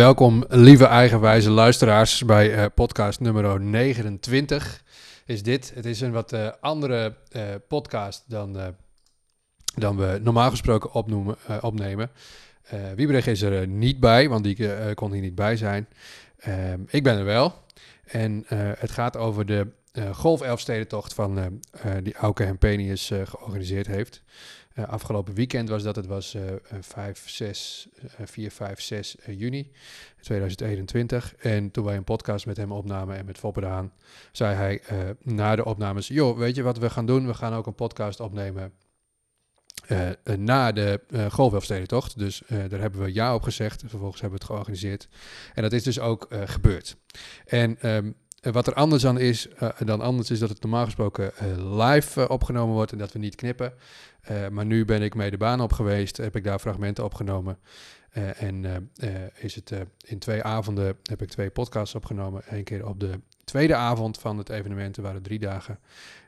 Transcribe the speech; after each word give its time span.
welkom, 0.00 0.44
lieve 0.48 0.84
eigenwijze 0.84 1.50
luisteraars, 1.50 2.24
bij 2.24 2.54
uh, 2.54 2.64
podcast 2.74 3.20
nummer 3.20 3.60
29 3.60 4.82
is 5.24 5.42
dit. 5.42 5.72
Het 5.74 5.84
is 5.84 6.00
een 6.00 6.12
wat 6.12 6.32
uh, 6.32 6.48
andere 6.60 7.16
uh, 7.32 7.42
podcast 7.68 8.24
dan, 8.26 8.74
dan 9.74 9.96
we 9.96 10.20
normaal 10.22 10.50
gesproken 10.50 10.92
opnoemen, 10.92 11.36
opnemen. 11.60 12.10
Wiebrig 12.96 13.26
is 13.26 13.42
er 13.42 13.66
niet 13.66 14.00
bij, 14.00 14.28
want 14.28 14.44
die 14.44 14.94
kon 14.94 15.12
hier 15.12 15.22
niet 15.22 15.34
bij 15.34 15.56
zijn. 15.56 15.88
Ehm, 16.38 16.80
ik 16.86 17.02
ben 17.02 17.18
er 17.18 17.24
wel. 17.24 17.54
En 18.04 18.44
het 18.78 18.90
gaat 18.90 19.16
over 19.16 19.46
de 19.46 19.66
Golf 20.12 20.40
Elfstedentocht 20.40 21.14
van 21.14 21.60
die 22.02 22.14
Auke 22.14 22.42
Hempenius 22.42 23.12
georganiseerd 23.24 23.86
heeft. 23.86 24.22
Uh, 24.74 24.88
afgelopen 24.88 25.34
weekend 25.34 25.68
was 25.68 25.82
dat, 25.82 25.96
het 25.96 26.06
was 26.06 26.34
uh, 26.34 26.42
5, 26.80 27.28
6, 27.28 27.88
4, 28.24 28.50
5, 28.50 28.80
6 28.80 29.16
juni 29.26 29.70
2021. 30.20 31.34
En 31.36 31.70
toen 31.70 31.84
wij 31.84 31.96
een 31.96 32.04
podcast 32.04 32.46
met 32.46 32.56
hem 32.56 32.72
opnamen 32.72 33.16
en 33.16 33.24
met 33.24 33.38
Foppe 33.38 33.60
Daan, 33.60 33.92
zei 34.32 34.54
hij 34.54 34.82
uh, 34.92 34.98
na 35.22 35.56
de 35.56 35.64
opnames, 35.64 36.08
joh, 36.08 36.38
weet 36.38 36.56
je 36.56 36.62
wat 36.62 36.78
we 36.78 36.90
gaan 36.90 37.06
doen? 37.06 37.26
We 37.26 37.34
gaan 37.34 37.52
ook 37.52 37.66
een 37.66 37.74
podcast 37.74 38.20
opnemen 38.20 38.72
uh, 39.88 40.10
na 40.36 40.72
de 40.72 41.00
uh. 41.10 42.04
Dus 42.16 42.42
daar 42.48 42.80
hebben 42.80 43.00
we 43.00 43.12
ja 43.12 43.34
op 43.34 43.42
gezegd. 43.42 43.82
Vervolgens 43.86 44.20
hebben 44.20 44.38
we 44.38 44.44
het 44.44 44.54
georganiseerd. 44.54 45.08
En 45.54 45.62
dat 45.62 45.72
is 45.72 45.82
dus 45.82 46.00
ook 46.00 46.28
gebeurd. 46.44 46.96
En 47.44 47.88
um, 47.94 48.14
wat 48.40 48.66
er 48.66 48.74
anders 48.74 49.02
dan 49.02 49.18
is, 49.18 49.48
dan 49.84 50.00
anders 50.00 50.30
is 50.30 50.38
dat 50.38 50.48
het 50.48 50.62
normaal 50.62 50.84
gesproken 50.84 51.32
live 51.76 52.28
opgenomen 52.28 52.74
wordt 52.74 52.92
en 52.92 52.98
dat 52.98 53.12
we 53.12 53.18
niet 53.18 53.34
knippen. 53.34 53.72
Uh, 54.30 54.48
maar 54.48 54.66
nu 54.66 54.84
ben 54.84 55.02
ik 55.02 55.14
mee 55.14 55.30
de 55.30 55.36
baan 55.36 55.60
op 55.60 55.72
geweest, 55.72 56.16
heb 56.16 56.36
ik 56.36 56.44
daar 56.44 56.58
fragmenten 56.58 57.04
opgenomen. 57.04 57.58
Uh, 58.12 58.42
en 58.42 58.64
uh, 58.64 59.10
is 59.38 59.54
het 59.54 59.72
in 60.04 60.18
twee 60.18 60.42
avonden 60.42 60.96
heb 61.02 61.22
ik 61.22 61.28
twee 61.28 61.50
podcasts 61.50 61.94
opgenomen. 61.94 62.42
Eén 62.46 62.64
keer 62.64 62.86
op 62.86 63.00
de 63.00 63.20
tweede 63.44 63.74
avond 63.74 64.18
van 64.18 64.38
het 64.38 64.48
evenement, 64.48 64.96
er 64.96 65.02
waren 65.02 65.22
drie 65.22 65.38
dagen. 65.38 65.78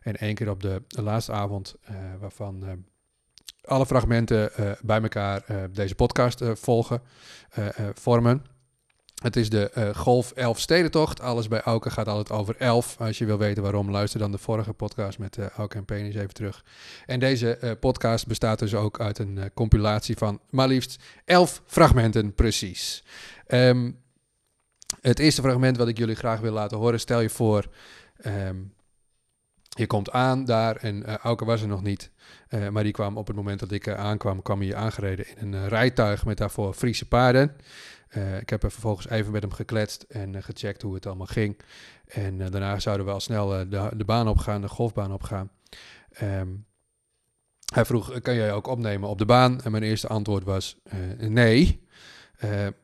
En 0.02 0.16
één 0.16 0.34
keer 0.34 0.50
op 0.50 0.62
de, 0.62 0.82
de 0.86 1.02
laatste 1.02 1.32
avond, 1.32 1.74
waarvan 2.20 2.84
alle 3.64 3.86
fragmenten 3.86 4.50
bij 4.82 5.02
elkaar 5.02 5.44
deze 5.72 5.94
podcast 5.94 6.44
volgen, 6.52 7.02
vormen. 7.94 8.51
Het 9.22 9.36
is 9.36 9.50
de 9.50 9.70
uh, 9.78 9.94
Golf 9.94 10.30
11 10.30 10.60
Stedentocht. 10.60 11.20
Alles 11.20 11.48
bij 11.48 11.60
Auken 11.60 11.90
gaat 11.90 12.08
altijd 12.08 12.38
over 12.38 12.56
11. 12.58 12.96
Als 12.98 13.18
je 13.18 13.24
wil 13.24 13.38
weten 13.38 13.62
waarom, 13.62 13.90
luister 13.90 14.20
dan 14.20 14.32
de 14.32 14.38
vorige 14.38 14.72
podcast 14.72 15.18
met 15.18 15.36
uh, 15.36 15.46
Auken 15.48 15.78
en 15.78 15.84
Penis 15.84 16.14
even 16.14 16.34
terug. 16.34 16.64
En 17.06 17.20
deze 17.20 17.58
uh, 17.60 17.70
podcast 17.80 18.26
bestaat 18.26 18.58
dus 18.58 18.74
ook 18.74 19.00
uit 19.00 19.18
een 19.18 19.50
compilatie 19.54 20.16
van 20.16 20.40
maar 20.50 20.68
liefst 20.68 21.02
11 21.24 21.62
fragmenten 21.66 22.34
precies. 22.34 23.04
Um, 23.48 23.98
het 25.00 25.18
eerste 25.18 25.42
fragment 25.42 25.76
wat 25.76 25.88
ik 25.88 25.98
jullie 25.98 26.14
graag 26.16 26.40
wil 26.40 26.52
laten 26.52 26.78
horen, 26.78 27.00
stel 27.00 27.20
je 27.20 27.30
voor... 27.30 27.66
Um, 28.26 28.72
je 29.74 29.86
komt 29.86 30.10
aan 30.10 30.44
daar 30.44 30.76
en 30.76 30.96
uh, 30.96 31.16
Auke 31.16 31.44
was 31.44 31.62
er 31.62 31.68
nog 31.68 31.82
niet. 31.82 32.10
Maar 32.70 32.82
die 32.82 32.92
kwam 32.92 33.16
op 33.16 33.26
het 33.26 33.36
moment 33.36 33.60
dat 33.60 33.72
ik 33.72 33.88
aankwam, 33.88 34.42
kwam 34.42 34.60
hij 34.60 34.74
aangereden 34.74 35.26
in 35.36 35.52
een 35.52 35.68
rijtuig 35.68 36.24
met 36.24 36.36
daarvoor 36.36 36.74
Friese 36.74 37.08
paarden. 37.08 37.56
Uh, 38.16 38.38
ik 38.38 38.50
heb 38.50 38.62
er 38.62 38.70
vervolgens 38.70 39.08
even 39.08 39.32
met 39.32 39.42
hem 39.42 39.52
gekletst 39.52 40.02
en 40.02 40.34
uh, 40.34 40.42
gecheckt 40.42 40.82
hoe 40.82 40.94
het 40.94 41.06
allemaal 41.06 41.26
ging. 41.26 41.58
En 42.06 42.40
uh, 42.40 42.50
daarna 42.50 42.78
zouden 42.78 43.06
we 43.06 43.12
al 43.12 43.20
snel 43.20 43.48
de, 43.48 43.90
de, 43.96 44.04
baan 44.04 44.28
opgaan, 44.28 44.60
de 44.60 44.68
golfbaan 44.68 45.12
opgaan. 45.12 45.50
Um, 46.22 46.66
hij 47.74 47.84
vroeg, 47.84 48.20
kan 48.20 48.34
jij 48.34 48.52
ook 48.52 48.66
opnemen 48.66 49.08
op 49.08 49.18
de 49.18 49.24
baan? 49.24 49.60
En 49.60 49.70
mijn 49.70 49.82
eerste 49.82 50.08
antwoord 50.08 50.44
was 50.44 50.76
nee. 51.18 51.86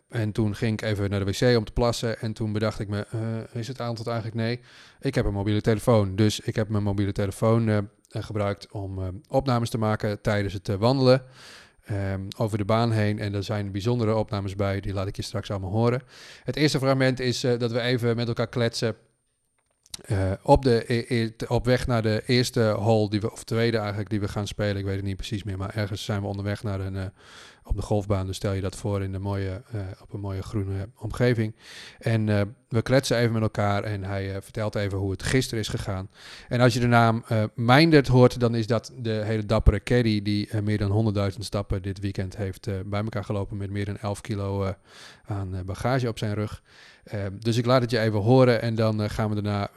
en 0.09 0.33
toen 0.33 0.55
ging 0.55 0.73
ik 0.73 0.83
even 0.83 1.11
naar 1.11 1.25
de 1.25 1.33
wc 1.33 1.57
om 1.57 1.65
te 1.65 1.73
plassen. 1.73 2.21
En 2.21 2.33
toen 2.33 2.53
bedacht 2.53 2.81
ik 2.81 2.89
me, 2.89 3.07
is 3.53 3.69
het 3.69 3.81
antwoord 3.81 4.09
eigenlijk 4.09 4.37
nee? 4.37 4.61
Ik 5.01 5.15
heb 5.15 5.25
een 5.25 5.33
mobiele 5.33 5.61
telefoon. 5.61 6.17
Dus 6.17 6.41
ik 6.41 6.55
heb 6.57 6.69
mijn 6.69 6.83
mobiele 6.83 7.13
telefoon 7.13 7.89
gebruikt 8.09 8.71
om 8.71 9.21
opnames 9.29 9.71
te 9.71 9.79
maken 9.79 10.21
tijdens 10.21 10.55
het 10.55 10.67
wandelen. 10.67 11.23
Um, 11.93 12.29
over 12.37 12.59
de 12.59 12.65
baan 12.65 12.93
heen. 12.93 13.19
En 13.19 13.35
er 13.35 13.45
zijn 13.45 13.73
bijzondere 13.73 14.15
opnames 14.15 14.55
bij, 14.55 14.81
die 14.81 14.93
laat 14.93 15.07
ik 15.07 15.17
je 15.17 15.23
straks 15.23 15.51
allemaal 15.51 15.71
horen. 15.71 16.03
Het 16.45 16.57
eerste 16.57 16.79
fragment 16.79 17.21
is 17.21 17.45
uh, 17.45 17.59
dat 17.59 17.73
we 17.73 17.81
even 17.81 18.17
met 18.17 18.29
elkaar 18.29 18.49
kletsen. 18.49 18.97
Uh, 20.07 20.33
op, 20.43 20.63
de, 20.63 21.33
op 21.49 21.65
weg 21.65 21.87
naar 21.87 22.03
de 22.03 22.23
eerste 22.27 22.61
hole, 22.61 23.11
die 23.11 23.21
we, 23.21 23.33
of 23.33 23.45
tweede 23.45 23.79
eigenlijk, 23.79 24.11
die 24.11 24.21
we 24.21 24.29
gaan 24.29 24.47
spelen. 24.47 24.77
Ik 24.77 24.85
weet 24.85 24.97
het 24.97 25.05
niet 25.05 25.17
precies 25.17 25.43
meer, 25.43 25.59
maar 25.59 25.75
ergens 25.75 26.05
zijn 26.05 26.21
we 26.21 26.27
onderweg 26.27 26.63
naar 26.63 26.81
een, 26.81 26.95
uh, 26.95 27.03
op 27.63 27.77
de 27.77 27.83
golfbaan. 27.83 28.27
Dus 28.27 28.37
stel 28.37 28.53
je 28.53 28.61
dat 28.61 28.77
voor 28.77 29.03
in 29.03 29.13
de 29.13 29.19
mooie, 29.19 29.63
uh, 29.75 29.81
op 30.03 30.13
een 30.13 30.21
mooie 30.21 30.43
groene 30.43 30.89
omgeving. 30.97 31.55
En 31.99 32.27
we 32.69 32.83
kletsen 32.83 33.17
even 33.17 33.33
met 33.33 33.43
elkaar 33.43 33.85
en 33.85 34.05
hij 34.05 34.43
vertelt 34.43 34.75
even 34.75 34.99
hoe 34.99 35.11
het 35.11 35.23
gisteren 35.23 35.61
is 35.61 35.69
gegaan. 35.69 36.11
En 36.49 36.61
als 36.61 36.75
je 36.75 36.81
de 36.81 36.87
naam 36.87 37.25
Meindert 37.55 38.09
hoort, 38.09 38.41
dan 38.41 38.55
is 38.55 38.67
dat 38.67 38.93
de 38.97 39.23
hele 39.25 39.47
dappere 39.47 39.83
caddy 39.83 40.23
die 40.23 40.63
meer 40.63 40.79
dan 40.79 41.15
100.000 41.33 41.39
stappen 41.39 41.83
dit 41.83 42.01
weekend 42.01 42.37
heeft 42.37 42.69
bij 42.87 43.03
elkaar 43.03 43.25
gelopen 43.25 43.57
met 43.57 43.71
meer 43.71 43.85
dan 43.85 43.99
11 43.99 44.21
kilo 44.21 44.75
aan 45.25 45.63
bagage 45.65 46.09
op 46.09 46.19
zijn 46.19 46.35
rug. 46.35 46.63
Dus 47.39 47.57
ik 47.57 47.67
laat 47.67 47.81
het 47.81 47.91
je 47.91 47.99
even 47.99 48.21
horen 48.21 48.63
en 48.63 48.75
dan 48.75 49.11
gaan 49.11 49.29
we 49.29 49.43
daarna 49.43 49.71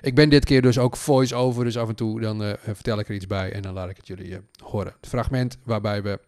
ik 0.00 0.14
ben 0.14 0.28
dit 0.28 0.44
keer 0.44 0.62
dus 0.62 0.78
ook 0.78 0.96
voice-over, 0.96 1.64
dus 1.64 1.78
af 1.78 1.88
en 1.88 1.94
toe 1.94 2.20
dan 2.20 2.42
uh, 2.42 2.52
vertel 2.62 2.98
ik 2.98 3.08
er 3.08 3.14
iets 3.14 3.26
bij 3.26 3.52
en 3.52 3.62
dan 3.62 3.74
laat 3.74 3.88
ik 3.88 3.96
het 3.96 4.06
jullie 4.06 4.30
uh, 4.30 4.36
horen. 4.64 4.94
Het 5.00 5.08
fragment 5.08 5.58
waarbij 5.64 6.02
we 6.02 6.18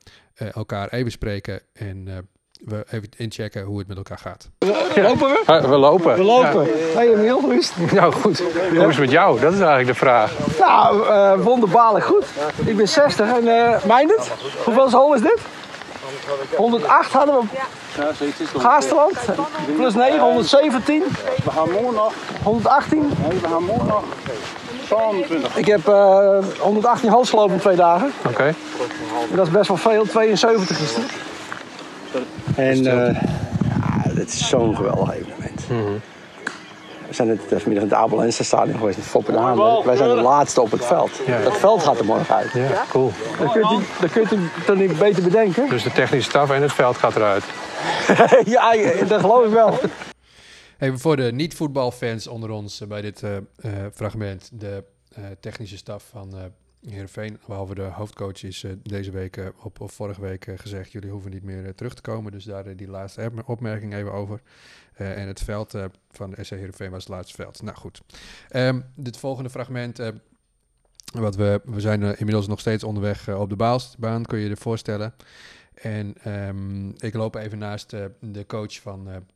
uh, 0.43 0.49
elkaar 0.55 0.89
even 0.89 1.11
spreken 1.11 1.61
en 1.72 2.28
we 2.65 2.84
even 2.91 3.09
inchecken 3.16 3.62
hoe 3.62 3.78
het 3.78 3.89
met 3.89 3.97
elkaar 3.97 4.19
gaat. 4.19 4.50
Lopen 4.97 5.28
we? 5.28 5.66
we 5.69 5.77
lopen. 5.77 6.16
We 6.16 6.22
lopen. 6.22 6.65
Ja. 6.65 6.95
Hey 6.95 7.15
Emiel, 7.15 7.41
hoe 7.41 7.55
is 7.55 7.71
het? 7.75 7.93
Nou 7.93 8.12
goed, 8.12 8.39
hoe 8.39 8.87
is 8.87 8.97
het 8.97 8.99
met 8.99 9.10
jou? 9.10 9.41
Dat 9.41 9.53
is 9.53 9.59
eigenlijk 9.59 9.89
de 9.89 9.95
vraag. 9.95 10.59
Nou, 10.59 11.43
wonderbaarlijk 11.43 12.05
goed. 12.05 12.25
Ik 12.65 12.77
ben 12.77 12.89
60 12.89 13.28
en 13.28 13.45
uh, 13.45 13.84
mijn 13.84 14.09
het? 14.09 14.33
Hoeveel 14.65 14.91
hol 14.91 15.15
is 15.15 15.21
dit? 15.21 15.41
108 16.56 17.12
hadden 17.12 17.34
we. 17.34 17.46
Ja, 17.52 18.12
Gaasterland. 18.60 19.16
Plus 19.76 19.94
9, 19.94 20.19
117. 20.20 21.02
We 21.44 21.50
gaan 21.50 21.70
morgen 21.70 21.94
nog. 21.94 22.12
118. 22.42 22.98
Nee, 22.98 23.41
we 23.41 23.48
gaan 23.48 23.64
morgen 23.64 23.86
nog. 23.86 24.04
22. 24.86 25.56
Ik 25.56 25.66
heb 25.66 25.88
uh, 25.88 26.38
118 26.58 27.10
hals 27.10 27.30
gelopen 27.30 27.54
in 27.54 27.60
twee 27.60 27.76
dagen. 27.76 28.12
Oké. 28.18 28.28
Okay. 28.28 28.54
Dat 29.34 29.47
is 29.47 29.52
best 29.52 29.68
wel 29.68 29.76
veel, 29.76 30.06
72 30.06 30.80
is 30.80 30.94
het. 30.94 31.12
En 32.56 32.76
uh, 32.76 32.84
ja, 32.84 34.14
dit 34.14 34.28
is 34.28 34.48
zo'n 34.48 34.76
geweldig 34.76 35.14
evenement. 35.14 35.68
Mm 35.68 35.84
-hmm. 35.84 36.00
We 37.08 37.14
zijn 37.14 37.28
net 37.28 37.41
vanmiddag 37.41 37.66
in 37.66 37.80
het 37.80 37.92
Abelense 37.92 38.44
stadion 38.44 38.78
geweest 38.78 38.96
met 38.96 39.06
Foppe 39.06 39.32
de 39.32 39.38
Haan. 39.38 39.84
Wij 39.84 39.96
zijn 39.96 40.08
de 40.08 40.22
laatste 40.22 40.60
op 40.60 40.70
het 40.70 40.84
veld. 40.84 41.20
Ja. 41.26 41.42
Dat 41.42 41.56
veld 41.56 41.82
gaat 41.82 41.98
er 41.98 42.04
morgen 42.04 42.34
uit. 42.34 42.52
Ja, 42.52 42.84
cool. 42.91 43.12
Dat 43.38 43.52
kun 43.52 43.60
je, 43.60 44.08
kun 44.08 44.22
je 44.22 44.50
toch 44.66 44.76
niet 44.76 44.98
beter 44.98 45.22
bedenken? 45.22 45.68
Dus 45.68 45.82
de 45.82 45.92
technische 45.92 46.30
staf 46.30 46.50
en 46.50 46.62
het 46.62 46.72
veld 46.72 46.97
gaat 46.97 47.16
eruit? 47.16 47.44
ja, 48.44 48.74
dat 49.04 49.20
geloof 49.20 49.44
ik 49.44 49.52
wel. 49.52 49.78
Even 50.78 50.98
voor 50.98 51.16
de 51.16 51.32
niet-voetbalfans 51.32 52.26
onder 52.26 52.50
ons 52.50 52.82
bij 52.88 53.00
dit 53.00 53.22
uh, 53.22 53.30
fragment. 53.94 54.50
De 54.52 54.84
uh, 55.18 55.24
technische 55.41 55.76
staf 55.76 56.04
van 56.10 56.34
Heerenveen, 56.87 57.39
behalve 57.47 57.75
de 57.75 57.83
hoofdcoach, 57.83 58.43
is 58.43 58.65
deze 58.83 59.11
week 59.11 59.53
op, 59.62 59.81
of 59.81 59.93
vorige 59.93 60.21
week 60.21 60.47
gezegd... 60.56 60.93
jullie 60.93 61.11
hoeven 61.11 61.31
niet 61.31 61.43
meer 61.43 61.75
terug 61.75 61.94
te 61.94 62.03
komen. 62.03 62.33
Dus 62.33 62.44
daar 62.44 62.77
die 62.77 62.89
laatste 62.89 63.33
opmerking 63.47 63.94
even 63.94 64.12
over. 64.12 64.41
en 64.94 65.27
het 65.27 65.41
veld 65.41 65.75
van 66.11 66.34
SC 66.41 66.50
Heerenveen 66.50 66.91
was 66.91 67.05
het 67.05 67.12
laatste 67.12 67.34
veld. 67.34 67.62
Nou 67.62 67.77
goed. 67.77 68.03
Um, 68.56 68.84
dit 68.94 69.16
volgende 69.16 69.50
fragment... 69.50 70.00
wat 71.12 71.37
we, 71.37 71.61
we 71.65 71.81
zijn 71.81 72.03
inmiddels 72.03 72.47
nog 72.47 72.61
steeds 72.61 72.84
onderweg 72.84 73.28
op 73.28 73.49
de 73.49 73.56
baalbaan, 73.56 74.25
kun 74.25 74.39
je 74.39 74.49
je 74.49 74.56
voorstellen. 74.56 75.15
En 75.75 76.33
um, 76.33 76.95
ik 76.99 77.15
loop 77.15 77.34
even 77.34 77.59
naast 77.59 77.91
de 78.21 78.45
coach 78.47 78.81
van 78.81 79.27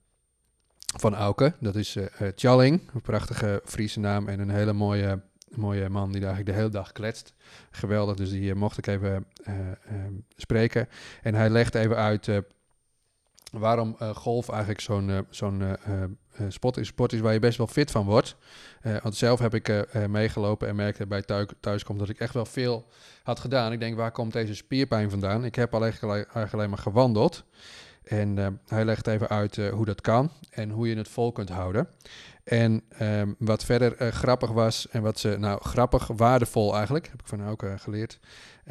van 0.99 1.15
Auke. 1.15 1.53
Dat 1.61 1.75
is 1.75 1.97
uh, 1.97 2.29
Tjalling, 2.29 2.81
een 2.95 3.01
prachtige 3.01 3.63
Friese 3.65 4.01
naam 4.01 4.29
en 4.29 4.41
een 4.41 4.51
hele 4.51 4.73
mooie, 4.73 5.21
mooie 5.57 5.89
man 5.89 6.13
die 6.13 6.21
eigenlijk 6.21 6.51
de 6.51 6.57
hele 6.57 6.69
dag 6.69 6.93
kletst. 6.93 7.35
Geweldig, 7.71 8.17
dus 8.17 8.31
die 8.31 8.55
mocht 8.55 8.79
ik 8.79 8.87
even 8.87 9.27
uh, 9.49 9.55
spreken. 10.37 10.89
En 11.23 11.35
hij 11.35 11.51
legt 11.51 11.75
even 11.75 11.97
uit 11.97 12.29
waarom 13.53 13.97
golf 13.97 14.49
eigenlijk 14.49 14.81
zo'n 14.81 15.27
zo'n 15.31 15.77
sport, 16.49 16.77
is, 16.77 16.87
sport 16.87 17.13
is 17.13 17.21
waar 17.21 17.33
je 17.33 17.39
best 17.39 17.59
wel 17.59 17.67
fit 17.67 17.91
van 17.91 18.05
wordt. 18.05 18.37
want 19.03 19.17
zelf 19.17 19.39
heb 19.39 19.55
ik 19.55 19.87
meegelopen 20.09 20.69
en 20.69 20.77
merkte 20.77 21.07
bij 21.07 21.23
thuis, 21.23 21.47
thuiskom 21.61 21.99
dat 21.99 22.09
ik 22.09 22.19
echt 22.19 22.35
wel 22.35 22.47
veel 22.47 22.87
had 23.23 23.41
gedaan. 23.41 23.73
Ik 23.73 23.81
denk, 23.81 23.97
waar 23.97 24.13
komt 24.13 24.33
deze 24.33 24.55
spierpijn 24.55 25.11
vandaan? 25.11 25.45
Ik 25.45 25.55
heb 25.55 25.75
alleen, 25.75 25.95
eigenlijk 26.03 26.53
alleen 26.53 26.71
maar 26.71 26.79
gewandeld. 26.79 27.45
En 28.05 28.37
uh, 28.37 28.47
hij 28.67 28.85
legt 28.85 29.07
even 29.07 29.29
uit 29.29 29.57
uh, 29.57 29.69
hoe 29.69 29.85
dat 29.85 30.01
kan 30.01 30.31
en 30.51 30.71
hoe 30.71 30.89
je 30.89 30.97
het 30.97 31.09
vol 31.09 31.33
kunt 31.33 31.49
houden. 31.49 31.89
En 32.45 32.83
um, 33.03 33.35
wat 33.39 33.65
verder 33.65 34.03
uh, 34.03 34.09
grappig 34.09 34.51
was, 34.51 34.89
en 34.89 35.03
wat 35.03 35.19
ze, 35.19 35.37
nou 35.39 35.61
grappig, 35.63 36.07
waardevol 36.07 36.75
eigenlijk, 36.75 37.07
heb 37.07 37.21
ik 37.21 37.27
van 37.27 37.47
ook 37.47 37.65
geleerd. 37.77 38.19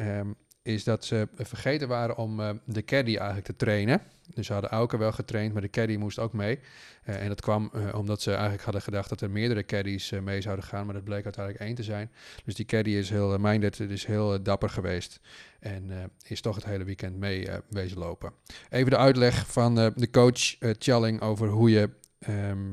Um, 0.00 0.36
is 0.62 0.84
dat 0.84 1.04
ze 1.04 1.28
vergeten 1.34 1.88
waren 1.88 2.16
om 2.16 2.40
eh, 2.40 2.50
de 2.64 2.84
caddy 2.84 3.16
eigenlijk 3.16 3.46
te 3.46 3.56
trainen. 3.56 4.02
Dus 4.34 4.46
ze 4.46 4.52
hadden 4.52 4.70
Auken 4.70 4.98
wel 4.98 5.12
getraind, 5.12 5.52
maar 5.52 5.62
de 5.62 5.70
caddy 5.70 5.96
moest 5.96 6.18
ook 6.18 6.32
mee. 6.32 6.58
Eh, 7.02 7.22
en 7.22 7.28
dat 7.28 7.40
kwam 7.40 7.70
eh, 7.72 7.98
omdat 7.98 8.22
ze 8.22 8.30
eigenlijk 8.32 8.62
hadden 8.62 8.82
gedacht 8.82 9.08
dat 9.08 9.20
er 9.20 9.30
meerdere 9.30 9.64
caddies 9.64 10.12
eh, 10.12 10.20
mee 10.20 10.40
zouden 10.40 10.64
gaan, 10.64 10.84
maar 10.84 10.94
dat 10.94 11.04
bleek 11.04 11.24
uiteindelijk 11.24 11.64
één 11.64 11.74
te 11.74 11.82
zijn. 11.82 12.10
Dus 12.44 12.54
die 12.54 12.66
caddy 12.66 12.90
is 12.90 13.10
heel 13.10 13.38
minded, 13.38 13.80
is 13.80 14.06
heel 14.06 14.34
eh, 14.34 14.38
dapper 14.42 14.70
geweest 14.70 15.20
en 15.62 15.90
eh, 15.90 15.96
is 16.30 16.40
toch 16.40 16.54
het 16.54 16.64
hele 16.64 16.84
weekend 16.84 17.16
mee 17.16 17.48
eh, 17.48 17.58
wezen 17.68 17.98
lopen. 17.98 18.32
Even 18.70 18.90
de 18.90 18.96
uitleg 18.96 19.44
van 19.46 19.78
eh, 19.78 19.86
de 19.94 20.10
coach 20.10 20.56
Challing 20.78 21.20
over 21.20 21.48
hoe 21.48 21.70
je 21.70 21.90
ehm, 22.18 22.72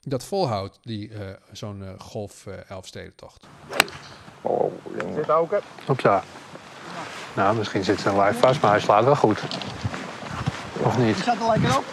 dat 0.00 0.24
volhoudt, 0.24 0.78
die, 0.82 1.12
eh, 1.14 1.20
zo'n 1.52 1.84
golf 1.98 2.46
eh 2.46 2.70
elfstedentocht. 2.70 3.46
Zit 5.14 5.30
ook, 5.30 5.50
hè? 5.50 5.58
Hopsa. 5.86 6.22
Nou, 7.34 7.56
misschien 7.56 7.84
zit 7.84 8.00
ze 8.00 8.20
live 8.20 8.38
vast, 8.38 8.60
maar 8.62 8.70
hij 8.70 8.80
slaat 8.80 9.04
wel 9.04 9.16
goed. 9.16 9.42
Of 10.82 10.98
niet? 10.98 11.26
er 11.26 11.36
lekker 11.48 11.76
op. 11.76 11.84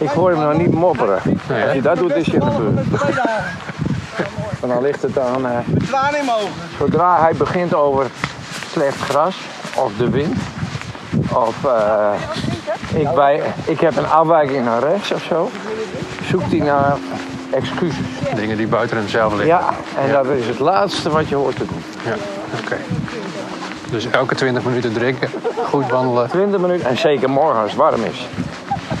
Ik 0.00 0.08
hoor 0.08 0.30
hem 0.30 0.40
nog 0.40 0.56
niet 0.58 0.72
mopperen. 0.72 1.20
Nee, 1.48 1.64
Als 1.64 1.72
je 1.72 1.82
dat 1.82 1.96
doet, 1.96 2.14
is 2.14 2.26
je 2.26 2.38
dagen. 2.38 2.86
En 4.62 4.68
dan 4.70 4.82
ligt 4.82 5.02
het 5.02 5.18
aan, 5.18 5.46
eh, 5.46 5.58
Met 5.66 5.86
tranen 5.86 6.18
in 6.18 6.24
mijn 6.24 6.36
ogen. 6.38 6.52
zodra 6.78 7.20
hij 7.20 7.34
begint 7.34 7.74
over 7.74 8.10
slecht 8.70 8.96
gras, 9.00 9.36
of 9.76 9.92
de 9.96 10.10
wind, 10.10 10.38
of 11.32 11.64
eh, 11.64 12.12
ik, 12.94 13.14
bij, 13.14 13.42
ik 13.64 13.80
heb 13.80 13.96
een 13.96 14.08
afwijking 14.08 14.64
naar 14.64 14.82
rechts 14.82 15.12
of 15.12 15.22
zo, 15.22 15.50
zoekt 16.30 16.50
hij 16.50 16.60
naar 16.60 16.96
excuses. 17.50 18.06
dingen 18.34 18.56
die 18.56 18.66
buiten 18.66 18.96
hemzelf 18.96 19.32
liggen. 19.32 19.46
Ja, 19.46 19.74
en 20.04 20.12
dat 20.12 20.26
is 20.26 20.46
het 20.46 20.58
laatste 20.58 21.10
wat 21.10 21.28
je 21.28 21.34
hoort 21.34 21.56
te 21.56 21.66
doen. 21.66 21.82
Ja, 22.04 22.14
oké. 22.62 22.76
Dus 23.90 24.10
elke 24.10 24.34
20 24.34 24.64
minuten 24.64 24.92
drinken, 24.92 25.28
goed 25.64 25.90
wandelen. 25.90 26.28
20 26.28 26.60
minuten, 26.60 26.86
en 26.86 26.98
zeker 26.98 27.30
morgen 27.30 27.60
als 27.60 27.70
het 27.70 27.80
warm 27.80 28.02
is. 28.04 28.26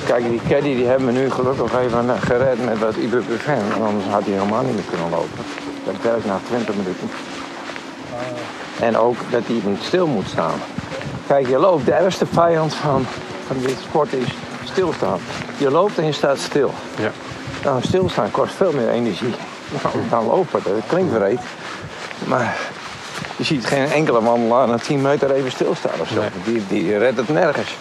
Kijk, 0.06 0.28
die 0.28 0.40
caddy 0.48 0.74
die 0.74 0.86
hebben 0.86 1.06
me 1.06 1.12
nu 1.12 1.30
gelukkig 1.30 1.72
even 1.78 2.20
gered 2.20 2.64
met 2.64 2.80
dat 2.80 2.96
ibuprofen. 2.96 3.82
Anders 3.86 4.04
had 4.10 4.24
hij 4.24 4.32
helemaal 4.32 4.62
niet 4.62 4.74
meer 4.74 4.84
kunnen 4.90 5.10
lopen. 5.10 5.38
Dat 5.84 5.94
werkt 6.02 6.26
na 6.26 6.38
20 6.48 6.74
minuten. 6.74 7.10
En 8.80 8.96
ook 8.96 9.16
dat 9.30 9.42
hij 9.46 9.60
niet 9.64 9.82
stil 9.82 10.06
moet 10.06 10.28
staan. 10.28 10.58
Kijk, 11.26 11.48
je 11.48 11.58
loopt, 11.58 11.86
de 11.86 11.92
ergste 11.92 12.26
vijand 12.26 12.74
van, 12.74 13.06
van 13.46 13.56
dit 13.58 13.76
sport 13.82 14.12
is 14.12 14.28
stilstaan. 14.64 15.18
Je 15.56 15.70
loopt 15.70 15.98
en 15.98 16.04
je 16.04 16.12
staat 16.12 16.38
stil. 16.38 16.72
Ja. 16.98 17.10
Nou, 17.64 17.82
stilstaan 17.82 18.30
kost 18.30 18.54
veel 18.54 18.72
meer 18.72 18.88
energie 18.88 19.34
dan, 19.82 20.02
dan 20.10 20.26
lopen. 20.26 20.60
Dat 20.64 20.72
klinkt 20.86 21.12
breed. 21.12 21.40
Maar 22.26 22.56
je 23.36 23.44
ziet 23.44 23.66
geen 23.66 23.90
enkele 23.90 24.22
wandelaar 24.22 24.68
na 24.68 24.78
10 24.78 25.02
meter 25.02 25.30
even 25.30 25.50
stilstaan 25.50 26.00
of 26.00 26.08
zo. 26.08 26.20
Nee. 26.20 26.30
Die, 26.44 26.62
die 26.68 26.98
redt 26.98 27.16
het 27.16 27.28
nergens. 27.28 27.76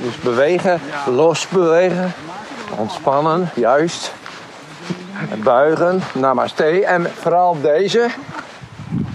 Dus 0.00 0.16
bewegen, 0.16 0.80
los 1.06 1.48
bewegen, 1.48 2.12
ontspannen, 2.76 3.50
juist. 3.54 4.12
Buigen, 5.42 6.02
namaste. 6.14 6.84
En 6.84 7.10
vooral 7.20 7.60
deze. 7.60 8.08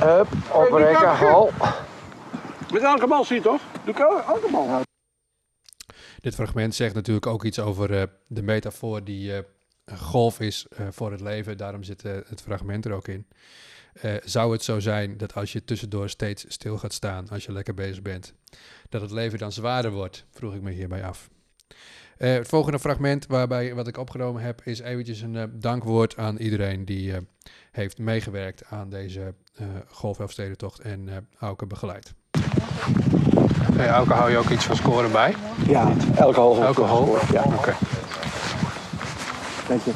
Up, 0.03 0.27
oprekken, 0.51 1.07
hal. 1.07 1.51
Met 2.71 2.81
elke 2.81 3.07
bal 3.07 3.23
zie 3.23 3.35
je 3.35 3.41
toch? 3.41 3.61
Doe 3.85 3.94
ik 3.94 4.00
el- 4.00 4.21
elke 4.23 4.51
bal. 4.51 4.81
Dit 6.19 6.35
fragment 6.35 6.75
zegt 6.75 6.95
natuurlijk 6.95 7.27
ook 7.27 7.44
iets 7.44 7.59
over 7.59 8.00
eh, 8.00 8.03
de 8.27 8.41
metafoor 8.41 9.03
die 9.03 9.33
eh, 9.35 9.44
een 9.85 9.97
golf 9.97 10.39
is 10.39 10.65
eh, 10.69 10.88
voor 10.91 11.11
het 11.11 11.21
leven. 11.21 11.57
Daarom 11.57 11.83
zit 11.83 12.01
het 12.01 12.41
fragment 12.41 12.85
er 12.85 12.91
ook 12.91 13.07
in. 13.07 13.27
Eh, 13.94 14.15
zou 14.23 14.51
het 14.51 14.63
zo 14.63 14.79
zijn 14.79 15.17
dat 15.17 15.35
als 15.35 15.51
je 15.51 15.63
tussendoor 15.63 16.09
steeds 16.09 16.45
stil 16.47 16.77
gaat 16.77 16.94
staan, 16.94 17.29
als 17.29 17.45
je 17.45 17.51
lekker 17.51 17.73
bezig 17.73 18.01
bent, 18.01 18.33
dat 18.89 19.01
het 19.01 19.11
leven 19.11 19.39
dan 19.39 19.51
zwaarder 19.51 19.91
wordt? 19.91 20.25
Vroeg 20.31 20.53
ik 20.53 20.61
me 20.61 20.71
hierbij 20.71 21.03
af. 21.06 21.29
Eh, 22.18 22.33
het 22.33 22.48
volgende 22.48 22.80
fragment 22.80 23.25
waarbij 23.27 23.75
wat 23.75 23.88
ik 23.88 23.98
opgenomen 23.98 24.42
heb, 24.42 24.62
is 24.63 24.80
eventjes 24.80 25.21
een 25.21 25.36
eh, 25.36 25.44
dankwoord 25.51 26.18
aan 26.18 26.38
iedereen 26.38 26.86
die 26.86 27.13
eh, 27.13 27.18
heeft 27.71 27.98
meegewerkt 27.98 28.63
aan 28.69 28.89
deze 28.89 29.33
eh 29.56 29.65
golfelfstedentocht 29.88 30.80
en 30.80 31.10
eh 31.10 31.15
Auke 31.39 31.65
begeleid. 31.65 32.13
Hey, 33.74 33.89
Auke, 33.89 34.13
hou 34.13 34.31
je 34.31 34.38
ook 34.38 34.50
iets 34.50 34.65
van 34.65 34.75
scoren 34.75 35.12
bij? 35.12 35.36
Ja, 35.68 35.92
elke 36.15 36.39
hoog. 36.39 36.60
Elke 36.60 36.81
hol? 36.81 37.15
Ja, 37.31 37.44
Oké. 37.57 37.74
dank 39.68 39.81
je. 39.81 39.92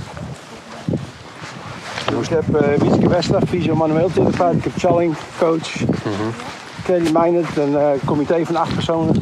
Ik 2.22 2.28
heb 2.30 2.62
uh, 2.62 2.74
Wietske 2.74 3.10
Wester, 3.10 3.48
fysio-manueel 3.48 4.10
therapeut. 4.10 4.58
Ik 4.58 4.64
heb 4.64 4.74
Challing, 4.78 5.16
coach. 5.38 5.72
Kelly 6.84 7.12
Meinert, 7.12 7.58
een 7.58 7.78
eh, 7.78 7.90
comité 8.06 8.46
van 8.46 8.56
acht 8.56 8.74
personen. 8.74 9.16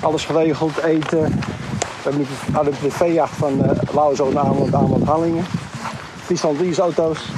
Alles 0.00 0.24
geregeld, 0.24 0.82
eten. 0.82 1.40
We 2.02 2.08
hebben 2.10 2.26
nu 2.28 2.52
hadden 2.54 2.74
de 2.82 2.90
veejacht 2.90 3.36
van 3.36 3.64
uh, 3.64 3.70
Lauwerzoon, 3.92 4.38
Ameland, 4.38 4.74
Ameland, 4.74 5.04
Hallingen. 5.04 5.44
Friesland 6.16 6.60
leaseauto's. 6.60 7.28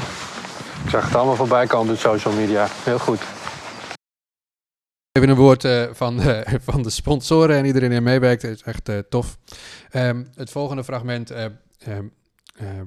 Ik 0.85 0.91
zag 0.91 1.05
het 1.05 1.15
allemaal 1.15 1.37
voorbij 1.37 1.67
komen 1.67 1.93
op 1.93 1.99
social 1.99 2.35
media. 2.35 2.67
Heel 2.71 2.99
goed. 2.99 3.21
Even 5.13 5.29
een 5.29 5.37
woord 5.37 5.65
eh, 5.65 5.85
van, 5.93 6.17
de, 6.17 6.45
van 6.71 6.83
de 6.83 6.91
sponsoren 6.91 7.57
en 7.57 7.65
iedereen 7.65 7.89
die 7.89 7.99
er 7.99 8.05
meewerkt. 8.05 8.43
Het 8.43 8.55
is 8.57 8.63
echt 8.63 8.89
eh, 8.89 8.99
tof. 8.99 9.39
Ehm, 9.91 10.25
het 10.35 10.51
volgende 10.51 10.85
fragment 10.85 11.31
eh, 11.31 11.45
ehm, 11.79 12.07
ehm, 12.57 12.87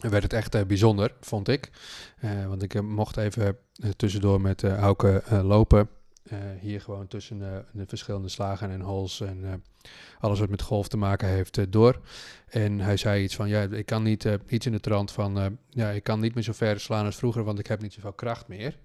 werd 0.00 0.22
het 0.22 0.32
echt 0.32 0.54
eh, 0.54 0.62
bijzonder, 0.66 1.12
vond 1.20 1.48
ik. 1.48 1.70
Eh, 2.20 2.46
want 2.46 2.62
ik 2.62 2.74
eh, 2.74 2.82
mocht 2.82 3.16
even 3.16 3.56
eh, 3.82 3.90
tussendoor 3.96 4.40
met 4.40 4.62
eh 4.62 4.78
Auke 4.78 5.22
eh, 5.26 5.44
lopen. 5.44 5.88
Eh, 6.28 6.38
hier 6.60 6.80
gewoon 6.80 7.06
tussen 7.06 7.42
eh, 7.42 7.58
de 7.72 7.86
verschillende 7.86 8.28
slagen 8.28 8.70
en 8.70 8.80
holes 8.80 9.20
en 9.20 9.44
eh, 9.44 9.52
alles 10.18 10.38
wat 10.38 10.48
met 10.48 10.62
golf 10.62 10.88
te 10.88 10.96
maken 10.96 11.28
heeft 11.28 11.72
door. 11.72 12.00
En 12.46 12.80
hij 12.80 12.96
zei 12.96 13.22
iets 13.22 13.36
van, 13.36 13.48
ja, 13.48 13.62
ik 13.62 13.86
kan 13.86 14.02
niet, 14.02 14.28
iets 14.48 14.66
in 14.66 14.72
de 14.72 14.80
trant 14.80 15.12
van, 15.12 15.58
ja, 15.68 15.90
ik 15.90 16.02
kan 16.02 16.20
niet 16.20 16.34
meer 16.34 16.44
zo 16.44 16.52
ver 16.52 16.80
slaan 16.80 17.04
als 17.04 17.16
vroeger, 17.16 17.44
want 17.44 17.58
ik 17.58 17.66
heb 17.66 17.80
niet 17.80 17.92
zoveel 17.92 18.12
kracht 18.12 18.48
meer. 18.48 18.78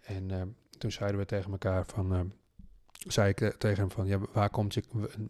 En 0.00 0.56
toen 0.78 0.92
zeiden 0.92 1.20
we 1.20 1.26
tegen 1.26 1.50
elkaar 1.50 1.86
van, 1.86 2.32
zei 3.06 3.28
ik 3.28 3.54
tegen 3.58 3.78
hem 3.78 3.90
van, 3.90 4.06
ja, 4.06 4.18
waar 4.32 4.50
komt 4.50 4.74
je, 4.74 4.82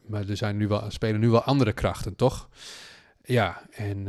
maar 0.07 0.29
er 0.29 0.37
zijn 0.37 0.57
nu 0.57 0.69
wel, 0.69 0.91
spelen 0.91 1.21
nu 1.21 1.29
wel 1.29 1.43
andere 1.43 1.73
krachten, 1.73 2.17
toch? 2.17 2.49
Ja, 3.23 3.63
en 3.71 4.05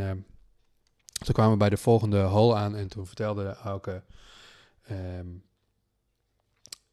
toen 1.06 1.34
kwamen 1.34 1.52
we 1.52 1.58
bij 1.58 1.70
de 1.70 1.78
volgende 1.78 2.22
hole 2.22 2.56
aan 2.56 2.76
en 2.76 2.88
toen 2.88 3.08
vertelde 3.08 3.56
Auke 3.56 4.04
ehm, 4.84 5.28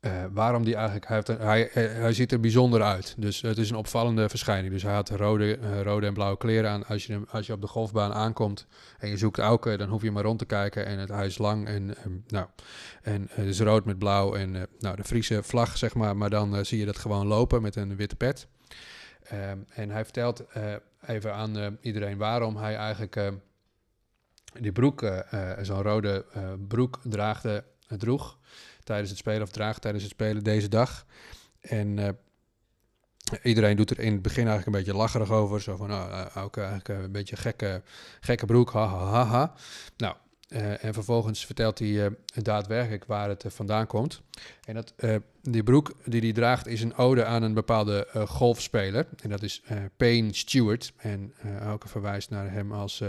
eh, 0.03 0.25
waarom 0.33 0.65
die 0.65 0.75
eigenlijk, 0.75 1.07
hij, 1.07 1.17
heeft 1.17 1.27
hij, 1.27 1.71
hij, 1.73 1.87
hij 1.87 2.13
ziet 2.13 2.33
er 2.33 2.41
bijzonder 2.41 2.83
uit. 2.83 3.15
Dus 3.19 3.41
het 3.41 3.59
is 3.59 3.71
een 3.71 3.77
opvallende 3.77 4.29
verschijning. 4.29 4.73
Dus 4.73 4.83
hij 4.83 4.95
had 4.95 5.11
rode, 5.11 5.57
eh, 5.57 5.81
rode 5.83 6.07
en 6.07 6.15
blauwe 6.15 6.37
kleren 6.37 6.71
aan. 6.71 6.87
Als 6.87 7.07
je, 7.07 7.13
hem, 7.13 7.27
als 7.31 7.47
je 7.47 7.53
op 7.53 7.61
de 7.61 7.67
golfbaan 7.67 8.13
aankomt 8.13 8.67
en 8.99 9.09
je 9.09 9.17
zoekt 9.17 9.39
Auke, 9.39 9.77
dan 9.77 9.89
hoef 9.89 10.03
je 10.03 10.11
maar 10.11 10.23
rond 10.23 10.39
te 10.39 10.45
kijken 10.45 10.87
en 10.87 10.99
het, 10.99 11.11
is 11.11 11.39
lang 11.39 11.67
en 11.67 11.95
nou, 12.27 12.47
en 13.03 13.29
het 13.31 13.47
is 13.47 13.61
rood 13.61 13.85
met 13.85 13.99
blauw 13.99 14.35
en 14.35 14.57
eh, 14.57 14.63
nou, 14.79 14.97
de 14.97 15.05
Friese 15.05 15.43
vlag, 15.43 15.79
zeg 15.79 15.95
maar. 15.95 16.17
Maar 16.17 16.31
dan 16.31 16.57
eh, 16.57 16.65
zie 16.65 16.79
je 16.79 16.87
dat 16.87 16.99
gewoon 16.99 17.27
lopen 17.27 17.63
met 17.63 17.77
een 17.77 17.97
witte 17.97 18.17
pet. 18.17 18.47
Ehm, 19.23 19.59
en 19.69 19.91
hij 19.91 20.05
vertelt 20.05 20.47
eh, 20.47 20.75
even 21.07 21.35
aan 21.35 21.59
eh, 21.59 21.67
iedereen 21.81 22.19
waarom 22.19 22.57
hij 22.57 22.77
eigenlijk 22.77 23.17
eh, 23.17 23.29
die 24.61 24.73
broek, 24.73 25.03
eh, 25.03 25.53
eh, 25.53 25.65
zo'n 25.65 25.83
rode 25.83 26.25
eh, 26.33 26.43
broek 26.69 27.01
draagde, 27.03 27.65
eh, 27.89 27.99
droeg 27.99 28.39
tijdens 28.85 29.11
het 29.11 29.19
spelen 29.19 29.43
of 29.43 29.51
draagt 29.51 29.81
tijdens 29.81 30.05
het 30.05 30.13
spelen 30.13 30.45
deze 30.45 30.69
dag. 30.69 31.07
En 31.61 31.99
eh, 31.99 32.09
iedereen 33.43 33.77
doet 33.77 33.91
er 33.91 33.99
in 33.99 34.13
het 34.13 34.23
begin 34.23 34.47
eigenlijk 34.47 34.67
een 34.67 34.85
beetje 34.85 34.99
lacherig 34.99 35.31
over. 35.31 35.61
Zo 35.61 35.77
van, 35.77 35.89
nou, 35.89 36.29
ook 36.35 36.57
eigenlijk 36.57 36.89
een 36.89 37.13
beetje 37.13 37.37
gekke, 37.37 37.83
gekke 38.21 38.47
broek, 38.47 38.71
ha. 38.73 39.55
Nou, 39.97 40.15
eh, 40.49 40.85
en 40.85 40.95
vervolgens 40.95 41.47
vertelt 41.47 41.79
hij 41.79 42.17
daadwerkelijk 42.25 43.05
waar 43.05 43.29
het 43.29 43.45
vandaan 43.49 43.87
komt. 43.87 44.23
En 44.65 44.75
dat, 44.75 44.95
die 45.43 45.63
broek 45.63 45.93
die 46.05 46.21
hij 46.21 46.33
draagt 46.33 46.67
is 46.67 46.83
een 46.83 46.97
ode 46.97 47.25
aan 47.25 47.43
een 47.43 47.55
bepaalde 47.55 48.09
golfspeler. 48.27 49.07
En 49.23 49.31
dat 49.31 49.43
is 49.43 49.63
Payne 49.97 50.35
Stewart. 50.35 50.93
En 50.97 51.35
Auke 51.61 51.89
verwijst 51.89 52.31
naar 52.31 52.51
hem 52.51 52.73
als 52.73 53.03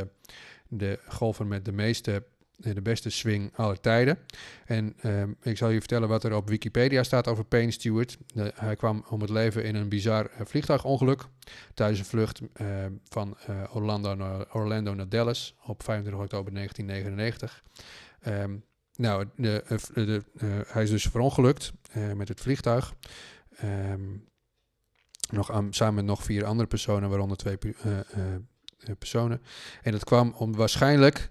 de 0.68 1.00
golfer 1.08 1.46
met 1.46 1.66
de 1.66 1.72
meeste, 1.72 2.24
de 2.56 2.82
beste 2.82 3.10
swing 3.10 3.52
aller 3.56 3.80
tijden. 3.80 4.18
En 4.66 4.94
ehm, 5.02 5.32
ik 5.42 5.58
zal 5.58 5.70
je 5.70 5.80
vertellen 5.80 6.08
wat 6.10 6.24
er 6.24 6.36
op 6.36 6.50
Wikipedia 6.50 7.04
staat 7.04 7.28
over 7.28 7.46
Payne 7.46 7.72
Stewart. 7.72 8.18
Hij 8.54 8.76
kwam 8.76 9.06
om 9.10 9.22
het 9.22 9.30
leven 9.30 9.64
in 9.64 9.76
een 9.76 9.90
bizar 9.90 10.26
eh, 10.26 10.46
vliegtuigongeluk 10.46 11.28
tijdens 11.74 12.00
een 12.00 12.06
vlucht 12.06 12.42
eh, 12.54 12.68
van 13.04 13.38
eh, 13.46 13.76
Orlando, 13.76 14.16
naar, 14.16 14.56
Orlando 14.56 14.94
naar 14.94 15.10
Dallas 15.10 15.56
op 15.66 15.84
25 15.84 16.24
oktober 16.24 16.54
1999. 16.54 17.64
Ehm, 18.20 18.56
nou, 18.96 19.26
de, 19.36 19.64
eh, 19.68 19.78
de, 19.94 20.24
hij 20.68 20.84
is 20.84 20.90
dus 20.90 21.04
verongelukt 21.04 21.72
met 22.16 22.28
het 22.28 22.42
vliegtuig. 22.42 22.94
Ehm, 23.56 24.18
nog 25.30 25.68
samen 25.70 25.96
met 25.96 26.06
nog 26.06 26.24
vier 26.24 26.46
andere 26.46 26.68
personen, 26.68 27.10
waaronder 27.10 27.38
twee 27.38 27.58
personen. 28.98 29.42
En 29.82 29.92
dat 29.92 30.04
kwam 30.04 30.34
om 30.38 30.56
waarschijnlijk 30.56 31.30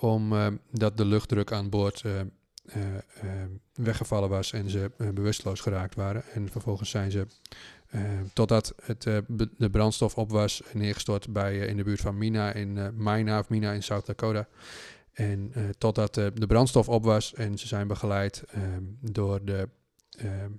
omdat 0.00 0.96
de 0.96 1.04
luchtdruk 1.04 1.52
aan 1.52 1.68
boord 1.68 2.04
eh, 2.04 2.20
weggevallen 3.74 4.28
was 4.28 4.52
en 4.52 4.70
ze 4.70 4.90
bewusteloos 4.96 5.60
geraakt 5.60 5.94
waren. 5.94 6.22
En 6.34 6.48
vervolgens 6.50 6.90
zijn 6.90 7.10
ze, 7.10 7.26
totdat 8.32 8.74
het, 8.82 9.02
de 9.56 9.70
brandstof 9.70 10.14
op 10.14 10.30
was, 10.30 10.62
neergestort 10.72 11.32
bij, 11.32 11.58
in 11.58 11.76
de 11.76 11.82
buurt 11.82 12.00
van 12.00 12.18
Mina 12.18 12.52
in 12.52 12.92
Mina 12.96 13.38
of 13.38 13.48
Mina 13.48 13.72
in 13.72 13.82
South 13.82 14.06
Dakota. 14.06 14.48
En 15.12 15.52
totdat 15.78 16.14
de 16.14 16.46
brandstof 16.46 16.88
op 16.88 17.04
was 17.04 17.34
en 17.34 17.58
ze 17.58 17.66
zijn 17.66 17.86
begeleid 17.86 18.44
ehm, 18.50 18.82
door 19.00 19.44
de 19.44 19.68
ehm, 20.18 20.50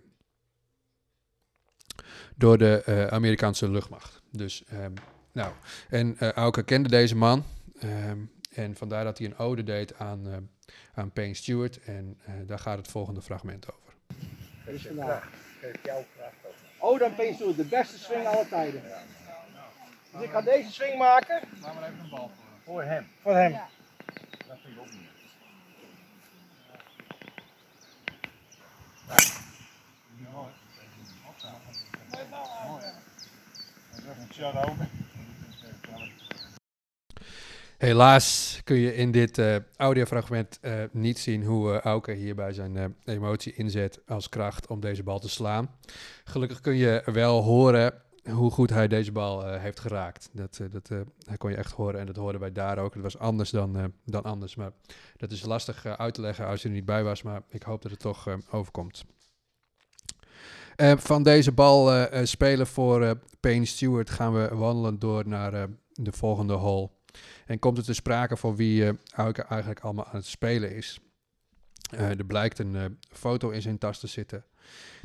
door 2.35 2.57
de 2.57 2.83
uh, 2.89 3.07
Amerikaanse 3.07 3.69
luchtmacht. 3.69 4.21
Dus, 4.31 4.63
um, 4.73 4.93
nou, 5.33 5.51
en 5.89 6.15
uh, 6.19 6.31
Auke 6.31 6.63
kende 6.63 6.89
deze 6.89 7.15
man. 7.15 7.43
Um, 8.57 8.63
en 8.63 8.75
vandaar 8.75 9.03
dat 9.03 9.17
hij 9.17 9.27
een 9.27 9.37
ode 9.37 9.63
deed 9.63 9.97
aan, 9.97 10.27
uh, 10.27 10.37
aan 10.93 11.11
Payne 11.11 11.33
Stewart. 11.33 11.79
En 11.83 12.19
daar 12.45 12.59
gaat 12.59 12.77
het 12.77 12.87
volgende 12.87 13.21
fragment 13.21 13.65
over. 13.71 13.93
Dat 14.65 14.73
is 14.73 14.87
vandaag. 14.87 15.29
jouw 15.83 16.05
vraag 16.15 16.33
Ode 16.79 17.05
aan 17.05 17.15
Payne 17.15 17.33
Stewart, 17.33 17.57
de 17.57 17.65
beste 17.65 17.99
swing 17.99 18.25
aller 18.25 18.47
tijden. 18.47 18.81
Dus 20.11 20.21
ik 20.21 20.29
ga 20.29 20.41
deze 20.41 20.71
swing 20.71 20.97
maken. 20.97 21.41
Laat 21.61 21.73
maar 21.73 21.83
even 21.83 21.99
een 21.99 22.09
bal 22.09 22.31
voor. 22.35 22.45
Voor 22.63 22.83
hem. 22.83 23.07
Voor 23.21 23.35
hem. 23.35 23.51
Ja. 23.51 23.69
Dat 24.47 24.57
vind 24.61 24.75
ik 24.75 24.81
ook 24.81 24.91
niet. 24.91 25.09
Helaas 37.79 38.61
kun 38.63 38.75
je 38.75 38.95
in 38.95 39.11
dit 39.11 39.37
uh, 39.37 39.55
audiofragment 39.75 40.59
uh, 40.61 40.83
niet 40.91 41.19
zien 41.19 41.43
hoe 41.43 41.73
uh, 41.73 41.79
Auke 41.79 42.11
hierbij 42.11 42.53
zijn 42.53 42.95
emotie 43.03 43.53
inzet 43.53 44.01
als 44.07 44.29
kracht 44.29 44.67
om 44.67 44.79
deze 44.79 45.03
bal 45.03 45.19
te 45.19 45.29
slaan. 45.29 45.75
Gelukkig 46.23 46.61
kun 46.61 46.75
je 46.75 47.01
wel 47.05 47.41
horen 47.41 47.93
hoe 48.31 48.51
goed 48.51 48.69
hij 48.69 48.87
deze 48.87 49.11
bal 49.11 49.47
heeft 49.47 49.79
geraakt. 49.79 50.29
Dat, 50.31 50.59
dat 50.71 50.91
kon 51.37 51.49
je 51.49 51.55
echt 51.55 51.71
horen 51.71 51.99
en 51.99 52.05
dat 52.05 52.15
hoorden 52.15 52.41
wij 52.41 52.51
daar 52.51 52.77
ook. 52.77 52.93
Het 52.93 53.03
was 53.03 53.17
anders 53.17 53.49
dan, 53.49 53.93
dan 54.05 54.23
anders, 54.23 54.55
maar 54.55 54.71
dat 55.17 55.31
is 55.31 55.45
lastig 55.45 55.85
uit 55.85 56.13
te 56.13 56.21
leggen 56.21 56.47
als 56.47 56.61
je 56.61 56.67
er 56.67 56.73
niet 56.73 56.85
bij 56.85 57.03
was. 57.03 57.21
Maar 57.21 57.41
ik 57.49 57.63
hoop 57.63 57.81
dat 57.81 57.91
het 57.91 57.99
toch 57.99 58.27
overkomt. 58.51 59.05
Van 60.97 61.23
deze 61.23 61.51
bal 61.51 62.07
spelen 62.23 62.67
voor 62.67 63.19
Payne 63.39 63.65
Stewart 63.65 64.09
gaan 64.09 64.33
we 64.33 64.55
wandelen 64.55 64.99
door 64.99 65.27
naar 65.27 65.67
de 65.93 66.11
volgende 66.11 66.53
hole. 66.53 66.89
En 67.45 67.59
komt 67.59 67.77
het 67.77 67.85
te 67.85 67.93
sprake 67.93 68.37
voor 68.37 68.55
wie 68.55 68.97
eigenlijk 69.13 69.79
allemaal 69.79 70.05
aan 70.05 70.15
het 70.15 70.25
spelen 70.25 70.75
is. 70.75 70.99
er 71.89 72.25
blijkt 72.25 72.59
een 72.59 72.97
foto 73.11 73.49
in 73.49 73.61
zijn 73.61 73.77
tas 73.77 73.99
te 73.99 74.07
zitten 74.07 74.43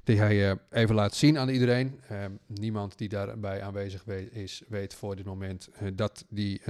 die 0.05 0.19
hij 0.19 0.59
even 0.71 0.95
laat 0.95 1.15
zien 1.15 1.39
aan 1.39 1.49
iedereen. 1.49 2.01
niemand 2.47 2.99
die 2.99 3.09
daarbij 3.09 3.63
aanwezig 3.63 4.07
is, 4.07 4.63
weet 4.69 4.95
voor 4.95 5.17
dit 5.17 5.25
moment 5.25 5.69
dat 5.95 6.25
die 6.29 6.61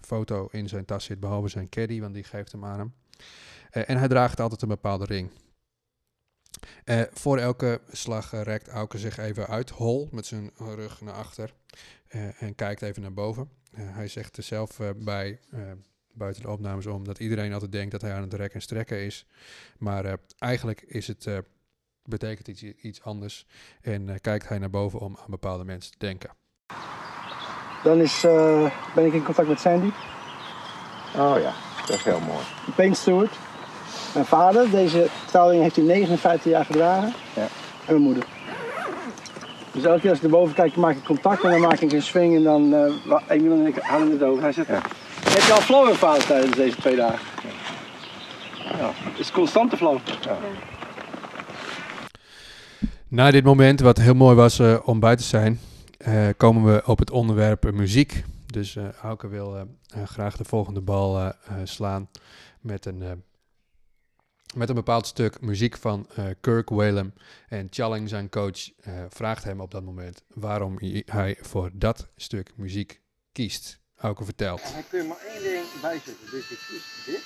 foto 0.00 0.48
in 0.50 0.68
zijn 0.68 0.84
tas 0.84 1.04
zit, 1.04 1.20
behalve 1.20 1.48
zijn 1.48 1.68
caddy, 1.68 2.00
want 2.00 2.14
die 2.14 2.24
geeft 2.24 2.52
hem 2.52 2.64
aan 2.64 2.78
hem. 2.78 2.94
en 3.70 3.98
hij 3.98 4.08
draagt 4.08 4.40
altijd 4.40 4.62
een 4.62 4.68
bepaalde 4.68 5.04
ring. 5.04 5.30
Uh, 6.84 7.02
voor 7.12 7.38
elke 7.38 7.80
slag 7.90 8.32
uh, 8.32 8.42
rekt 8.42 8.68
Auke 8.68 8.98
zich 8.98 9.18
even 9.18 9.46
uit, 9.46 9.70
hol, 9.70 10.08
met 10.12 10.26
zijn 10.26 10.50
rug 10.56 11.00
naar 11.00 11.14
achter. 11.14 11.54
Uh, 12.08 12.42
en 12.42 12.54
kijkt 12.54 12.82
even 12.82 13.02
naar 13.02 13.12
boven. 13.12 13.50
hij 13.74 14.08
zegt 14.08 14.36
er 14.36 14.42
zelf 14.42 14.80
bij, 14.96 15.40
buiten 16.12 16.42
de 16.42 16.50
opnames 16.50 16.86
om, 16.86 17.04
dat 17.04 17.18
iedereen 17.18 17.52
altijd 17.52 17.72
denkt 17.72 17.90
dat 17.90 18.00
hij 18.00 18.12
aan 18.12 18.22
het 18.22 18.34
rekken 18.34 18.54
en 18.54 18.62
strekken 18.62 18.98
is. 18.98 19.26
Maar 19.78 20.18
eigenlijk 20.38 20.82
is 20.82 21.06
het, 21.06 21.28
betekent 22.04 22.48
iets, 22.48 22.62
iets 22.62 23.02
anders. 23.02 23.46
En 23.80 24.20
kijkt 24.20 24.48
hij 24.48 24.58
naar 24.58 24.70
boven 24.70 24.98
om 24.98 25.16
aan 25.16 25.30
bepaalde 25.30 25.64
mensen 25.64 25.92
te 25.92 25.98
denken. 25.98 26.30
Dan 27.82 28.00
is, 28.00 28.20
ben 28.94 29.06
ik 29.06 29.12
in 29.12 29.24
contact 29.24 29.48
met 29.48 29.60
Sandy. 29.60 29.90
Oh 31.16 31.36
ja, 31.40 31.54
dat 31.86 31.96
is 31.96 32.02
heel 32.02 32.20
mooi. 32.20 32.44
Payne 32.76 32.94
Stewart. 32.94 33.38
Mijn 34.14 34.26
vader, 34.26 34.70
deze 34.70 35.08
trouwring 35.26 35.62
heeft 35.62 35.76
hij 35.76 35.84
59 35.84 36.52
jaar 36.52 36.64
gedragen. 36.64 37.12
Ja. 37.34 37.42
En 37.42 37.48
mijn 37.86 38.02
moeder. 38.02 38.35
Dus 39.76 39.84
elke 39.84 40.00
keer 40.00 40.10
als 40.10 40.18
ik 40.18 40.24
erboven 40.24 40.54
kijk, 40.54 40.76
maak 40.76 40.96
ik 40.96 41.04
contact 41.04 41.44
en 41.44 41.50
dan 41.50 41.60
maak 41.60 41.80
ik 41.80 41.92
een 41.92 42.02
swing 42.02 42.36
en 42.36 42.42
dan... 42.42 42.74
Uh, 42.74 43.20
Emil 43.28 43.52
en 43.52 43.66
ik 43.66 43.76
hadden 43.76 44.10
het 44.10 44.22
over. 44.22 44.42
Hij 44.42 44.52
zegt, 44.52 44.68
ja. 44.68 44.80
heb 45.24 45.42
je 45.42 45.52
al 45.52 45.60
flow 45.60 45.88
ervaren 45.88 46.26
tijdens 46.26 46.56
deze 46.56 46.76
twee 46.76 46.96
dagen? 46.96 47.18
Ja. 48.78 48.90
Het 48.94 49.18
is 49.18 49.30
constante 49.30 49.76
flow. 49.76 49.98
Ja. 50.20 50.38
Na 53.08 53.30
dit 53.30 53.44
moment, 53.44 53.80
wat 53.80 53.98
heel 53.98 54.14
mooi 54.14 54.36
was 54.36 54.58
uh, 54.58 54.78
om 54.84 55.00
bij 55.00 55.16
te 55.16 55.22
zijn, 55.22 55.60
uh, 56.08 56.28
komen 56.36 56.74
we 56.74 56.82
op 56.86 56.98
het 56.98 57.10
onderwerp 57.10 57.72
muziek. 57.72 58.24
Dus 58.46 58.74
uh, 58.74 58.84
Hauke 58.96 59.28
wil 59.28 59.66
graag 60.04 60.36
de 60.36 60.44
volgende 60.44 60.80
bal 60.80 61.32
slaan 61.64 62.08
met 62.60 62.86
een 62.86 63.22
met 64.56 64.68
een 64.68 64.74
bepaald 64.74 65.06
stuk 65.06 65.40
muziek 65.40 65.76
van 65.76 66.08
uh, 66.18 66.24
Kirk 66.40 66.68
Whalem. 66.68 67.14
En 67.48 67.66
Challing, 67.70 68.08
zijn 68.08 68.28
coach, 68.28 68.68
uh, 68.68 69.04
vraagt 69.08 69.44
hem 69.44 69.60
op 69.60 69.70
dat 69.70 69.82
moment 69.84 70.22
waarom 70.34 70.78
hij 71.04 71.38
voor 71.40 71.70
dat 71.72 72.06
stuk 72.16 72.52
muziek 72.56 73.00
kiest. 73.32 73.78
Auke 73.96 74.24
vertelt. 74.24 74.60
En 74.60 74.72
hij 74.72 74.84
kun 74.88 75.02
je 75.02 75.08
maar 75.08 75.18
één 75.18 75.42
ding 75.42 75.64
bijzetten. 75.80 76.30
Dus 76.30 76.48
je 76.48 76.56
kiest 76.68 77.06
dit. 77.06 77.22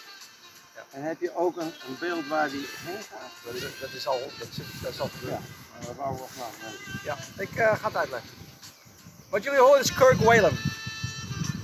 Ja. 0.74 0.98
En 0.98 1.02
heb 1.02 1.20
je 1.20 1.36
ook 1.36 1.56
een, 1.56 1.66
een 1.66 1.96
beeld 2.00 2.26
waar 2.28 2.50
die 2.50 2.66
heen 2.86 3.02
gaat? 3.02 3.30
Dat 3.44 3.54
is, 3.54 3.80
dat 3.80 3.92
is 3.92 4.06
al, 4.06 4.18
dat 4.38 4.48
is, 4.48 4.56
dat 4.82 4.92
is 4.92 5.00
al 5.00 5.08
Ja, 5.20 5.38
dat 5.86 5.96
wou 5.96 6.16
we 6.16 6.22
graag 6.22 7.04
Ja, 7.04 7.42
ik 7.42 7.50
uh, 7.50 7.74
ga 7.74 7.86
het 7.86 7.96
uitleggen. 7.96 8.30
Wat 9.28 9.42
jullie 9.42 9.60
horen 9.60 9.80
is 9.80 9.94
Kirk 9.94 10.18
Whalem. 10.18 10.54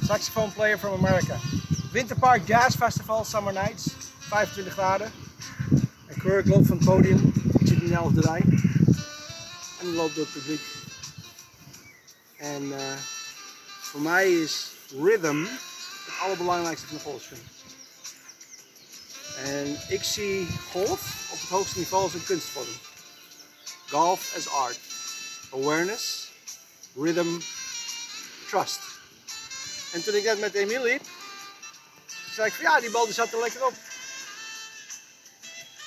Saxophone 0.03 0.53
player 0.53 0.79
from 0.79 1.07
America. 1.07 1.37
Winterpark 1.93 2.47
Jazz 2.47 2.77
Festival, 2.77 3.25
Summer 3.25 3.53
Nights. 3.53 3.95
25 4.19 4.73
graden. 4.73 5.26
Kirk 6.27 6.47
loopt 6.47 6.67
van 6.67 6.77
het 6.77 6.87
podium. 6.87 7.33
Ik 7.59 7.67
zit 7.67 7.81
in 7.81 7.89
de 7.89 7.95
elfde 7.95 8.21
rij. 8.21 8.45
En 9.81 9.95
loopt 9.95 10.15
door 10.15 10.25
het 10.25 10.33
publiek. 10.33 10.61
En 12.37 12.63
uh, 12.63 12.97
voor 13.81 14.01
mij 14.01 14.33
is 14.33 14.71
rhythm 15.03 15.41
het 15.41 16.15
allerbelangrijkste 16.23 16.87
van 16.87 16.99
de. 16.99 17.37
En 19.37 19.77
ik 19.89 20.03
zie 20.03 20.47
golf 20.71 21.31
op 21.33 21.41
het 21.41 21.49
hoogste 21.49 21.79
niveau 21.79 22.03
als 22.03 22.15
een 22.15 22.25
kunstvorm. 22.25 22.67
Golf 23.89 24.35
as 24.37 24.49
art. 24.49 24.81
Awareness, 25.53 26.33
rhythm, 26.95 27.41
trust. 28.49 28.81
En 29.93 30.05
toen 30.05 30.15
ik 30.15 30.25
net 30.25 30.41
met 30.41 30.55
Emil 30.55 30.83
liep, 30.83 31.03
zei 32.33 32.47
ik 32.47 32.55
van 32.55 32.65
ja, 32.65 32.81
die 32.81 32.91
bal 32.91 33.05
die 33.05 33.15
zat 33.15 33.33
er 33.33 33.41
lekker 33.41 33.67
op. 33.67 33.75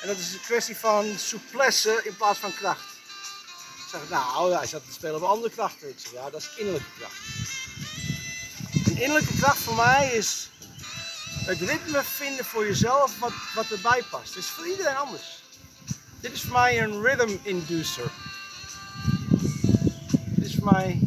En 0.02 0.08
dat 0.08 0.18
is 0.18 0.34
een 0.34 0.42
kwestie 0.42 0.78
van 0.78 1.18
souplesse 1.18 2.02
in 2.04 2.16
plaats 2.16 2.40
van 2.40 2.54
kracht. 2.54 2.98
Ik 3.78 3.86
zeg, 3.92 4.10
nou, 4.10 4.54
hij 4.54 4.68
zat 4.68 4.86
te 4.86 4.94
spelen 4.94 5.16
op 5.16 5.24
andere 5.24 5.54
krachten. 5.54 5.96
Ja, 6.14 6.30
dat 6.30 6.42
is 6.42 6.50
innerlijke 6.58 6.90
kracht. 6.98 7.18
En 8.86 8.98
innerlijke 8.98 9.38
kracht 9.38 9.58
voor 9.58 9.76
mij 9.76 10.12
is 10.14 10.50
het 11.46 11.62
ritme 11.62 12.04
vinden 12.04 12.46
voor 12.46 12.66
jezelf 12.66 13.20
wat, 13.20 13.34
wat 13.56 13.72
erbij 13.72 14.04
past. 14.10 14.34
Het 14.34 14.44
is 14.44 14.50
voor 14.50 14.68
iedereen 14.68 14.96
anders. 14.96 15.44
Dit 16.20 16.32
is 16.32 16.42
voor 16.42 16.54
mij 16.54 16.84
een 16.84 17.02
rhythm 17.02 17.38
inducer. 17.44 18.12
Dit 20.36 20.46
is 20.46 20.56
voor 20.56 20.72
mij. 20.72 21.00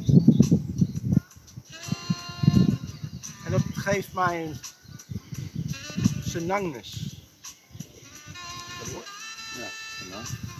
En 3.44 3.50
dat 3.50 3.62
geeft 3.74 4.12
mij 4.12 4.44
een 4.44 4.60
senangness. 6.24 7.11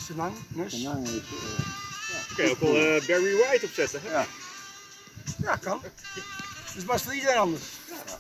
Senang, 0.07 0.35
Nus. 0.49 0.73
Senang 0.73 1.07
is... 1.07 1.13
Uh, 1.13 1.21
ja. 2.13 2.35
Kun 2.35 2.45
je 2.45 2.51
ook 2.51 2.59
wel 2.59 2.77
uh, 2.77 3.07
Barry 3.07 3.37
White 3.37 3.67
opzetten, 3.67 4.01
hè? 4.03 4.11
Ja. 4.11 4.27
Ja, 5.43 5.57
kan. 5.57 5.81
Dus 6.75 6.85
was 6.85 7.03
voor 7.03 7.15
iedereen 7.15 7.39
anders. 7.39 7.63
Ja. 7.89 8.19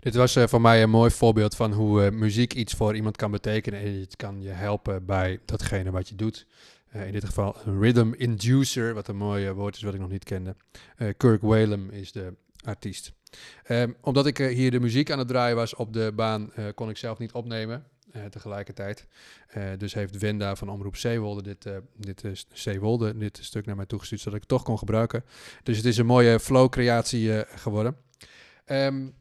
Dit 0.00 0.14
was 0.14 0.36
uh, 0.36 0.46
voor 0.46 0.60
mij 0.60 0.82
een 0.82 0.90
mooi 0.90 1.10
voorbeeld 1.10 1.56
van 1.56 1.72
hoe 1.72 2.04
uh, 2.04 2.10
muziek 2.10 2.54
iets 2.54 2.74
voor 2.74 2.94
iemand 2.94 3.16
kan 3.16 3.30
betekenen. 3.30 3.80
En 3.80 4.00
het 4.00 4.16
kan 4.16 4.42
je 4.42 4.48
helpen 4.48 5.06
bij 5.06 5.40
datgene 5.44 5.90
wat 5.90 6.08
je 6.08 6.14
doet. 6.14 6.46
Uh, 6.96 7.06
in 7.06 7.12
dit 7.12 7.24
geval 7.24 7.56
een 7.64 7.80
rhythm 7.80 8.12
inducer, 8.12 8.94
wat 8.94 9.08
een 9.08 9.16
mooi 9.16 9.50
woord 9.50 9.76
is 9.76 9.82
wat 9.82 9.94
ik 9.94 10.00
nog 10.00 10.10
niet 10.10 10.24
kende. 10.24 10.56
Kirk 11.16 11.42
Whalem 11.42 11.90
is 11.90 12.12
de 12.12 12.34
artiest. 12.64 13.12
Um, 13.68 13.96
omdat 14.00 14.26
ik 14.26 14.38
hier 14.38 14.70
de 14.70 14.80
muziek 14.80 15.10
aan 15.10 15.18
het 15.18 15.28
draaien 15.28 15.56
was 15.56 15.74
op 15.74 15.92
de 15.92 16.12
baan, 16.14 16.52
kon 16.74 16.88
ik 16.88 16.96
zelf 16.96 17.18
niet 17.18 17.32
opnemen. 17.32 17.86
Uh, 18.16 18.24
tegelijkertijd. 18.24 19.06
Uh, 19.56 19.64
dus 19.78 19.94
heeft 19.94 20.18
Wenda 20.18 20.56
van 20.56 20.68
Omroep 20.68 20.96
Zeewolde 20.96 21.42
dit, 21.42 21.66
uh, 21.66 21.76
dit, 21.96 22.46
Zeewolde 22.52 23.18
dit 23.18 23.38
stuk 23.42 23.66
naar 23.66 23.76
mij 23.76 23.86
toegestuurd, 23.86 24.20
zodat 24.20 24.34
ik 24.34 24.48
het 24.48 24.58
toch 24.58 24.62
kon 24.62 24.78
gebruiken. 24.78 25.24
Dus 25.62 25.76
het 25.76 25.86
is 25.86 25.96
een 25.96 26.06
mooie 26.06 26.40
flow-creatie 26.40 27.44
geworden. 27.44 27.96
Um, 28.66 29.14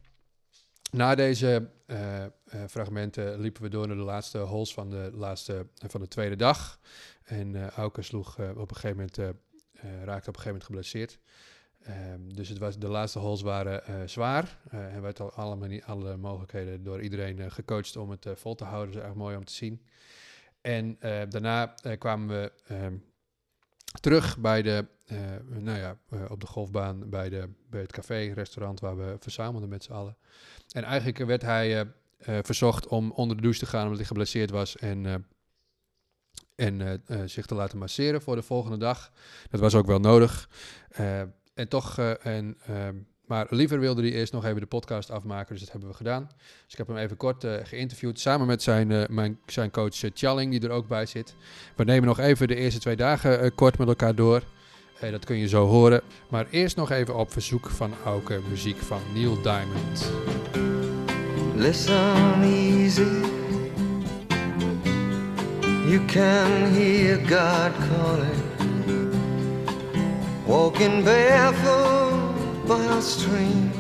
na 0.91 1.15
deze 1.15 1.69
eh, 1.85 2.23
eh, 2.23 2.31
fragmenten 2.67 3.39
liepen 3.39 3.61
we 3.61 3.69
door 3.69 3.87
naar 3.87 3.95
de 3.95 4.01
laatste 4.01 4.37
holes 4.37 4.73
van 4.73 4.89
de, 4.89 5.11
laatste, 5.13 5.65
van 5.87 6.01
de 6.01 6.07
tweede 6.07 6.35
dag. 6.35 6.79
En 7.23 7.69
Auke 7.69 8.01
sloeg 8.01 8.39
op 8.39 8.69
een 8.69 8.75
gegeven 8.75 8.97
moment, 8.97 9.17
raakte 9.81 10.29
op 10.29 10.35
een 10.35 10.41
gegeven 10.41 10.45
moment 10.45 10.63
geblesseerd. 10.63 11.19
Ehm, 11.83 12.29
dus 12.29 12.49
het 12.49 12.57
was, 12.57 12.77
de 12.77 12.87
laatste 12.87 13.19
holes 13.19 13.41
waren 13.41 14.09
zwaar. 14.09 14.59
en 14.69 15.01
werd 15.01 15.19
al 15.19 15.31
alle, 15.31 15.83
alle 15.85 16.17
mogelijkheden 16.17 16.83
door 16.83 17.01
iedereen 17.01 17.51
gecoacht 17.51 17.97
om 17.97 18.09
het 18.09 18.25
vol 18.33 18.55
te 18.55 18.63
houden. 18.63 18.93
Dat 18.93 19.01
is 19.01 19.07
erg 19.07 19.17
mooi 19.17 19.35
om 19.35 19.45
te 19.45 19.53
zien. 19.53 19.81
En 20.61 20.97
daarna 21.29 21.75
kwamen 21.97 22.27
we 22.27 22.51
ehm, 22.67 22.95
terug 24.01 24.37
bij 24.37 24.61
de, 24.61 24.85
nou 25.49 25.77
ja, 25.77 25.97
op 26.27 26.39
de 26.39 26.47
golfbaan 26.47 27.09
bij, 27.09 27.29
de, 27.29 27.49
bij 27.69 27.81
het 27.81 27.91
café, 27.91 28.31
restaurant 28.33 28.79
waar 28.79 28.97
we 28.97 29.15
verzamelden 29.19 29.69
met 29.69 29.83
z'n 29.83 29.91
allen. 29.91 30.17
En 30.71 30.83
eigenlijk 30.83 31.17
werd 31.17 31.41
hij 31.41 31.85
uh, 32.27 32.37
verzocht 32.41 32.87
om 32.87 33.11
onder 33.11 33.35
de 33.35 33.41
douche 33.41 33.59
te 33.59 33.65
gaan 33.65 33.83
omdat 33.83 33.97
hij 33.97 34.07
geblesseerd 34.07 34.49
was 34.49 34.77
en, 34.77 35.05
uh, 35.05 35.15
en 36.55 37.29
zich 37.29 37.45
te 37.45 37.55
laten 37.55 37.77
masseren 37.77 38.21
voor 38.21 38.35
de 38.35 38.41
volgende 38.41 38.77
dag. 38.77 39.11
Dat 39.49 39.59
was 39.59 39.75
ook 39.75 39.85
wel 39.85 39.99
nodig. 39.99 40.49
En 41.59 41.67
toch, 41.67 41.97
en, 42.21 42.57
maar 43.25 43.47
liever 43.49 43.79
wilde 43.79 44.01
hij 44.01 44.11
eerst 44.11 44.33
nog 44.33 44.45
even 44.45 44.61
de 44.61 44.67
podcast 44.67 45.11
afmaken, 45.11 45.53
dus 45.53 45.63
dat 45.63 45.71
hebben 45.71 45.89
we 45.89 45.95
gedaan. 45.95 46.29
Dus 46.63 46.71
ik 46.71 46.77
heb 46.77 46.87
hem 46.87 46.97
even 46.97 47.17
kort 47.17 47.45
geïnterviewd, 47.63 48.19
samen 48.19 48.47
met 48.47 48.61
zijn, 48.61 49.07
mijn, 49.09 49.39
zijn 49.45 49.71
coach 49.71 49.95
Challing, 50.13 50.51
die 50.51 50.61
er 50.61 50.69
ook 50.69 50.87
bij 50.87 51.05
zit. 51.05 51.35
We 51.75 51.83
nemen 51.83 52.07
nog 52.07 52.19
even 52.19 52.47
de 52.47 52.55
eerste 52.55 52.79
twee 52.79 52.95
dagen 52.95 53.55
kort 53.55 53.77
met 53.77 53.87
elkaar 53.87 54.15
door. 54.15 54.41
Dat 54.99 55.25
kun 55.25 55.37
je 55.37 55.47
zo 55.47 55.67
horen. 55.67 56.01
Maar 56.29 56.47
eerst 56.49 56.75
nog 56.75 56.91
even 56.91 57.15
op 57.15 57.31
verzoek 57.31 57.69
van 57.69 57.93
Auke 58.05 58.39
muziek 58.49 58.77
van 58.77 59.01
Neil 59.13 59.41
Diamond. 59.41 60.11
Listen 61.55 62.41
easy. 62.41 63.01
You 65.89 66.05
can 66.05 66.71
hear 66.73 67.17
God 67.17 67.71
calling. 67.87 68.58
Walking 70.49 71.03
barefoot 71.05 72.67
by 72.67 72.83
a 72.97 73.01
stream. 73.03 73.71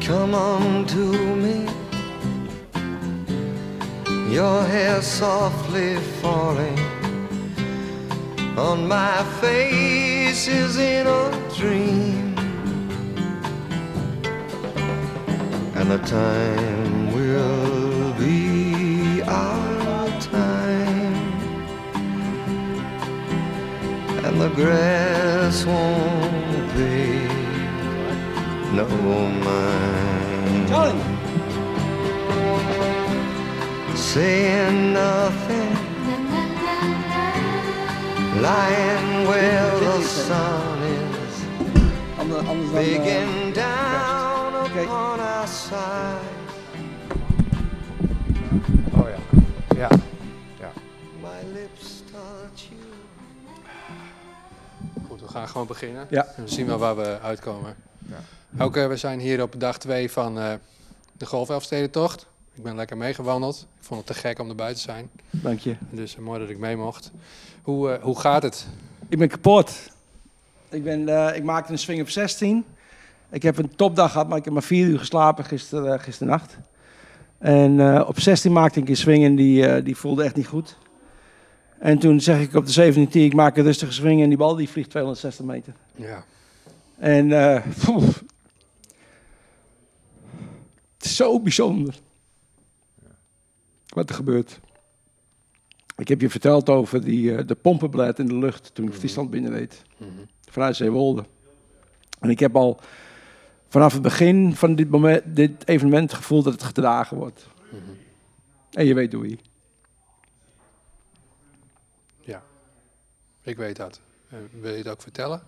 Come 0.00 0.32
on 0.32 0.86
to 0.86 1.06
me 1.44 1.66
your 4.32 4.62
hair 4.64 5.02
softly 5.02 5.96
falling 6.22 6.78
on 8.56 8.86
my 8.86 9.22
face 9.40 10.46
is 10.48 10.78
in 10.78 11.06
a 11.06 11.30
dream 11.56 12.34
and 15.74 15.90
the 15.90 15.98
time 15.98 17.01
and 24.32 24.40
the 24.40 24.48
grass 24.50 25.66
won't 25.66 26.74
be 26.74 27.28
no 28.74 28.86
mind 29.44 30.68
Charlie 30.68 31.22
saying 33.94 34.92
nothing, 34.92 35.74
lying 38.42 39.26
where 39.28 39.80
the 39.80 40.02
sun 40.02 40.82
is, 40.82 41.44
begging 42.72 43.52
down 43.52 44.54
upon 44.66 45.20
our 45.20 45.46
side. 45.46 46.20
Oh 48.94 49.08
yeah, 49.08 49.20
yeah, 49.76 50.00
yeah. 50.60 50.72
My 51.22 51.42
lips 51.44 52.02
touch 52.12 52.68
you. 52.70 53.01
We 55.22 55.28
gaan 55.28 55.48
gewoon 55.48 55.66
beginnen. 55.66 56.06
Ja. 56.10 56.26
En 56.36 56.44
we 56.44 56.50
zien 56.50 56.66
wel 56.66 56.78
waar 56.78 56.96
we 56.96 57.18
uitkomen. 57.22 57.74
Ja. 57.98 58.64
Ook, 58.64 58.76
uh, 58.76 58.86
we 58.86 58.96
zijn 58.96 59.20
hier 59.20 59.42
op 59.42 59.54
dag 59.58 59.78
2 59.78 60.10
van 60.10 60.38
uh, 60.38 60.52
de 61.12 61.26
Golfelfstedentocht. 61.26 62.26
Ik 62.54 62.62
ben 62.62 62.76
lekker 62.76 62.96
meegewandeld. 62.96 63.66
Ik 63.78 63.84
vond 63.84 64.08
het 64.08 64.16
te 64.16 64.22
gek 64.22 64.38
om 64.38 64.48
erbij 64.48 64.74
te 64.74 64.80
zijn. 64.80 65.10
Dank 65.30 65.58
je. 65.58 65.76
Dus 65.90 66.16
mooi 66.16 66.40
dat 66.40 66.48
ik 66.48 66.58
mee 66.58 66.76
mocht. 66.76 67.10
Hoe, 67.62 67.90
uh, 67.90 68.02
hoe 68.02 68.20
gaat 68.20 68.42
het? 68.42 68.66
Ik 69.08 69.18
ben 69.18 69.28
kapot. 69.28 69.90
Ik, 70.68 70.84
ben, 70.84 71.00
uh, 71.08 71.36
ik 71.36 71.42
maakte 71.42 71.72
een 71.72 71.78
swing 71.78 72.00
op 72.00 72.08
16. 72.08 72.64
Ik 73.30 73.42
heb 73.42 73.58
een 73.58 73.76
topdag 73.76 74.12
gehad, 74.12 74.28
maar 74.28 74.38
ik 74.38 74.44
heb 74.44 74.52
maar 74.52 74.62
vier 74.62 74.86
uur 74.86 74.98
geslapen 74.98 75.44
gister, 75.44 75.84
uh, 75.84 75.98
gisternacht. 75.98 76.58
En 77.38 78.06
op 78.06 78.20
16 78.20 78.52
maakte 78.52 78.80
ik 78.80 78.88
een 78.88 78.96
swing 78.96 79.24
en 79.24 79.34
die, 79.34 79.82
die 79.82 79.96
voelde 79.96 80.24
echt 80.24 80.36
niet 80.36 80.46
goed. 80.46 80.76
En 81.82 81.98
toen 81.98 82.20
zeg 82.20 82.40
ik 82.40 82.54
op 82.54 82.66
de 82.66 82.72
17 82.72 83.24
ik 83.24 83.34
maak 83.34 83.56
een 83.56 83.64
rustige 83.64 83.92
swing 83.92 84.22
en 84.22 84.28
die 84.28 84.38
bal 84.38 84.54
die 84.54 84.68
vliegt 84.68 84.90
260 84.90 85.44
meter. 85.44 85.74
Ja. 85.94 86.24
En 86.96 87.30
het 90.96 91.04
is 91.04 91.16
zo 91.16 91.40
bijzonder 91.40 91.94
wat 93.88 94.08
er 94.08 94.14
gebeurt. 94.14 94.60
Ik 95.96 96.08
heb 96.08 96.20
je 96.20 96.30
verteld 96.30 96.68
over 96.68 97.04
die, 97.04 97.32
uh, 97.32 97.46
de 97.46 97.54
pompenblad 97.54 98.18
in 98.18 98.26
de 98.26 98.38
lucht 98.38 98.74
toen 98.74 98.86
ik 98.86 98.94
Friesland 98.94 99.30
binnenreed. 99.30 99.82
Mm 99.96 100.08
-hmm. 100.08 100.26
Vanuit 100.50 100.76
Zeewolde. 100.76 101.24
En 102.20 102.30
ik 102.30 102.38
heb 102.38 102.56
al 102.56 102.80
vanaf 103.68 103.92
het 103.92 104.02
begin 104.02 104.54
van 104.54 104.74
dit, 104.74 104.90
moment, 104.90 105.22
dit 105.26 105.68
evenement 105.68 106.12
gevoeld 106.12 106.44
dat 106.44 106.52
het 106.52 106.62
gedragen 106.62 107.16
wordt. 107.16 107.46
Mm 107.70 107.78
-hmm. 107.84 107.96
En 108.70 108.86
je 108.86 108.94
weet 108.94 109.12
hoe 109.12 109.28
je. 109.28 109.38
Ik 113.42 113.56
weet 113.56 113.76
dat. 113.76 114.00
Uh, 114.32 114.38
wil 114.60 114.70
je 114.72 114.78
het 114.78 114.88
ook 114.88 115.02
vertellen? 115.02 115.42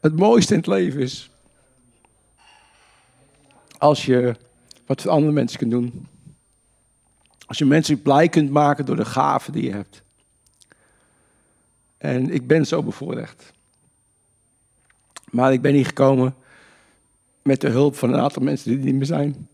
Het 0.00 0.16
mooiste 0.16 0.52
in 0.52 0.58
het 0.58 0.68
leven 0.68 1.00
is 1.00 1.30
als 3.78 4.04
je 4.04 4.36
wat 4.86 5.02
voor 5.02 5.10
andere 5.10 5.32
mensen 5.32 5.58
kunt 5.58 5.70
doen. 5.70 6.08
Als 7.46 7.58
je 7.58 7.64
mensen 7.64 8.02
blij 8.02 8.28
kunt 8.28 8.50
maken 8.50 8.86
door 8.86 8.96
de 8.96 9.04
gaven 9.04 9.52
die 9.52 9.62
je 9.62 9.72
hebt. 9.72 10.02
En 11.98 12.30
ik 12.30 12.46
ben 12.46 12.66
zo 12.66 12.82
bevoorrecht. 12.82 13.52
Maar 15.30 15.52
ik 15.52 15.62
ben 15.62 15.74
hier 15.74 15.86
gekomen 15.86 16.34
met 17.42 17.60
de 17.60 17.68
hulp 17.68 17.96
van 17.96 18.12
een 18.12 18.20
aantal 18.20 18.42
mensen 18.42 18.70
die 18.70 18.78
er 18.78 18.84
niet 18.84 18.94
meer 18.94 19.06
zijn. 19.06 19.48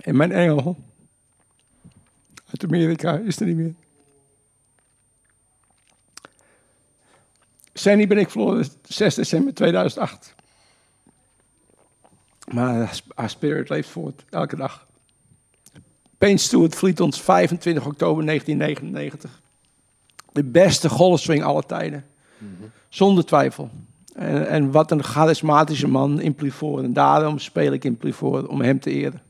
En 0.00 0.16
mijn 0.16 0.32
engel 0.32 0.76
uit 2.46 2.64
Amerika 2.64 3.16
is 3.16 3.40
er 3.40 3.46
niet 3.46 3.56
meer. 3.56 3.74
Sandy 7.72 8.06
ben 8.06 8.18
ik 8.18 8.30
verloren 8.30 8.66
6 8.82 9.14
december 9.14 9.54
2008. 9.54 10.34
Maar 12.52 13.02
haar 13.14 13.30
spirit 13.30 13.68
leeft 13.68 13.88
voort, 13.88 14.24
elke 14.30 14.56
dag. 14.56 14.86
Payne 16.18 16.38
Stewart 16.38 16.74
vliet 16.74 17.00
ons 17.00 17.20
25 17.20 17.86
oktober 17.86 18.24
1999. 18.24 19.40
De 20.32 20.44
beste 20.44 20.88
golfswing 20.88 21.42
aller 21.42 21.66
tijden. 21.66 22.06
Zonder 22.88 23.24
twijfel. 23.24 23.70
En, 24.14 24.48
en, 24.48 24.70
wat 24.70 24.90
een 24.90 25.02
charismatische 25.02 25.88
man 25.88 26.20
in 26.20 26.34
Plivoort. 26.34 26.84
En 26.84 26.92
daarom 26.92 27.38
speel 27.38 27.72
ik 27.72 27.84
in 27.84 27.96
Plivoort, 27.96 28.46
om 28.46 28.60
hem 28.60 28.80
te 28.80 28.90
eren. 28.90 29.22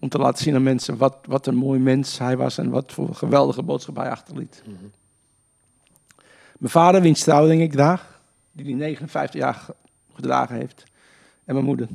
Om 0.00 0.08
te 0.08 0.18
laten 0.18 0.42
zien 0.42 0.54
aan 0.54 0.62
mensen 0.62 0.96
wat, 0.96 1.16
wat 1.26 1.46
een 1.46 1.54
mooi 1.54 1.80
mens 1.80 2.18
hij 2.18 2.36
was 2.36 2.58
en 2.58 2.70
wat 2.70 2.92
voor 2.92 3.14
geweldige 3.14 3.62
boodschap 3.62 3.96
hij 3.96 4.10
achterliet. 4.10 4.62
Mijn 6.58 6.72
vader, 6.72 7.00
wiens 7.00 7.22
trouwding 7.22 7.62
ik 7.62 7.72
draag, 7.72 8.20
die 8.52 8.64
die 8.64 8.74
59 8.74 9.40
jaar 9.40 9.66
gedragen 10.14 10.56
heeft. 10.56 10.84
En 11.44 11.54
mijn 11.54 11.66
moeder. 11.66 11.88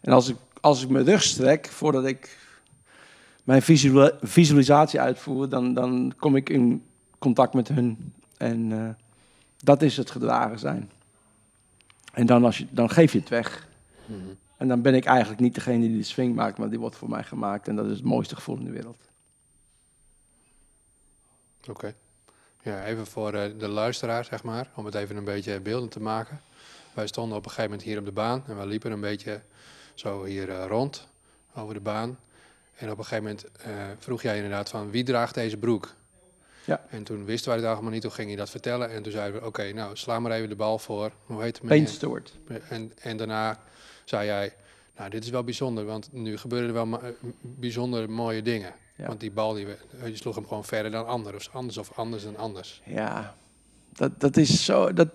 En 0.00 0.12
als 0.12 0.28
ik, 0.28 0.36
als 0.60 0.82
ik 0.82 0.88
mijn 0.88 1.04
rug 1.04 1.22
strek 1.22 1.66
voordat 1.66 2.04
ik 2.04 2.38
mijn 3.44 3.62
visualisatie 4.22 5.00
uitvoer, 5.00 5.48
dan, 5.48 5.74
dan 5.74 6.14
kom 6.18 6.36
ik 6.36 6.48
in 6.48 6.84
contact 7.18 7.54
met 7.54 7.68
hun. 7.68 8.14
En 8.36 8.70
uh, 8.70 8.88
dat 9.56 9.82
is 9.82 9.96
het 9.96 10.10
gedragen 10.10 10.58
zijn. 10.58 10.90
En 12.12 12.26
dan, 12.26 12.44
als 12.44 12.58
je, 12.58 12.66
dan 12.70 12.90
geef 12.90 13.12
je 13.12 13.18
het 13.18 13.28
weg. 13.28 13.68
Mm. 14.06 14.36
En 14.62 14.68
dan 14.68 14.82
ben 14.82 14.94
ik 14.94 15.04
eigenlijk 15.04 15.40
niet 15.40 15.54
degene 15.54 15.88
die 15.88 15.96
de 15.96 16.02
swing 16.02 16.34
maakt, 16.34 16.58
maar 16.58 16.70
die 16.70 16.78
wordt 16.78 16.96
voor 16.96 17.08
mij 17.08 17.22
gemaakt. 17.22 17.68
En 17.68 17.76
dat 17.76 17.86
is 17.86 17.92
het 17.92 18.04
mooiste 18.04 18.34
gevoel 18.34 18.56
in 18.56 18.64
de 18.64 18.70
wereld. 18.70 19.08
Oké. 21.60 21.70
Okay. 21.70 21.94
Ja, 22.62 22.84
even 22.84 23.06
voor 23.06 23.34
uh, 23.34 23.44
de 23.58 23.68
luisteraar, 23.68 24.24
zeg 24.24 24.42
maar, 24.42 24.70
om 24.74 24.84
het 24.84 24.94
even 24.94 25.16
een 25.16 25.24
beetje 25.24 25.60
beeldend 25.60 25.90
te 25.90 26.00
maken. 26.00 26.40
Wij 26.94 27.06
stonden 27.06 27.36
op 27.36 27.44
een 27.44 27.50
gegeven 27.50 27.70
moment 27.70 27.88
hier 27.88 27.98
op 27.98 28.04
de 28.04 28.12
baan 28.12 28.44
en 28.46 28.56
wij 28.56 28.66
liepen 28.66 28.92
een 28.92 29.00
beetje 29.00 29.40
zo 29.94 30.24
hier 30.24 30.48
uh, 30.48 30.64
rond 30.66 31.08
over 31.54 31.74
de 31.74 31.80
baan. 31.80 32.18
En 32.74 32.90
op 32.90 32.98
een 32.98 33.04
gegeven 33.04 33.24
moment 33.24 33.44
eh, 33.44 33.72
vroeg 33.98 34.22
jij 34.22 34.36
inderdaad 34.36 34.68
van 34.68 34.90
wie 34.90 35.04
draagt 35.04 35.34
deze 35.34 35.56
broek? 35.56 35.94
Ja. 36.64 36.84
En 36.88 37.02
toen 37.02 37.24
wisten 37.24 37.50
wij 37.50 37.60
het 37.60 37.68
allemaal 37.68 37.90
niet, 37.90 38.02
toen 38.02 38.12
ging 38.12 38.30
je 38.30 38.36
dat 38.36 38.50
vertellen. 38.50 38.90
En 38.90 39.02
toen 39.02 39.12
zeiden 39.12 39.40
we, 39.40 39.46
oké, 39.46 39.72
nou 39.72 39.96
sla 39.96 40.20
maar 40.20 40.32
even 40.32 40.48
de 40.48 40.56
bal 40.56 40.78
voor. 40.78 41.12
Hoe 41.24 41.42
heet 41.42 41.58
het? 41.58 41.66
Paint 41.66 41.88
Stewart. 41.88 42.38
En, 42.68 42.92
en 43.00 43.16
daarna 43.16 43.60
zei 44.04 44.26
jij, 44.26 44.54
nou 44.96 45.10
dit 45.10 45.24
is 45.24 45.30
wel 45.30 45.44
bijzonder, 45.44 45.84
want 45.84 46.12
nu 46.12 46.36
gebeuren 46.36 46.68
er 46.68 46.74
wel 46.74 46.86
ma- 46.86 47.00
eh, 47.00 47.10
bijzondere 47.40 48.08
mooie 48.08 48.42
dingen. 48.42 48.74
Ja. 48.96 49.06
Want 49.06 49.20
die 49.20 49.30
bal, 49.30 49.54
die 49.54 49.66
je 50.04 50.16
sloeg 50.16 50.34
hem 50.34 50.46
gewoon 50.46 50.64
verder 50.64 50.90
dan 50.90 51.06
anders, 51.06 51.48
of 51.48 51.54
anders 51.54 51.78
of 51.78 51.92
anders 51.98 52.22
dan 52.22 52.36
anders. 52.36 52.82
Ja, 52.84 53.34
dat, 53.92 54.20
dat 54.20 54.36
is 54.36 54.64
zo. 54.64 54.92
Dat, 54.92 55.08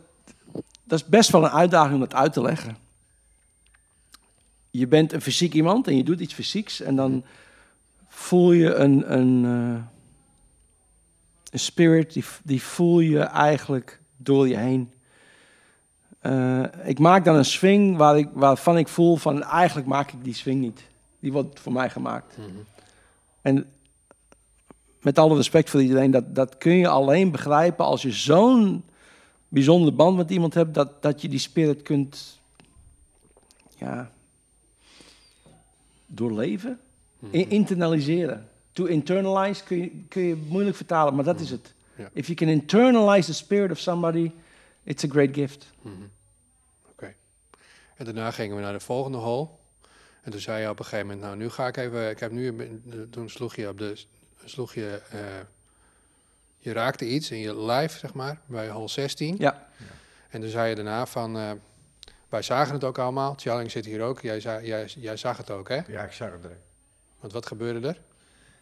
dat 0.84 1.00
is 1.00 1.06
best 1.06 1.30
wel 1.30 1.44
een 1.44 1.50
uitdaging 1.50 1.94
om 1.94 2.00
dat 2.00 2.14
uit 2.14 2.34
te 2.34 2.42
leggen. 2.42 2.78
Je 4.70 4.88
bent 4.88 5.14
een 5.14 5.22
fysiek 5.22 5.54
iemand 5.54 5.88
en 5.88 5.98
je 5.98 6.04
doet 6.04 6.20
iets 6.20 6.34
fysieks 6.34 6.82
en 6.82 6.96
dan 6.96 7.26
voel 8.08 8.52
je 8.52 8.74
een, 8.74 9.14
een, 9.14 9.46
eh, 9.46 9.84
een 11.52 11.60
spirit, 11.60 12.14
die, 12.14 12.24
die 12.44 12.62
voel 12.62 13.00
je 13.00 13.20
eigenlijk 13.20 14.00
door 14.18 14.48
je 14.48 14.58
heen. 14.58 14.92
Eh, 16.20 16.64
ik 16.84 17.00
maak 17.00 17.26
dan 17.26 17.36
een 17.36 17.46
swing 17.46 17.98
waar 17.98 18.18
ik, 18.18 18.30
waarvan 18.34 18.78
ik 18.78 18.88
voel 18.88 19.16
van 19.16 19.44
eigenlijk 19.44 19.88
maak 19.88 20.12
ik 20.12 20.24
die 20.24 20.34
swing 20.34 20.62
niet. 20.62 20.88
Die 21.20 21.32
wordt 21.32 21.60
voor 21.60 21.72
mij 21.72 21.90
gemaakt. 21.90 22.38
En 23.42 23.66
met 25.02 25.20
alle 25.20 25.36
respect 25.36 25.70
voor 25.70 25.82
iedereen, 25.82 26.12
dat, 26.12 26.36
dat 26.36 26.58
kun 26.58 26.74
je 26.74 26.88
alleen 26.88 27.32
begrijpen 27.32 27.86
als 27.86 28.02
je 28.02 28.12
zo'n 28.12 28.84
bijzondere 29.48 29.92
band 29.92 30.18
met 30.18 30.30
iemand 30.32 30.54
hebt, 30.54 30.74
dat, 30.74 31.02
dat 31.02 31.22
je 31.22 31.30
die 31.30 31.40
spirit 31.40 31.82
kunt 31.82 32.40
ja, 33.76 34.12
doorleven, 36.06 36.80
I- 37.34 37.46
internaliseren. 37.50 38.50
To 38.72 38.86
internalize 38.86 39.64
kun 39.64 39.78
je, 39.78 39.92
kun 40.08 40.22
je 40.22 40.46
moeilijk 40.50 40.76
vertalen, 40.76 41.16
maar 41.16 41.24
dat 41.24 41.40
is 41.40 41.50
het. 41.50 41.74
If 42.14 42.26
you 42.28 42.38
can 42.38 42.48
internalize 42.48 43.28
the 43.28 43.34
spirit 43.34 43.72
of 43.72 43.78
somebody, 43.78 44.32
it's 44.88 45.04
a 45.04 45.08
great 45.08 45.34
gift. 45.34 45.66
Oké. 46.92 47.14
En 47.96 48.06
daarna 48.06 48.32
gingen 48.32 48.56
we 48.56 48.62
naar 48.62 48.74
de 48.74 48.80
volgende 48.80 49.18
hole. 49.18 49.48
En 50.22 50.32
toen 50.32 50.42
zei 50.42 50.62
je 50.62 50.70
op 50.70 50.80
een 50.80 50.86
gegeven 50.86 51.06
moment, 51.08 51.26
nou 51.26 51.38
nu 51.38 51.50
ga 51.50 51.68
ik 51.68 51.78
even, 51.78 52.10
ik 52.10 52.20
heb 52.20 52.32
nu, 52.32 52.56
toen 53.12 53.30
sloeg 53.30 53.56
je 53.56 53.68
op 53.68 53.78
de, 53.78 54.04
sloeg 54.46 54.74
je, 54.74 55.02
eh, 55.12 55.20
je 56.58 56.72
raakte 56.74 57.06
iets 57.06 57.32
in 57.32 57.38
je 57.40 57.56
lijf, 57.56 57.98
zeg 57.98 58.14
maar, 58.14 58.40
bij 58.46 58.70
hole 58.70 58.88
16. 58.88 59.36
Ja, 59.40 59.70
En 60.30 60.42
toen 60.42 60.50
zei 60.50 60.70
je 60.70 60.76
daarna 60.76 61.06
van, 61.06 61.38
eh, 61.38 61.52
wij 62.30 62.42
zagen 62.42 62.74
het 62.74 62.84
ook 62.84 62.98
allemaal, 62.98 63.36
Tjalling 63.36 63.72
zit 63.72 63.86
hier 63.86 64.02
ook, 64.02 64.22
jij, 64.22 64.40
za- 64.40 64.62
jij, 64.62 64.86
jij 64.86 65.18
zag 65.18 65.38
het 65.38 65.50
ook 65.52 65.70
hè? 65.70 65.80
Ja, 65.88 66.04
ik 66.04 66.12
zag 66.12 66.32
het 66.32 66.42
direct. 66.42 66.62
Want 67.20 67.34
wat 67.34 67.46
gebeurde 67.46 67.88
er? 67.88 68.02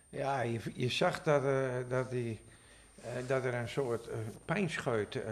Ja, 0.10 0.42
je, 0.42 0.60
je 0.74 0.90
zag 0.90 1.22
dat, 1.24 1.44
eh, 1.44 1.74
dat, 1.90 2.10
die, 2.12 2.40
dat 3.28 3.46
er 3.46 3.54
een 3.54 3.70
soort 3.70 4.08
eh, 4.08 4.18
pijnscheut 4.46 5.16
eh, 5.16 5.32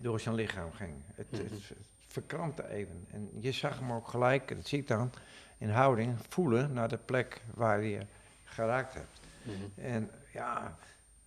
door 0.00 0.20
zijn 0.20 0.34
lichaam 0.34 0.72
ging. 0.72 0.94
Het, 1.14 1.26
het, 1.30 1.50
het 1.50 1.76
verkrampte 2.06 2.68
even. 2.68 3.06
En 3.10 3.30
je 3.40 3.52
zag 3.52 3.78
hem 3.78 3.92
ook 3.92 4.08
gelijk, 4.08 4.56
dat 4.56 4.66
zie 4.66 4.78
ik 4.78 4.86
dan, 4.86 5.10
in 5.58 5.70
houding 5.70 6.16
voelen 6.28 6.72
naar 6.72 6.88
de 6.88 6.98
plek 6.98 7.42
waar 7.54 7.82
je 7.82 8.00
geraakt 8.44 8.94
hebt. 8.94 9.20
En 9.74 10.10
ja, 10.32 10.76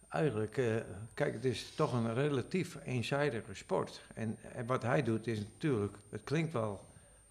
eigenlijk, 0.09 0.57
eh, 0.57 0.75
kijk, 1.13 1.33
het 1.33 1.45
is 1.45 1.75
toch 1.75 1.93
een 1.93 2.13
relatief 2.13 2.77
eenzijdige 2.83 3.53
sport. 3.53 4.01
En, 4.13 4.37
en 4.53 4.65
wat 4.65 4.83
hij 4.83 5.03
doet 5.03 5.27
is 5.27 5.39
natuurlijk, 5.39 5.97
het 6.09 6.23
klinkt 6.23 6.53
wel, 6.53 6.85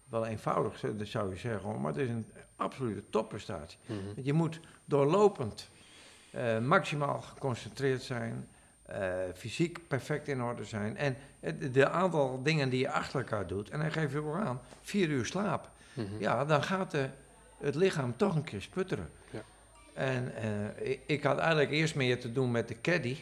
wel 0.09 0.25
eenvoudig, 0.25 0.79
dat 0.79 1.07
zou 1.07 1.29
je 1.29 1.37
zeggen, 1.37 1.81
maar 1.81 1.91
het 1.91 2.01
is 2.01 2.09
een 2.09 2.31
absolute 2.55 3.03
topprestatie. 3.09 3.79
Want 4.15 4.25
Je 4.25 4.33
moet 4.33 4.59
doorlopend 4.85 5.69
eh, 6.31 6.59
maximaal 6.59 7.21
geconcentreerd 7.21 8.01
zijn, 8.01 8.47
eh, 8.51 8.56
fysiek 9.35 9.87
perfect 9.87 10.27
in 10.27 10.41
orde 10.43 10.63
zijn. 10.63 10.97
En 10.97 11.15
het- 11.39 11.73
de 11.73 11.89
aantal 11.89 12.43
dingen 12.43 12.69
die 12.69 12.79
je 12.79 12.91
achter 12.91 13.19
elkaar 13.19 13.47
doet, 13.47 13.69
en 13.69 13.79
hij 13.79 13.91
geeft 13.91 14.11
je 14.11 14.23
ook 14.23 14.35
aan, 14.35 14.61
vier 14.81 15.09
uur 15.09 15.25
slaap. 15.25 15.69
Ja, 16.19 16.45
dan 16.45 16.63
gaat 16.63 16.91
de, 16.91 17.09
het 17.57 17.75
lichaam 17.75 18.17
toch 18.17 18.35
een 18.35 18.43
keer 18.43 18.61
sputteren. 18.61 19.09
Ja. 19.31 19.41
En 19.93 20.35
eh, 20.35 20.89
ik, 20.91 20.99
ik 21.05 21.23
had 21.23 21.37
eigenlijk 21.37 21.71
eerst 21.71 21.95
meer 21.95 22.19
te 22.19 22.31
doen 22.31 22.51
met 22.51 22.67
de 22.67 22.81
caddy. 22.81 23.17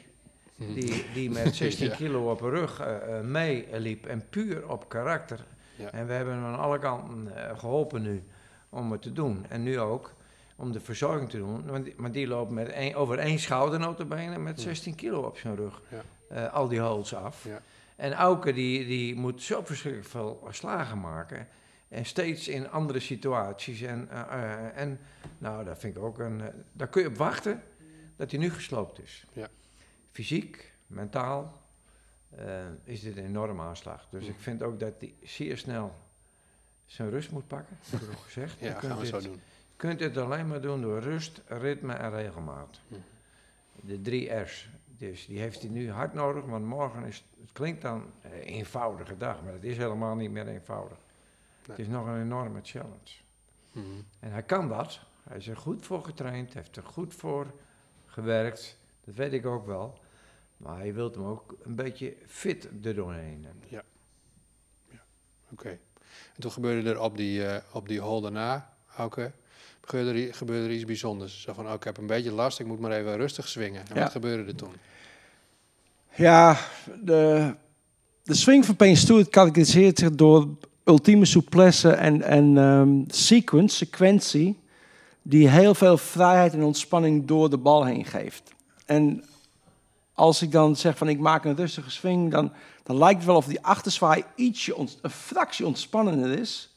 Die, 0.57 1.05
die 1.13 1.29
met 1.29 1.55
16 1.65 1.87
Ja. 1.89 1.95
kilo 1.95 2.31
op 2.31 2.39
rug 2.41 2.79
eh, 2.79 3.17
eh, 3.17 3.23
meeliep 3.25 4.05
en 4.05 4.23
puur 4.29 4.69
op 4.69 4.89
karakter. 4.89 5.45
Ja. 5.75 5.91
En 5.91 6.07
we 6.07 6.13
hebben 6.13 6.33
hem 6.33 6.43
aan 6.43 6.59
alle 6.59 6.79
kanten 6.79 7.35
eh, 7.49 7.57
geholpen 7.59 8.01
nu 8.01 8.23
om 8.69 8.91
het 8.91 9.01
te 9.01 9.13
doen. 9.13 9.45
En 9.49 9.63
nu 9.63 9.79
ook 9.79 10.13
om 10.55 10.71
de 10.71 10.79
verzorging 10.79 11.29
te 11.29 11.37
doen. 11.37 11.83
Die, 11.83 11.93
maar 11.97 12.11
die 12.11 12.27
loopt 12.27 12.51
met 12.51 12.95
over 12.95 13.19
één 13.19 13.39
schouder 13.39 13.79
notabene 13.79 14.37
met 14.37 14.61
16 14.61 14.95
kilo 14.95 15.21
op 15.21 15.37
zijn 15.37 15.55
rug. 15.55 15.81
Ja. 15.89 16.03
Eh, 16.29 16.53
al 16.53 16.67
die 16.67 16.79
holes 16.79 17.15
af. 17.15 17.43
Ja. 17.43 17.61
En 17.95 18.13
Auke 18.13 18.53
die, 18.53 18.85
die 18.85 19.15
moet 19.15 19.41
zo 19.41 19.61
verschrikkelijk 19.63 20.09
veel 20.09 20.47
slagen 20.49 20.99
maken. 20.99 21.47
En 21.87 22.05
steeds 22.05 22.47
in 22.47 22.69
andere 22.69 22.99
situaties. 22.99 23.81
En, 23.81 24.09
eh, 24.09 24.21
eh, 24.21 24.77
en 24.77 24.99
nou, 25.37 25.65
dat 25.65 25.79
vind 25.79 25.95
ik 25.95 26.03
ook 26.03 26.19
een... 26.19 26.41
daar 26.71 26.87
kun 26.87 27.01
je 27.01 27.07
op 27.07 27.17
wachten 27.17 27.63
dat 28.15 28.31
hij 28.31 28.39
nu 28.39 28.51
gesloopt 28.51 29.01
is. 29.01 29.25
Ja. 29.33 29.47
Fysiek, 30.11 30.73
mentaal 30.87 31.63
is 32.83 33.01
dit 33.01 33.17
een 33.17 33.25
enorme 33.25 33.61
aanslag. 33.61 34.07
Dus 34.09 34.27
ik 34.27 34.35
vind 34.37 34.63
ook 34.63 34.79
dat 34.79 34.93
hij 34.99 35.13
zeer 35.23 35.57
snel 35.57 35.95
zijn 36.85 37.09
rust 37.09 37.31
moet 37.31 37.47
pakken. 37.47 37.77
Dat 37.91 37.99
heb 37.99 38.09
ik 38.09 38.17
ook 38.17 38.23
gezegd. 38.23 38.59
Ja, 38.59 38.67
Je 38.67 38.87
gaan 38.87 38.97
we 38.97 39.05
zo 39.05 39.21
doen. 39.21 39.41
Je 39.75 39.81
kunt 39.81 39.99
het 39.99 40.17
alleen 40.17 40.47
maar 40.47 40.61
doen 40.61 40.81
door 40.81 40.99
rust, 40.99 41.41
ritme 41.47 41.93
en 41.93 42.11
regelmaat. 42.11 42.79
De 43.81 44.01
drie 44.01 44.33
R's. 44.33 44.69
Dus 44.97 45.25
die 45.25 45.39
heeft 45.39 45.61
hij 45.61 45.69
nu 45.69 45.91
hard 45.91 46.13
nodig, 46.13 46.45
want 46.45 46.65
morgen 46.65 47.03
is 47.03 47.25
het 47.41 47.51
klinkt 47.51 47.81
dan 47.81 48.11
een 48.21 48.31
eenvoudige 48.31 49.17
dag, 49.17 49.43
maar 49.43 49.53
het 49.53 49.63
is 49.63 49.77
helemaal 49.77 50.15
niet 50.15 50.31
meer 50.31 50.47
eenvoudig. 50.47 50.97
Het 51.67 51.79
is 51.79 51.87
nog 51.87 52.07
een 52.07 52.21
enorme 52.21 52.59
challenge. 52.63 53.23
Mhm. 53.71 53.85
En 54.19 54.31
hij 54.31 54.43
kan 54.43 54.67
dat. 54.67 54.99
Hij 55.23 55.37
is 55.37 55.47
er 55.47 55.57
goed 55.57 55.85
voor 55.85 56.03
getraind, 56.03 56.53
heeft 56.53 56.75
er 56.75 56.83
goed 56.83 57.13
voor 57.13 57.53
gewerkt. 58.05 58.77
Dat 59.03 59.15
weet 59.15 59.33
ik 59.33 59.45
ook 59.45 59.65
wel. 59.65 59.99
Maar 60.57 60.77
hij 60.77 60.93
wil 60.93 61.11
hem 61.11 61.23
ook 61.25 61.55
een 61.61 61.75
beetje 61.75 62.15
fit 62.25 62.69
erdoorheen. 62.83 63.45
hebben. 63.45 63.85
Oké. 65.51 65.69
En 66.35 66.41
toen 66.41 66.51
gebeurde 66.51 66.89
er 66.89 66.99
op 66.99 67.17
die, 67.17 67.45
eh, 67.45 67.75
op 67.75 67.87
die 67.87 67.99
hole 67.99 68.21
daarna, 68.21 68.73
Auke, 68.95 69.31
gebeurde 69.85 70.21
er, 70.27 70.33
gebeurde 70.33 70.65
er 70.67 70.73
iets 70.73 70.85
bijzonders. 70.85 71.41
Zo 71.41 71.53
van, 71.53 71.67
oh, 71.67 71.73
ik 71.73 71.83
heb 71.83 71.97
een 71.97 72.07
beetje 72.07 72.31
last, 72.31 72.59
ik 72.59 72.65
moet 72.65 72.79
maar 72.79 72.91
even 72.91 73.17
rustig 73.17 73.47
swingen. 73.47 73.81
En 73.89 73.95
Ja. 73.95 74.01
wat 74.01 74.11
gebeurde 74.11 74.43
er 74.51 74.55
toen? 74.55 74.73
Ja, 76.15 76.57
de, 77.03 77.53
de 78.23 78.33
swing 78.35 78.65
van 78.65 78.75
Payne 78.75 78.95
Stewart 78.95 79.29
karakteriseert 79.29 79.99
zich 79.99 80.11
door 80.11 80.47
ultieme 80.83 81.25
souplesse 81.25 81.89
en, 81.91 82.21
en 82.21 82.57
ehm, 82.57 82.89
sequence, 83.07 83.75
sequentie, 83.75 84.59
die 85.21 85.49
heel 85.49 85.73
veel 85.75 85.97
vrijheid 85.97 86.53
en 86.53 86.63
ontspanning 86.63 87.25
door 87.27 87.49
de 87.49 87.57
bal 87.57 87.85
heen 87.85 88.05
geeft. 88.05 88.53
En 88.85 89.23
als 90.13 90.41
ik 90.41 90.51
dan 90.51 90.75
zeg 90.75 90.97
van 90.97 91.09
ik 91.09 91.19
maak 91.19 91.45
een 91.45 91.55
rustige 91.55 91.91
swing, 91.91 92.31
dan, 92.31 92.51
dan 92.83 92.97
lijkt 92.97 93.17
het 93.17 93.25
wel 93.25 93.35
of 93.35 93.45
die 93.45 93.61
achterzwaai 93.61 94.23
ietsje, 94.35 94.75
ont- 94.75 94.97
een 95.01 95.09
fractie 95.09 95.65
ontspannender 95.65 96.39
is, 96.39 96.73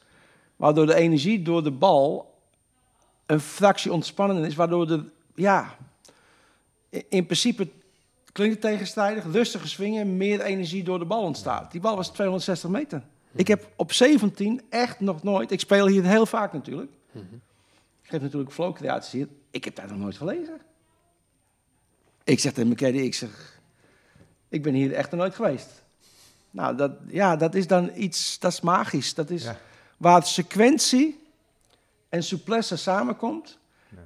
waardoor 0.55 0.85
de 0.85 0.95
energie 0.95 1.41
door 1.41 1.63
de 1.63 1.71
bal 1.71 2.28
een 3.29 3.39
fractie 3.39 3.93
ontspannender 3.93 4.45
is, 4.45 4.55
waardoor 4.55 4.87
de, 4.87 5.03
ja, 5.35 5.75
in 6.89 7.03
in 7.09 7.25
principe 7.25 7.69
klinkt 8.31 8.53
het 8.63 8.63
tegenstrijdig, 8.73 9.23
rustige 9.31 9.67
swingen, 9.67 10.17
meer 10.17 10.41
energie 10.41 10.83
door 10.83 10.99
de 10.99 11.05
bal 11.05 11.21
ontstaat. 11.21 11.71
Die 11.71 11.81
bal 11.81 11.95
was 11.95 12.09
260 12.09 12.69
meter. 12.69 13.03
Ik 13.31 13.47
heb 13.47 13.69
op 13.75 13.91
17 13.93 14.61
echt 14.69 14.99
nog 14.99 15.23
nooit, 15.23 15.51
ik 15.51 15.59
speel 15.59 15.87
hier 15.87 16.03
heel 16.03 16.25
vaak 16.25 16.53
natuurlijk. 16.53 16.91
Ik 18.01 18.09
geef 18.09 18.21
natuurlijk 18.21 18.51
flow-creaties 18.51 19.11
hier. 19.11 19.27
Ik 19.51 19.63
heb 19.63 19.75
daar 19.75 19.87
nog 19.87 19.97
nooit 19.97 20.17
gelegen. 20.17 20.61
Ik 22.23 22.39
zeg 22.39 22.53
tegen 22.53 22.75
mijn 22.77 22.95
ik 22.95 23.15
zeg, 23.15 23.59
ik 24.47 24.63
ben 24.63 24.73
hier 24.73 24.93
echt 24.93 25.11
nog 25.11 25.19
nooit 25.19 25.35
geweest. 25.35 25.83
Nou, 26.51 26.75
dat, 26.75 26.91
ja, 27.07 27.35
dat 27.35 27.55
is 27.55 27.67
dan 27.67 27.91
iets, 27.95 28.39
dat 28.39 28.51
is 28.51 28.61
magisch. 28.61 29.13
Dat 29.13 29.29
is 29.29 29.43
Ja. 29.43 29.57
waar 29.97 30.25
sequentie 30.25 31.18
en 32.09 32.23
souplesse 32.23 32.75
samenkomt. 32.77 33.57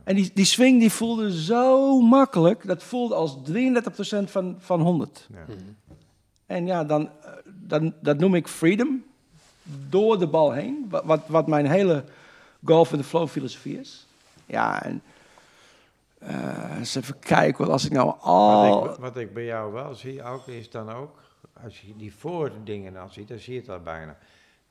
En 0.03 0.15
die, 0.15 0.31
die 0.33 0.45
swing 0.45 0.79
die 0.79 0.91
voelde 0.91 1.41
zo 1.41 1.99
makkelijk. 2.01 2.67
Dat 2.67 2.83
voelde 2.83 3.15
als 3.15 3.37
33% 3.51 4.23
van, 4.25 4.55
van 4.59 4.81
100. 4.81 5.27
Ja. 5.31 5.55
En 6.45 6.65
ja, 6.65 6.83
dan, 6.83 7.09
eh, 7.21 7.31
dan, 7.45 7.93
dat 8.01 8.19
noem 8.19 8.35
ik 8.35 8.47
freedom. 8.47 9.03
Door 9.89 10.19
de 10.19 10.27
bal 10.27 10.51
heen. 10.51 10.85
Wat, 10.89 11.03
wat, 11.03 11.21
wat 11.27 11.47
mijn 11.47 11.65
hele 11.65 12.03
golf 12.65 12.91
in 12.91 12.97
de 12.97 13.03
flow 13.03 13.27
filosofie 13.27 13.79
is. 13.79 14.07
Ja, 14.45 14.83
en 14.83 15.01
eh, 16.17 16.77
eens 16.77 16.95
even 16.95 17.19
kijken. 17.19 17.67
Als 17.67 17.85
ik 17.85 17.91
nou 17.91 18.05
Wat, 18.05 18.17
al... 18.21 18.89
ik, 18.89 18.99
wat 18.99 19.17
ik 19.17 19.33
bij 19.33 19.45
jou 19.45 19.73
wel 19.73 19.95
zie, 19.95 20.23
ook, 20.23 20.47
is 20.47 20.69
dan 20.69 20.89
ook, 20.89 21.19
als 21.63 21.81
je 21.81 21.95
die 21.95 22.13
voordingen 22.15 22.93
dan 22.93 23.09
ziet, 23.09 23.27
dan 23.27 23.39
zie 23.39 23.53
je 23.53 23.59
het 23.59 23.69
al 23.69 23.79
bijna. 23.79 24.17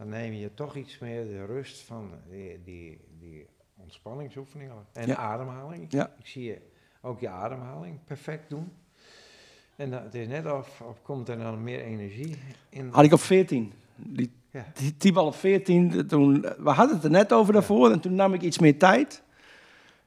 Dan 0.03 0.11
neem 0.11 0.33
je 0.33 0.55
toch 0.55 0.77
iets 0.77 0.99
meer 0.99 1.25
de 1.25 1.45
rust 1.45 1.81
van 1.81 2.11
die, 2.31 2.61
die, 2.65 3.01
die 3.21 3.47
ontspanningsoefeningen. 3.77 4.77
En 4.93 5.07
Ja. 5.07 5.17
ademhaling. 5.17 5.87
Ja. 5.89 6.11
Ik 6.19 6.27
zie 6.27 6.45
je 6.45 6.59
ook 7.01 7.21
je 7.21 7.29
ademhaling 7.29 7.99
perfect 8.05 8.51
doen. 8.51 8.73
En 9.77 9.91
dat, 9.91 10.03
het 10.03 10.15
is 10.15 10.27
net 10.27 10.53
of, 10.53 10.81
of 10.81 11.03
komt 11.03 11.29
er 11.29 11.39
dan 11.39 11.63
meer 11.63 11.81
energie 11.81 12.37
in. 12.69 12.89
Had 12.91 13.05
ik 13.05 13.13
op 13.13 13.21
14. 13.21 13.73
Die, 13.97 14.33
Ja. 14.51 14.65
die 14.99 15.21
op 15.21 15.35
14. 15.35 16.07
Toen, 16.07 16.41
we 16.41 16.71
hadden 16.71 16.95
het 16.97 17.05
er 17.05 17.11
net 17.11 17.33
over 17.33 17.53
daarvoor. 17.53 17.91
En 17.91 18.01
toen 18.01 18.15
nam 18.15 18.35
ik 18.35 18.43
iets 18.43 18.59
meer 18.59 18.79
tijd. 18.79 19.23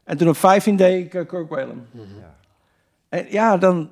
En 0.03 0.17
toen 0.17 0.27
op 0.27 0.37
15 0.37 0.75
deed 0.75 1.05
ik 1.05 1.13
uh, 1.13 1.27
Kirk 1.27 1.49
Whalen. 1.49 1.87
Ja. 1.91 2.35
En 3.09 3.25
ja, 3.29 3.57
dan, 3.57 3.91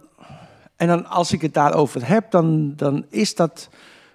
en 0.75 0.87
dan 0.87 1.05
als 1.05 1.31
ik 1.33 1.41
het 1.41 1.53
daarover 1.53 2.07
heb, 2.07 2.31
dan, 2.31 2.75
dan 2.75 3.05
is 3.09 3.35
dat 3.35 3.69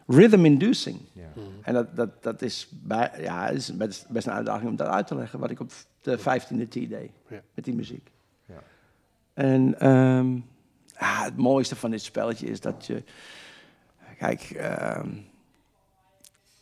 rhythm 0.08 0.44
inducing. 0.44 0.98
Ja. 1.12 1.32
En 1.62 1.74
dat, 1.74 1.96
dat, 1.96 2.22
dat 2.22 2.42
is, 2.42 2.68
bij, 2.70 3.10
ja, 3.20 3.48
is 3.48 3.76
best, 3.76 4.08
best 4.08 4.26
een 4.26 4.32
uitdaging 4.32 4.68
om 4.70 4.76
dat 4.76 4.86
uit 4.86 5.06
te 5.06 5.14
leggen, 5.14 5.38
wat 5.38 5.50
ik 5.50 5.60
op 5.60 5.70
de 6.02 6.18
15e 6.18 6.68
tee 6.68 6.88
deed 6.88 7.10
Ja. 7.28 7.40
met 7.54 7.64
die 7.64 7.74
muziek. 7.74 8.10
Ja. 8.46 8.62
En 9.34 9.80
ehm, 9.80 10.34
ja, 11.00 11.24
het 11.24 11.36
mooiste 11.36 11.76
van 11.76 11.90
dit 11.90 12.02
spelletje 12.02 12.46
is 12.46 12.60
dat 12.60 12.86
je, 12.86 13.02
kijk, 14.18 14.40
ehm, 14.42 15.08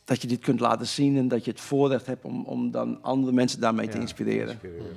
dat 0.03 0.21
je 0.21 0.27
dit 0.27 0.39
kunt 0.39 0.59
laten 0.59 0.87
zien 0.87 1.17
en 1.17 1.27
dat 1.27 1.45
je 1.45 1.51
het 1.51 1.59
voorrecht 1.59 2.05
hebt 2.05 2.25
om, 2.25 2.45
om 2.45 2.71
dan 2.71 3.01
andere 3.01 3.31
mensen 3.33 3.59
daarmee 3.59 3.87
te 3.87 3.99
inspireren. 3.99 4.49
inspireren. 4.49 4.95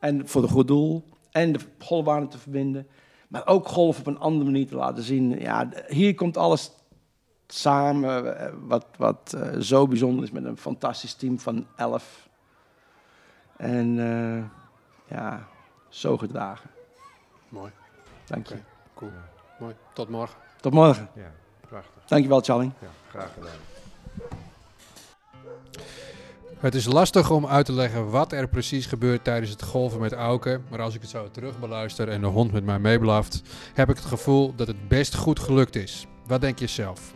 En 0.00 0.28
voor 0.28 0.42
een 0.42 0.48
goed 0.48 0.68
doel. 0.68 1.04
En 1.30 1.52
de 1.52 1.58
golfbanen 1.78 2.28
te 2.28 2.38
verbinden. 2.38 2.86
Maar 3.28 3.46
ook 3.46 3.68
golf 3.68 3.98
op 3.98 4.06
een 4.06 4.18
andere 4.18 4.44
manier 4.44 4.66
te 4.66 4.74
laten 4.74 5.02
zien. 5.02 5.40
Ja, 5.40 5.68
hier 5.88 6.14
komt 6.14 6.36
alles 6.36 6.70
samen. 7.52 8.38
eh, 8.38 8.52
Wat, 8.66 8.86
wat 8.96 9.34
eh, 9.36 9.58
zo 9.60 9.86
bijzonder 9.86 10.24
is 10.24 10.30
met 10.30 10.44
een 10.44 10.56
fantastisch 10.56 11.14
team 11.14 11.38
van 11.38 11.66
elf. 11.76 12.28
En 13.56 13.98
eh, 13.98 14.44
ja, 15.16 15.46
zo 15.88 16.16
gedragen. 16.18 16.70
Mooi. 17.48 17.70
Dank 18.26 18.46
je. 18.46 18.56
Cool. 18.94 19.10
Mooi. 19.58 19.74
Tot 19.92 20.08
morgen. 20.08 20.36
Tot 20.60 20.72
morgen. 20.72 21.08
Ja, 21.14 21.32
prachtig. 21.68 22.02
Dankjewel, 22.06 22.40
Charlie. 22.40 22.72
Ja, 22.80 22.88
graag 23.08 23.32
gedaan. 23.34 23.50
Het 26.58 26.74
is 26.74 26.84
lastig 26.86 27.30
om 27.30 27.46
uit 27.46 27.66
te 27.66 27.72
leggen 27.72 28.10
wat 28.10 28.32
er 28.32 28.48
precies 28.48 28.86
gebeurt 28.86 29.24
tijdens 29.24 29.50
het 29.50 29.62
golven 29.62 30.00
met 30.00 30.12
Auke. 30.12 30.60
Maar 30.70 30.80
als 30.80 30.94
ik 30.94 31.00
het 31.00 31.10
zo 31.10 31.30
terug 31.30 31.58
beluister 31.58 32.08
en 32.08 32.20
de 32.20 32.26
hond 32.26 32.52
met 32.52 32.64
mij 32.64 32.78
meeblaft, 32.78 33.42
heb 33.74 33.88
ik 33.90 33.96
het 33.96 34.04
gevoel 34.04 34.54
dat 34.54 34.66
het 34.66 34.88
best 34.88 35.14
goed 35.14 35.38
gelukt 35.40 35.76
is. 35.76 36.06
Wat 36.26 36.40
denk 36.40 36.58
je 36.58 36.66
zelf? 36.66 37.14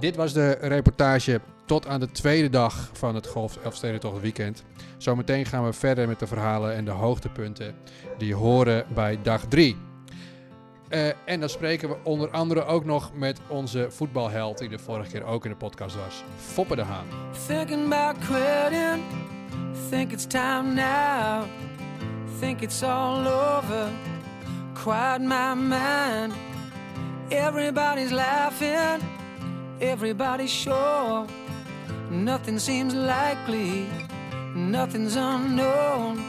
Dit 0.00 0.16
was 0.16 0.32
de 0.32 0.50
reportage 0.50 1.40
tot 1.64 1.86
aan 1.86 2.00
de 2.00 2.10
tweede 2.10 2.50
dag 2.50 2.90
van 2.92 3.14
het 3.14 3.26
Golf 3.26 3.56
Elfstedentocht 3.56 4.20
weekend. 4.20 4.64
Zometeen 4.96 5.46
gaan 5.46 5.64
we 5.64 5.72
verder 5.72 6.08
met 6.08 6.18
de 6.18 6.26
verhalen 6.26 6.74
en 6.74 6.84
de 6.84 6.90
hoogtepunten 6.90 7.74
die 8.18 8.34
horen 8.34 8.84
bij 8.94 9.18
dag 9.22 9.44
3. 9.48 9.76
en 11.24 11.40
dan 11.40 11.48
spreken 11.48 11.88
we 11.88 11.96
onder 12.02 12.30
andere 12.30 12.64
ook 12.64 12.84
nog 12.84 13.14
met 13.14 13.40
onze 13.48 13.86
voetbalheld 13.90 14.58
die 14.58 14.68
de 14.68 14.78
vorige 14.78 15.10
keer 15.10 15.24
ook 15.24 15.44
in 15.44 15.50
de 15.50 15.56
podcast 15.56 15.96
was, 15.96 16.24
Foppe 16.36 16.76
de 16.76 16.82
Haan. 16.82 17.06
Think 19.90 20.12
it's 20.12 20.26
time 20.26 20.74
now. 20.74 21.44
Think 22.40 22.60
it's 22.60 22.82
all 22.82 23.26
over. 23.26 23.88
My. 24.84 26.53
Everybody's 27.34 28.12
laughing. 28.12 29.02
Everybody's 29.80 30.52
sure. 30.52 31.26
Nothing 32.08 32.60
seems 32.60 32.94
likely. 32.94 33.88
Nothing's 34.54 35.16
unknown. 35.16 36.22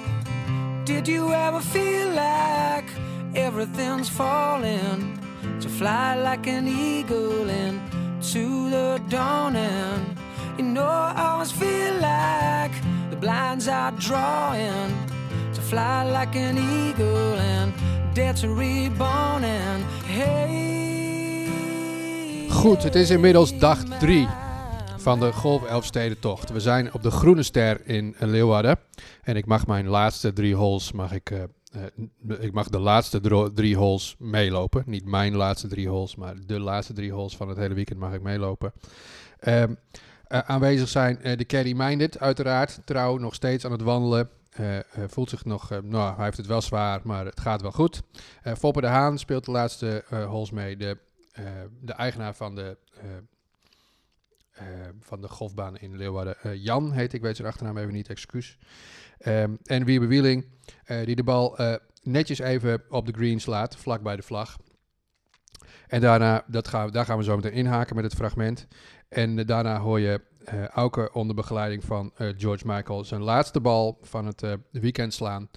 Did 0.84 1.08
you 1.08 1.32
ever 1.32 1.62
feel 1.62 2.10
like 2.10 2.90
everything's 3.36 4.10
falling? 4.10 5.20
To 5.62 5.70
fly 5.70 6.16
like 6.16 6.48
an 6.48 6.68
eagle 6.68 7.50
into 7.50 8.72
the 8.72 9.00
dawning. 9.08 10.18
You 10.58 10.64
know, 10.64 10.88
I 10.88 11.34
always 11.34 11.52
feel 11.52 11.94
like 12.02 12.74
the 13.12 13.16
blinds 13.16 13.68
are 13.68 13.92
drawing 13.92 14.92
to 15.54 15.62
fly 15.62 16.04
like 16.04 16.36
an 16.36 16.58
eagle 16.58 17.36
and 17.36 17.74
dare 18.16 18.34
to 18.34 18.50
reborn 18.50 19.44
and 19.44 19.84
hey. 20.06 20.85
Goed, 22.66 22.84
het 22.84 22.96
is 22.96 23.10
inmiddels 23.10 23.60
dag 23.60 23.84
3 24.00 24.28
van 24.98 25.20
de 25.20 25.34
Golf 25.34 25.64
Elfstedentocht. 25.64 26.50
We 26.50 26.60
zijn 26.60 26.94
op 26.94 27.04
de 27.04 27.12
Groene 27.12 27.44
Ster 27.44 27.88
in 27.88 28.16
Leeuwarden. 28.20 28.80
En 29.24 29.36
ik 29.36 29.46
mag 29.46 29.68
mijn 29.68 29.88
laatste 29.88 30.34
drie 30.34 30.56
holes, 30.56 30.92
mag 30.92 31.12
ik, 31.12 31.32
eh, 31.32 31.44
eh, 31.44 32.44
ik 32.44 32.54
mag 32.54 32.70
de 32.70 32.80
laatste 32.80 33.52
drie 33.54 33.78
holes 33.78 34.16
meelopen. 34.20 34.84
Niet 34.86 35.06
mijn 35.06 35.36
laatste 35.36 35.68
drie 35.68 35.90
holes, 35.90 36.16
maar 36.16 36.36
de 36.46 36.60
laatste 36.60 36.94
drie 36.94 37.12
holes 37.12 37.36
van 37.36 37.50
het 37.50 37.58
hele 37.58 37.74
weekend 37.74 38.00
mag 38.00 38.14
ik 38.14 38.22
meelopen. 38.22 38.74
Ehm, 39.40 39.74
eh, 40.28 40.40
aanwezig 40.40 40.88
zijn 40.88 41.20
de 41.22 41.46
Caddy 41.46 41.74
Minded, 41.78 42.20
uiteraard. 42.20 42.80
Trouw, 42.86 43.18
nog 43.18 43.34
steeds 43.34 43.66
aan 43.66 43.72
het 43.72 43.82
wandelen. 43.82 44.30
Voelt 45.08 45.30
zich 45.30 45.46
nog, 45.46 45.70
nou, 45.84 46.16
hij 46.16 46.26
heeft 46.26 46.38
het 46.38 46.48
wel 46.48 46.62
zwaar, 46.62 47.02
maar 47.04 47.26
het 47.26 47.40
gaat 47.40 47.62
wel 47.62 47.72
goed. 47.72 48.02
Eh 48.42 48.54
Foppe 48.54 48.82
de 48.82 48.88
Haan 48.88 49.18
speelt 49.18 49.46
de 49.46 49.52
laatste 49.52 50.04
holes 50.28 50.52
mee. 50.52 50.78
De, 50.78 50.98
de 51.82 51.94
eigenaar 51.94 52.36
van 52.36 52.56
de, 52.56 52.78
eh, 53.02 53.18
eh, 54.52 54.90
van 55.00 55.22
de 55.22 55.28
golfbaan 55.28 55.78
in 55.78 55.98
Leeuwarden. 55.98 56.40
Eh, 56.42 56.64
Jan 56.64 56.92
heet, 56.92 57.14
ik 57.14 57.22
weet 57.22 57.36
zijn 57.36 57.48
achternaam 57.48 57.78
even 57.78 57.94
niet, 57.94 58.10
excuus. 58.10 58.58
Ehm, 59.18 59.56
en 59.64 59.86
Wiebe 59.86 60.08
Wieling, 60.08 60.46
eh, 60.84 61.06
die 61.06 61.16
de 61.16 61.24
bal 61.24 61.58
eh, 61.58 61.76
netjes 62.04 62.40
even 62.40 62.84
op 62.90 63.06
de 63.06 63.14
green 63.14 63.40
slaat, 63.40 63.78
vlak 63.78 64.02
bij 64.02 64.16
de 64.16 64.22
vlag. 64.22 64.58
En 65.88 66.02
daarna, 66.02 66.44
dat 66.48 66.68
gaan, 66.68 66.92
daar 66.92 67.06
gaan 67.06 67.18
we 67.18 67.24
zo 67.24 67.36
meteen 67.36 67.52
inhaken 67.52 67.96
met 67.96 68.04
het 68.04 68.16
fragment. 68.16 68.68
En 69.10 69.40
eh, 69.40 69.46
daarna 69.46 69.80
hoor 69.80 70.00
je 70.00 70.22
eh 70.46 70.68
Auke 70.68 71.10
onder 71.14 71.36
begeleiding 71.36 71.84
van 71.84 72.12
eh, 72.16 72.28
George 72.38 72.68
Michael 72.68 73.04
zijn 73.04 73.22
laatste 73.22 73.62
bal 73.62 73.98
van 74.02 74.26
het 74.26 74.44
eh, 74.44 74.54
weekend 74.72 75.14
slaan. 75.14 75.50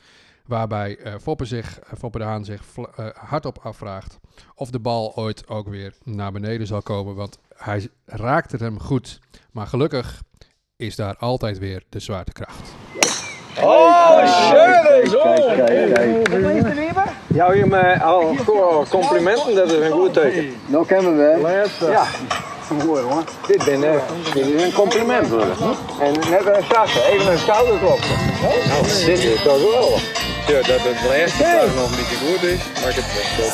Waarbij 0.48 0.96
eh, 0.98 1.12
Foppe, 1.22 1.44
zich, 1.44 1.78
eh, 1.78 1.92
Foppe 1.98 2.18
de 2.18 2.24
Haan 2.24 2.44
zich 2.44 2.64
vla- 2.64 2.88
eh, 2.96 3.06
hardop 3.14 3.58
afvraagt 3.62 4.18
of 4.54 4.70
de 4.70 4.78
bal 4.78 5.12
ooit 5.16 5.48
ook 5.48 5.68
weer 5.68 5.94
naar 6.04 6.32
beneden 6.32 6.66
zal 6.66 6.82
komen. 6.82 7.14
Want 7.14 7.38
hij 7.56 7.88
raakt 8.06 8.52
het 8.52 8.60
hem 8.60 8.80
goed. 8.80 9.18
Maar 9.52 9.66
gelukkig 9.66 10.22
is 10.76 10.96
daar 10.96 11.16
altijd 11.16 11.58
weer 11.58 11.82
de 11.88 12.00
zwaartekracht. 12.00 12.60
Jou 17.26 17.56
je 17.56 17.66
me 17.66 18.00
al 18.02 18.34
gewoon 18.44 18.88
complimenten, 18.88 19.54
dat 19.54 19.72
is 19.72 19.84
een 19.86 19.90
goed 19.92 20.12
teken. 20.12 20.54
Nou 20.66 20.86
kennen 20.86 21.16
we. 21.16 21.38
Ja. 21.90 22.04
Mooi 22.86 23.02
hoor. 23.02 23.24
Dit, 23.46 23.64
ben, 23.64 23.84
eh, 23.94 24.00
dit 24.34 24.46
is 24.46 24.62
een 24.62 24.72
compliment 24.72 25.28
hoor. 25.28 25.46
En 26.00 26.12
net 26.30 26.46
een 26.46 26.62
zachte, 26.70 27.02
even 27.10 27.32
een 27.32 27.38
schouder 27.38 27.78
kloppen. 27.78 28.08
Nou, 28.68 28.82
dit 28.84 29.18
is 29.24 29.42
toch 29.42 29.60
wel. 29.72 29.98
Ja, 30.48 30.54
dat 30.54 30.80
het 30.80 31.02
laatste 31.08 31.44
hey. 31.44 31.66
nog 31.74 31.90
een 31.90 31.96
beetje 31.96 32.16
goed 32.16 32.42
is, 32.42 32.60
maar 32.80 32.88
ik 32.88 32.94
het 32.94 33.06
best 33.14 33.36
wel. 33.36 33.48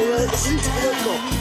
Ja, 0.00 0.28
hij 0.70 1.35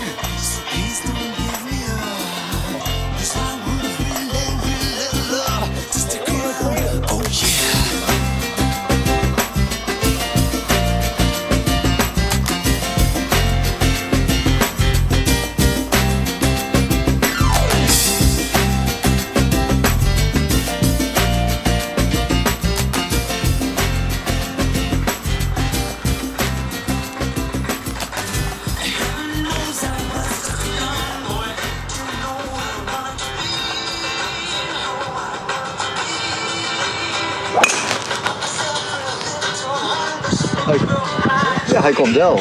wel. 42.13 42.37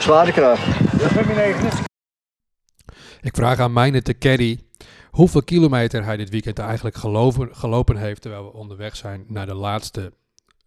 Zwaartekracht. 0.00 0.62
Ik 3.20 3.36
vraag 3.36 3.58
aan 3.58 3.72
Mijne 3.72 4.02
te 4.02 4.18
caddy 4.18 4.58
hoeveel 5.10 5.42
kilometer 5.42 6.04
hij 6.04 6.16
dit 6.16 6.30
weekend 6.30 6.58
eigenlijk 6.58 6.96
gelopen, 6.96 7.56
gelopen 7.56 7.96
heeft 7.96 8.22
terwijl 8.22 8.44
we 8.44 8.52
onderweg 8.52 8.96
zijn 8.96 9.24
naar 9.28 9.46
de 9.46 9.54
laatste 9.54 10.12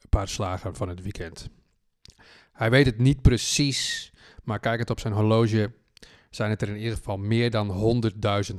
paar 0.10 0.28
slagen 0.28 0.76
van 0.76 0.90
het 0.90 1.02
weekend. 1.02 1.50
Hij 2.52 2.70
weet 2.70 2.86
het 2.86 2.98
niet 2.98 3.22
precies, 3.22 4.12
maar 4.44 4.60
kijk 4.60 4.80
het 4.80 4.90
op 4.90 5.00
zijn 5.00 5.14
horloge. 5.14 5.72
zijn 6.30 6.50
het 6.50 6.62
er 6.62 6.70
in 6.70 6.78
ieder 6.78 6.98
geval 6.98 7.18
meer 7.18 7.50
dan 7.52 8.02
100.000 8.52 8.56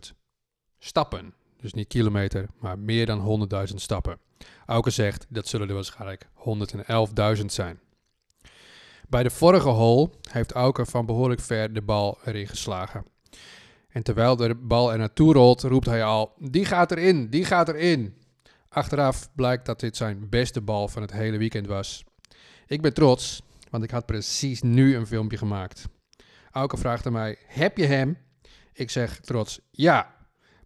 stappen. 0.79 1.35
Dus 1.57 1.73
niet 1.73 1.89
kilometer, 1.89 2.47
maar 2.59 2.79
meer 2.79 3.07
dan 3.07 3.49
100.000 3.69 3.75
stappen. 3.75 4.19
Auke 4.67 4.91
zegt 4.91 5.27
dat 5.29 5.49
zullen 5.49 5.69
er 5.69 5.75
waarschijnlijk 5.75 6.29
111.000 7.39 7.45
zijn. 7.47 7.81
Bij 9.09 9.23
de 9.23 9.31
vorige 9.31 9.69
hole 9.69 10.11
heeft 10.31 10.53
Auke 10.53 10.87
van 10.87 11.07
behoorlijk 11.07 11.41
ver 11.41 11.73
de 11.73 11.83
bal 11.83 12.19
erin 12.25 12.49
geslagen. 12.49 13.05
En 13.89 14.03
terwijl 14.03 14.37
de 14.37 14.55
bal 14.55 14.93
er 14.93 14.99
naartoe 14.99 15.33
rolt, 15.33 15.63
roept 15.63 15.87
hij 15.87 16.05
al: 16.05 16.33
Die 16.39 16.65
gaat 16.65 16.91
erin, 16.91 17.31
die 17.31 17.45
gaat 17.45 17.69
erin. 17.69 18.15
Achteraf 18.69 19.35
blijkt 19.35 19.67
dat 19.67 19.81
dit 19.81 19.97
zijn 19.97 20.29
beste 20.29 20.61
bal 20.61 20.89
van 20.89 21.03
het 21.03 21.13
hele 21.13 21.39
weekend 21.39 21.67
was. 21.67 22.05
Ik 22.67 22.83
ben 22.83 22.95
trots, 22.95 23.43
want 23.71 23.85
ik 23.85 23.91
had 23.91 24.07
precies 24.07 24.63
nu 24.63 24.97
een 24.97 25.07
filmpje 25.07 25.37
gemaakt. 25.37 25.89
Auke 26.51 26.77
vraagt 26.77 27.07
aan 27.07 27.13
mij: 27.13 27.37
Heb 27.47 27.77
je 27.77 27.87
hem? 27.87 28.19
Ik 28.73 28.91
zeg 28.91 29.21
trots 29.21 29.61
ja. 29.71 30.15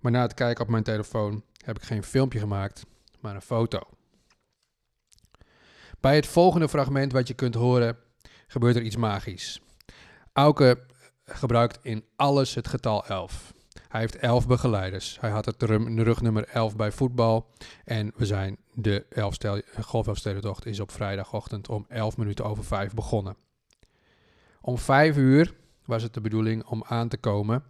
Maar 0.00 0.12
na 0.12 0.22
het 0.22 0.34
kijken 0.34 0.64
op 0.64 0.70
mijn 0.70 0.82
telefoon 0.82 1.42
heb 1.64 1.76
ik 1.76 1.82
geen 1.82 2.02
filmpje 2.02 2.38
gemaakt, 2.38 2.84
maar 3.20 3.34
een 3.34 3.42
foto. 3.42 3.80
Bij 6.00 6.14
het 6.14 6.26
volgende 6.26 6.68
fragment 6.68 7.12
wat 7.12 7.28
je 7.28 7.34
kunt 7.34 7.54
horen, 7.54 7.96
gebeurt 8.48 8.76
er 8.76 8.82
iets 8.82 8.96
magisch. 8.96 9.60
Auke 10.32 10.86
gebruikt 11.24 11.78
in 11.82 12.04
alles 12.16 12.54
het 12.54 12.68
getal 12.68 13.06
11. 13.06 13.52
Hij 13.88 14.00
heeft 14.00 14.16
11 14.16 14.46
begeleiders. 14.46 15.20
Hij 15.20 15.30
had 15.30 15.44
het 15.44 15.62
rugnummer 15.62 16.48
11 16.48 16.76
bij 16.76 16.92
voetbal. 16.92 17.50
En 17.84 18.12
we 18.16 18.26
zijn 18.26 18.56
de 18.72 19.06
11 19.08 19.34
stel- 19.34 19.62
golfelfstedentocht 19.80 20.66
is 20.66 20.80
op 20.80 20.90
vrijdagochtend 20.90 21.68
om 21.68 21.84
11 21.88 22.16
minuten 22.16 22.44
over 22.44 22.64
5 22.64 22.94
begonnen. 22.94 23.36
Om 24.60 24.78
5 24.78 25.16
uur 25.16 25.54
was 25.84 26.02
het 26.02 26.14
de 26.14 26.20
bedoeling 26.20 26.64
om 26.64 26.84
aan 26.86 27.08
te 27.08 27.16
komen 27.16 27.62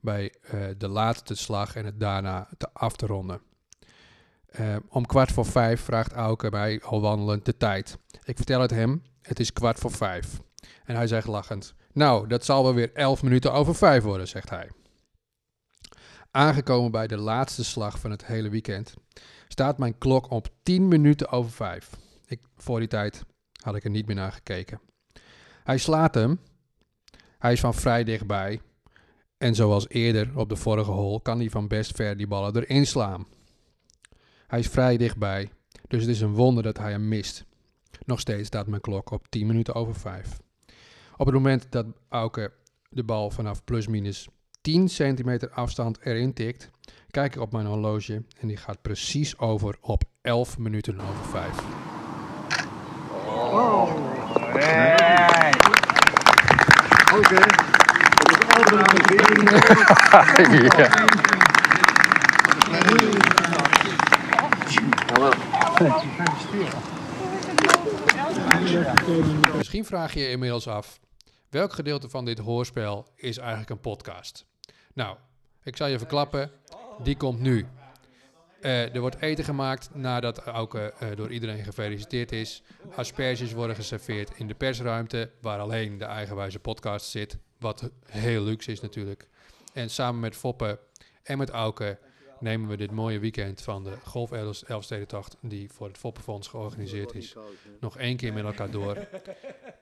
bij 0.00 0.34
eh, 0.40 0.60
de 0.78 0.88
laatste 0.88 1.34
slag 1.34 1.76
en 1.76 1.84
het 1.84 2.00
daarna 2.00 2.48
te 2.58 2.68
af 2.72 2.96
te 2.96 3.06
ronden. 3.06 3.40
Eh, 4.46 4.76
om 4.88 5.06
kwart 5.06 5.32
voor 5.32 5.46
vijf 5.46 5.80
vraagt 5.80 6.12
Auke 6.12 6.50
mij 6.50 6.82
al 6.82 7.00
wandelend 7.00 7.44
de 7.44 7.56
tijd. 7.56 7.98
Ik 8.24 8.36
vertel 8.36 8.60
het 8.60 8.70
hem, 8.70 9.02
het 9.28 9.40
is 9.40 9.52
kwart 9.52 9.78
voor 9.78 9.90
vijf. 9.90 10.40
En 10.84 10.96
hij 10.96 11.06
zegt 11.06 11.26
lachend, 11.26 11.74
nou, 11.92 12.26
dat 12.26 12.44
zal 12.44 12.62
wel 12.62 12.74
weer 12.74 12.92
elf 12.94 13.22
minuten 13.22 13.52
over 13.52 13.74
vijf 13.74 14.02
worden, 14.02 14.28
zegt 14.28 14.50
hij. 14.50 14.70
Aangekomen 16.30 16.90
bij 16.90 17.06
de 17.06 17.16
laatste 17.16 17.64
slag 17.64 17.98
van 17.98 18.10
het 18.10 18.26
hele 18.26 18.48
weekend, 18.48 18.94
staat 19.48 19.78
mijn 19.78 19.98
klok 19.98 20.30
op 20.30 20.48
10 20.62 20.88
minuten 20.88 21.28
over 21.30 21.50
vijf. 21.50 21.90
Ik, 22.26 22.40
voor 22.56 22.78
die 22.78 22.88
tijd 22.88 23.24
had 23.62 23.76
ik 23.76 23.84
er 23.84 23.90
niet 23.90 24.06
meer 24.06 24.16
naar 24.16 24.32
gekeken. 24.32 24.80
Hij 25.64 25.78
slaat 25.78 26.14
hem. 26.14 26.40
Hij 27.38 27.52
is 27.52 27.60
van 27.60 27.74
vrij 27.74 28.04
dichtbij. 28.04 28.60
En 29.38 29.54
zoals 29.54 29.88
eerder 29.88 30.30
op 30.34 30.48
de 30.48 30.56
vorige 30.56 30.90
hole 30.90 31.22
kan 31.22 31.38
hij 31.38 31.50
van 31.50 31.68
best 31.68 31.96
ver 31.96 32.16
die 32.16 32.26
ballen 32.26 32.56
erin 32.56 32.86
slaan. 32.86 33.26
Hij 34.46 34.58
is 34.58 34.68
vrij 34.68 34.96
dichtbij, 34.96 35.50
dus 35.88 36.00
het 36.00 36.10
is 36.10 36.20
een 36.20 36.34
wonder 36.34 36.62
dat 36.62 36.78
hij 36.78 36.90
hem 36.90 37.08
mist. 37.08 37.44
Nog 38.08 38.20
steeds 38.20 38.46
staat 38.46 38.66
mijn 38.66 38.80
klok 38.80 39.10
op 39.10 39.28
10 39.28 39.46
minuten 39.46 39.74
over 39.74 39.94
5. 39.94 40.40
Op 41.16 41.26
het 41.26 41.34
moment 41.34 41.66
dat 41.70 41.86
Auke 42.08 42.52
de 42.90 43.04
bal 43.04 43.30
vanaf 43.30 43.64
plus-minus 43.64 44.28
10 44.60 44.88
centimeter 44.88 45.50
afstand 45.50 45.98
erin 46.00 46.32
tikt, 46.32 46.70
kijk 47.10 47.34
ik 47.34 47.40
op 47.40 47.52
mijn 47.52 47.66
horloge 47.66 48.22
en 48.40 48.48
die 48.48 48.56
gaat 48.56 48.82
precies 48.82 49.38
over 49.38 49.76
op 49.80 50.02
11 50.22 50.58
minuten 50.58 51.00
over 51.00 51.24
5. 51.24 51.62
ja. 60.78 61.16
Misschien 69.56 69.84
vraag 69.84 70.14
je 70.14 70.20
je 70.20 70.30
inmiddels 70.30 70.66
af, 70.66 71.00
welk 71.50 71.72
gedeelte 71.72 72.08
van 72.08 72.24
dit 72.24 72.38
hoorspel 72.38 73.06
is 73.14 73.38
eigenlijk 73.38 73.70
een 73.70 73.80
podcast? 73.80 74.46
Nou, 74.94 75.16
ik 75.62 75.76
zal 75.76 75.86
je 75.86 75.98
verklappen, 75.98 76.50
die 77.02 77.16
komt 77.16 77.40
nu. 77.40 77.66
Eh, 78.60 78.94
er 78.94 79.00
wordt 79.00 79.20
eten 79.20 79.44
gemaakt 79.44 79.94
nadat 79.94 80.38
Auke 80.38 80.92
eh, 80.98 81.08
door 81.16 81.30
iedereen 81.30 81.64
gefeliciteerd 81.64 82.32
is. 82.32 82.62
Asperges 82.94 83.52
worden 83.52 83.76
geserveerd 83.76 84.30
in 84.36 84.46
de 84.46 84.54
persruimte, 84.54 85.30
waar 85.40 85.58
alleen 85.58 85.98
de 85.98 86.04
eigenwijze 86.04 86.58
podcast 86.58 87.10
zit. 87.10 87.38
Wat 87.58 87.90
heel 88.06 88.42
luxe 88.42 88.72
is 88.72 88.80
natuurlijk. 88.80 89.28
En 89.72 89.90
samen 89.90 90.20
met 90.20 90.36
Foppe 90.36 90.78
en 91.22 91.38
met 91.38 91.50
Auke 91.50 91.98
nemen 92.40 92.68
we 92.68 92.76
dit 92.76 92.90
mooie 92.90 93.18
weekend 93.18 93.60
van 93.62 93.84
de 93.84 93.92
Golf 94.04 94.32
Els- 94.32 94.64
Elfstedentocht, 94.64 95.36
die 95.40 95.70
voor 95.72 95.86
het 95.86 95.98
Foppenfonds 95.98 96.48
georganiseerd 96.48 97.14
is, 97.14 97.34
nog 97.80 97.96
één 97.96 98.16
keer 98.16 98.32
met 98.32 98.44
elkaar 98.44 98.70
door. 98.70 98.96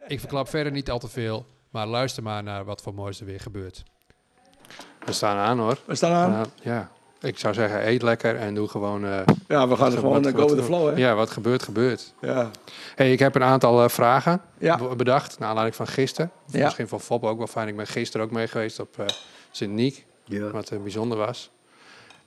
Ik 0.06 0.20
verklap 0.20 0.48
verder 0.48 0.72
niet 0.72 0.90
al 0.90 0.98
te 0.98 1.08
veel, 1.08 1.46
maar 1.70 1.86
luister 1.86 2.22
maar 2.22 2.42
naar 2.42 2.64
wat 2.64 2.82
voor 2.82 2.94
moois 2.94 3.20
er 3.20 3.26
weer 3.26 3.40
gebeurt. 3.40 3.82
We 5.04 5.12
staan 5.12 5.36
aan 5.36 5.58
hoor. 5.58 5.78
We 5.84 5.94
staan 5.94 6.12
aan. 6.12 6.30
Nou, 6.30 6.46
ja, 6.62 6.90
ik 7.20 7.38
zou 7.38 7.54
zeggen, 7.54 7.86
eet 7.88 8.02
lekker 8.02 8.36
en 8.36 8.54
doe 8.54 8.68
gewoon. 8.68 9.04
eh, 9.04 9.20
Ja, 9.48 9.68
we 9.68 9.76
gaan 9.76 9.92
er 9.92 9.98
gewoon 9.98 10.22
wat- 10.22 10.32
eh, 10.32 10.38
go 10.40 10.46
with 10.46 10.56
the 10.56 10.62
flow, 10.64 10.88
hè? 10.88 10.94
Ja, 10.96 11.14
wat 11.14 11.30
gebeurt, 11.30 11.62
gebeurt. 11.62 12.14
Ja. 12.20 12.50
Hey, 12.94 13.12
ik 13.12 13.18
heb 13.18 13.34
een 13.34 13.42
aantal 13.42 13.82
eh, 13.82 13.88
vragen 13.88 14.40
Ja. 14.58 14.94
bedacht, 14.94 15.38
naar 15.38 15.48
aanleiding 15.48 15.76
van 15.76 15.86
gisteren. 15.86 16.30
Ja. 16.46 16.64
Misschien 16.64 16.88
voor 16.88 17.00
Fop 17.00 17.24
ook 17.24 17.38
wel 17.38 17.46
fijn. 17.46 17.68
Ik 17.68 17.76
ben 17.76 17.86
gisteren 17.86 18.26
ook 18.26 18.32
mee 18.32 18.48
geweest 18.48 18.80
op 18.80 18.98
eh 18.98 19.06
Sint-Niek, 19.50 20.06
Ja. 20.24 20.50
wat 20.50 20.70
eh, 20.70 20.78
bijzonder 20.82 21.18
was. 21.18 21.50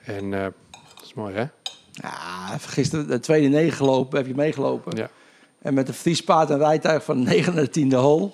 En 0.03 0.33
eh, 0.33 0.43
dat 0.71 1.03
is 1.03 1.13
mooi, 1.13 1.35
hè? 1.35 1.45
Ja, 1.91 2.57
gisteren 2.57 3.07
de 3.07 3.19
tweede 3.19 3.47
negen 3.47 3.77
gelopen, 3.77 4.17
heb 4.17 4.27
je 4.27 4.35
meegelopen. 4.35 4.97
Ja. 4.97 5.09
En 5.61 5.73
met 5.73 5.87
een 5.87 5.93
vriespaard 5.93 6.49
en 6.49 6.57
rijtuig 6.57 7.03
van 7.03 7.23
de 7.23 7.29
9 7.29 7.53
naar 7.53 7.63
de 7.63 7.69
tiende 7.69 7.95
hole. 7.95 8.31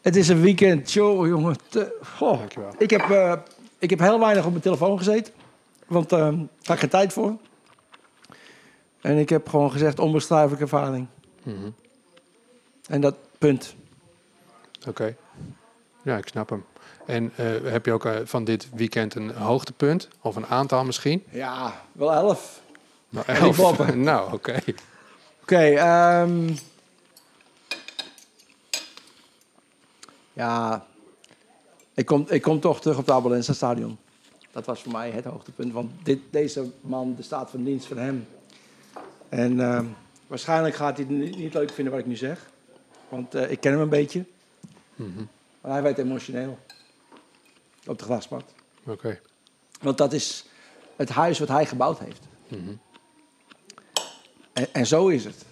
Het 0.00 0.16
is 0.16 0.28
een 0.28 0.40
weekend, 0.40 0.90
show, 0.90 1.26
jongen. 1.26 1.56
Te, 1.68 1.98
goh. 2.16 2.38
Dankjewel. 2.38 2.74
Ik 2.78 2.90
heb, 2.90 3.10
eh, 3.10 3.32
ik 3.78 3.90
heb 3.90 3.98
heel 3.98 4.20
weinig 4.20 4.44
op 4.44 4.50
mijn 4.50 4.62
telefoon 4.62 4.98
gezeten. 4.98 5.32
Want 5.86 6.12
eh, 6.12 6.18
daar 6.18 6.32
had 6.62 6.74
ik 6.74 6.78
geen 6.78 6.88
tijd 6.88 7.12
voor. 7.12 7.36
En 9.00 9.16
ik 9.18 9.28
heb 9.28 9.48
gewoon 9.48 9.70
gezegd, 9.70 9.98
onbeschrijfelijke 9.98 10.62
ervaring. 10.62 11.06
Mhm. 11.42 11.70
En 12.88 13.00
dat 13.00 13.14
punt. 13.38 13.74
Oké. 14.88 15.16
Ja, 16.02 16.16
ik 16.16 16.28
snap 16.28 16.48
hem. 16.50 16.64
En 17.08 17.32
eh, 17.36 17.46
heb 17.64 17.86
je 17.86 17.92
ook 17.92 18.04
eh, 18.04 18.16
van 18.24 18.44
dit 18.44 18.68
weekend 18.74 19.14
een 19.14 19.30
hoogtepunt? 19.30 20.08
Of 20.20 20.36
een 20.36 20.46
aantal 20.46 20.84
misschien? 20.84 21.24
Ja, 21.30 21.82
wel 21.92 22.12
elf. 22.12 22.62
Nou, 23.08 23.26
elf. 23.26 23.86
nou, 23.94 24.32
oké. 24.32 24.58
Oké, 25.42 25.56
ehm, 25.56 26.48
ja, 30.32 30.86
ik 31.94 32.06
kom, 32.06 32.26
ik 32.28 32.42
kom 32.42 32.60
toch 32.60 32.80
terug 32.80 32.98
op 32.98 33.06
het 33.06 33.14
Abelensa 33.14 33.52
stadion. 33.52 33.98
Dat 34.52 34.66
was 34.66 34.82
voor 34.82 34.92
mij 34.92 35.10
het 35.10 35.24
hoogtepunt, 35.24 35.72
want 35.72 35.90
dit, 36.02 36.20
deze 36.30 36.70
man, 36.80 37.14
de 37.16 37.22
staat 37.22 37.50
van 37.50 37.64
dienst 37.64 37.86
van 37.86 37.98
hem. 37.98 38.26
En 39.28 39.60
ehm, 39.60 39.86
waarschijnlijk 40.26 40.74
gaat 40.74 40.96
hij 40.96 41.06
het 41.08 41.16
niet, 41.16 41.36
niet 41.36 41.54
leuk 41.54 41.70
vinden 41.70 41.92
wat 41.92 42.02
ik 42.02 42.08
nu 42.08 42.16
zeg, 42.16 42.50
want 43.08 43.34
eh, 43.34 43.50
ik 43.50 43.60
ken 43.60 43.72
hem 43.72 43.80
een 43.80 43.88
beetje. 43.88 44.24
Mhm. 44.94 45.24
Maar 45.60 45.72
hij 45.72 45.82
werd 45.82 45.98
emotioneel 45.98 46.58
op 47.88 47.98
de 47.98 48.04
grasmat. 48.04 48.44
Oké. 48.84 49.20
Want 49.80 49.98
dat 49.98 50.12
is 50.12 50.44
het 50.96 51.08
huis 51.08 51.38
wat 51.38 51.48
hij 51.48 51.66
gebouwd 51.66 51.98
heeft. 51.98 52.22
Mhm. 52.48 52.74
En, 54.52 54.74
en 54.74 54.86
zo 54.86 55.08
is 55.08 55.24
het. 55.24 55.44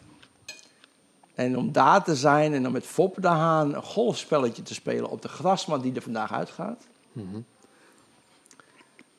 En 1.35 1.57
om 1.59 1.73
daar 1.73 2.05
te 2.05 2.17
zijn 2.17 2.55
en 2.55 2.67
om 2.67 2.73
met 2.73 2.87
Foppe 2.87 3.21
de 3.21 3.29
Haan 3.29 3.75
een 3.75 3.83
golfspelletje 3.83 4.63
te 4.63 4.75
spelen 4.75 5.11
op 5.11 5.23
de 5.23 5.29
grasmat 5.29 5.83
die 5.83 5.95
er 5.95 6.03
vandaag 6.03 6.33
uitgaat. 6.33 6.87
Mhm. 7.13 7.41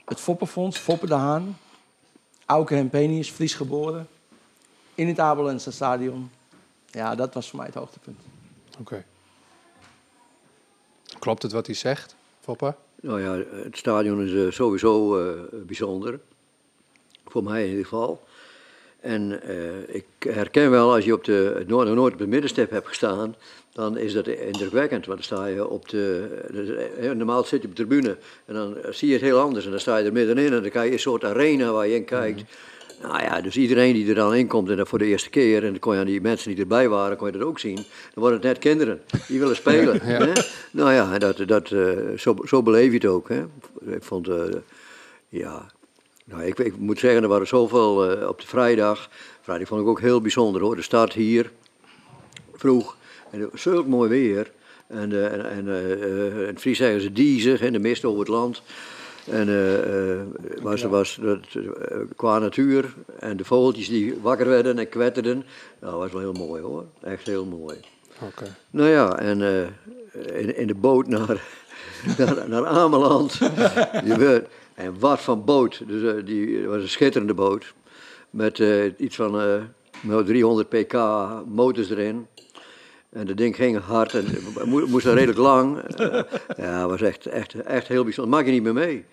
Het 0.06 0.19
Foppenfonds, 0.19 0.77
Foppe 0.77 1.08
de 1.08 1.13
Haan, 1.13 1.58
Auke 2.45 2.75
Hempenius, 2.75 3.30
Fries 3.30 3.53
geboren. 3.53 4.08
In 4.95 5.08
het 5.08 5.19
Abelense 5.19 5.72
stadion. 5.72 6.32
Ja, 6.91 7.15
dat 7.15 7.34
was 7.34 7.49
voor 7.49 7.57
mij 7.57 7.68
het 7.68 7.76
hoogtepunt. 7.76 8.20
Oké. 8.80 9.05
Klopt 11.20 11.41
het 11.41 11.51
wat 11.51 11.65
hij 11.65 11.76
zegt, 11.76 12.15
Foppa? 12.39 12.76
Nou 13.02 13.22
ja, 13.22 13.43
het 13.64 13.78
stadion 13.78 14.22
is 14.22 14.34
eh, 14.34 14.52
sowieso 14.52 15.20
eh, 15.20 15.41
bijzonder. 15.66 16.20
Voor 17.26 17.43
mij 17.43 17.64
in 17.64 17.70
ieder 17.70 17.84
geval. 17.84 18.28
En 19.00 19.41
eh, 19.41 19.95
ik 19.95 20.06
herken 20.20 20.72
wel, 20.72 20.93
als 20.93 21.06
je 21.06 21.14
op 21.14 21.24
de, 21.24 21.54
het 21.58 21.68
Noord, 21.68 21.89
nooit 21.89 22.14
op 22.14 22.20
de 22.20 22.28
middenstip 22.28 22.70
hebt 22.70 22.88
gestaan, 22.88 23.36
dan 23.74 23.98
is 23.98 24.14
dat 24.14 24.28
indrukwekkend. 24.28 25.06
Want 25.06 25.18
dan 25.18 25.38
sta 25.38 25.45
je 25.45 25.68
op 25.68 25.89
de, 25.89 26.28
eh, 27.00 27.12
normaal 27.12 27.43
zit 27.43 27.62
je 27.62 27.68
op 27.68 27.76
de 27.76 27.86
tribune 27.86 28.18
en 28.45 28.54
dan 28.54 28.76
zie 28.89 29.08
je 29.08 29.14
het 29.14 29.24
heel 29.24 29.39
anders. 29.39 29.66
En 29.66 29.72
dan 29.72 29.80
sta 29.80 29.98
je 29.98 30.06
er 30.06 30.14
middenin 30.14 30.54
en 30.54 30.62
dan 30.62 30.70
krijg 30.70 30.88
je 30.88 30.93
een 30.93 31.00
soort 31.00 31.24
arena 31.24 31.72
waar 31.72 31.88
je 31.88 31.95
in 31.95 32.06
kijkt. 32.06 32.43
Nou 33.02 33.22
ja, 33.22 33.41
dus 33.41 33.58
iedereen 33.58 33.93
die 33.93 34.10
er 34.10 34.16
dan 34.16 34.36
in 34.36 34.48
komt 34.48 34.70
en 34.70 34.78
dat 34.78 34.88
voor 34.88 35.00
de 35.00 35.06
eerste 35.06 35.30
keer, 35.30 35.64
en 35.64 35.70
dan 35.70 35.80
kon 35.80 35.93
je 35.93 36.00
aan 36.00 36.06
die 36.06 36.22
mensen 36.22 36.50
die 36.50 36.60
erbij 36.60 36.89
waren, 36.89 37.18
kon 37.18 37.28
je 37.28 37.38
dat 37.38 37.48
ook 37.48 37.60
zien. 37.60 37.76
Dan 37.76 37.86
worden 38.14 38.34
het 38.34 38.48
net 38.48 38.58
kinderen 38.58 39.02
die 39.28 39.39
willen 39.39 39.56
spelen. 39.56 40.02
Hè? 40.12 40.32
Nou 40.72 40.93
ja, 40.93 41.18
dat, 41.18 41.48
dat, 41.48 41.72
eh, 41.72 41.91
zo, 42.18 42.36
zo 42.45 42.64
beleef 42.64 42.88
je 42.88 42.98
het 42.98 43.06
ook. 43.06 43.30
Hè? 43.30 43.43
Ik 43.86 44.04
vond, 44.04 44.28
eh, 44.28 44.43
ja, 45.30 45.66
nou, 46.26 46.43
ik, 46.43 46.60
ik 46.60 46.78
moet 46.78 47.00
zeggen, 47.00 47.24
er 47.24 47.30
waren 47.30 47.48
zoveel 47.48 48.12
eh, 48.12 48.28
op 48.28 48.41
de 48.41 48.48
vrijdag. 48.48 49.10
Vrijdag 49.41 49.68
vond 49.68 49.82
ik 49.82 49.88
ook 49.88 50.02
heel 50.02 50.22
bijzonder 50.22 50.62
hoor. 50.62 50.76
De 50.76 50.82
start 50.82 51.14
hier, 51.14 51.52
vroeg, 52.54 52.98
en 53.32 53.50
zulk 53.54 53.88
mooi 53.88 54.10
weer. 54.10 54.52
En, 54.88 55.12
eh, 55.12 55.34
en, 55.34 55.68
en 55.68 56.48
in 56.48 56.60
Fries 56.60 56.78
zeggen 56.78 57.02
ze 57.02 57.12
diezig, 57.12 57.62
en 57.62 57.74
de 57.74 57.80
mist 57.80 58.06
over 58.06 58.20
het 58.20 58.28
land. 58.28 58.62
En 59.32 59.47
eh, 59.47 60.19
eh, 60.19 60.25
was, 60.61 60.82
was 60.84 61.19
dat, 61.21 61.39
eh, 61.53 61.97
qua 62.15 62.39
natuur 62.39 62.93
en 63.19 63.38
de 63.38 63.45
vogeltjes 63.45 63.88
die 63.88 64.19
wakker 64.21 64.47
werden 64.47 64.80
en 64.80 64.89
kwetterden. 64.89 65.45
Nou, 65.80 65.91
dat 65.91 66.01
was 66.01 66.11
wel 66.11 66.21
heel 66.21 66.45
mooi 66.47 66.61
hoor. 66.61 66.86
Echt 67.01 67.25
heel 67.28 67.45
mooi. 67.45 67.78
Oké. 68.21 68.55
Nou 68.69 68.89
ja, 68.89 69.19
en 69.19 69.41
in, 70.34 70.57
in 70.57 70.67
de 70.67 70.75
boot 70.75 71.07
naar, 71.07 71.41
naar, 72.17 72.49
naar 72.49 72.65
Ameland. 72.65 73.39
En 74.73 74.99
wat 74.99 75.19
van 75.19 75.45
boot. 75.45 75.88
Dus, 75.88 76.25
die 76.25 76.57
het 76.57 76.65
was 76.65 76.82
een 76.82 76.89
schitterende 76.89 77.34
boot. 77.34 77.73
Met 78.30 78.63
iets 78.97 79.15
van 79.15 79.32
nou, 80.01 80.25
300 80.25 80.69
pk 80.69 80.93
motors 81.45 81.89
erin. 81.89 82.28
En 83.10 83.26
dat 83.26 83.38
ding 83.38 83.55
ging 83.55 83.80
hard 83.80 84.14
en 84.14 84.26
mo- 84.66 84.88
moest 84.88 85.05
er 85.05 85.14
redelijk 85.14 85.39
lang. 85.39 85.78
Eh, 85.80 86.22
ja, 86.66 86.88
was 86.88 87.01
echt, 87.01 87.26
echt, 87.26 87.53
echt 87.53 87.88
heel 87.88 88.03
bijzonder. 88.03 88.34
Maak 88.34 88.45
je 88.45 88.51
niet 88.51 88.64
meer 88.64 88.74
mee. 88.74 89.05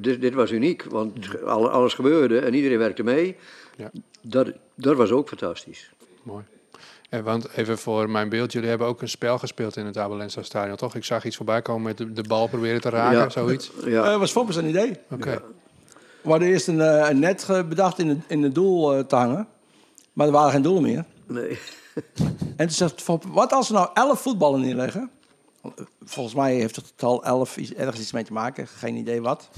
Dit, 0.00 0.20
dit 0.20 0.34
was 0.34 0.50
uniek, 0.50 0.84
want 0.84 1.42
alle- 1.44 1.68
alles 1.68 1.94
gebeurde 1.94 2.38
en 2.38 2.54
iedereen 2.54 2.78
werkte 2.78 3.02
mee. 3.02 3.36
Ja. 3.76 3.90
Dat, 4.22 4.52
dat 4.74 4.96
was 4.96 5.10
ook 5.10 5.28
fantastisch. 5.28 5.90
Mooi. 6.22 6.44
En 7.08 7.24
want 7.24 7.48
even 7.56 7.78
voor 7.78 8.10
mijn 8.10 8.28
beeld, 8.28 8.52
jullie 8.52 8.68
hebben 8.68 8.86
ook 8.86 9.02
een 9.02 9.08
spel 9.08 9.38
gespeeld 9.38 9.76
in 9.76 9.86
het 9.86 9.96
Abelensa 9.98 10.42
Stadion, 10.42 10.76
toch? 10.76 10.94
Ik 10.94 11.04
zag 11.04 11.24
iets 11.24 11.36
voorbij 11.36 11.62
komen 11.62 11.82
met 11.82 11.96
de, 11.98 12.12
de 12.12 12.22
bal 12.22 12.48
proberen 12.48 12.80
te 12.80 12.88
raken, 12.88 13.18
Ja. 13.18 13.28
zoiets. 13.28 13.70
Ja. 13.84 14.10
Dat 14.10 14.18
was 14.18 14.30
Foppers 14.30 14.56
een 14.56 14.68
idee. 14.68 14.92
Oké. 15.10 15.42
We 16.22 16.30
hadden 16.30 16.48
eerst 16.48 16.68
een, 16.68 16.80
eh, 16.80 17.08
een 17.10 17.18
net 17.18 17.46
bedacht 17.68 17.98
in 17.98 18.08
het, 18.08 18.18
in 18.26 18.42
het 18.42 18.54
doel 18.54 18.94
eh, 18.94 19.04
te 19.04 19.16
hangen. 19.16 19.48
Maar 20.12 20.26
er 20.26 20.32
waren 20.32 20.50
geen 20.52 20.62
doelen 20.62 20.82
meer. 20.82 21.04
Nee. 21.26 21.58
En 22.58 22.66
toen 22.66 22.76
zegt 22.76 23.04
wat 23.26 23.52
als 23.52 23.68
we 23.68 23.74
nou 23.74 23.88
elf 23.94 24.20
voetballen 24.20 24.60
neerleggen? 24.60 25.10
Volgens 26.04 26.34
mij 26.34 26.54
heeft 26.54 26.76
het 26.76 26.86
getal 26.86 27.24
11 27.24 27.56
iets, 27.56 27.74
ergens 27.74 28.00
iets 28.00 28.12
mee 28.12 28.24
te 28.24 28.32
maken. 28.32 28.66
Geen 28.66 28.96
idee 28.96 29.22
wat. 29.22 29.48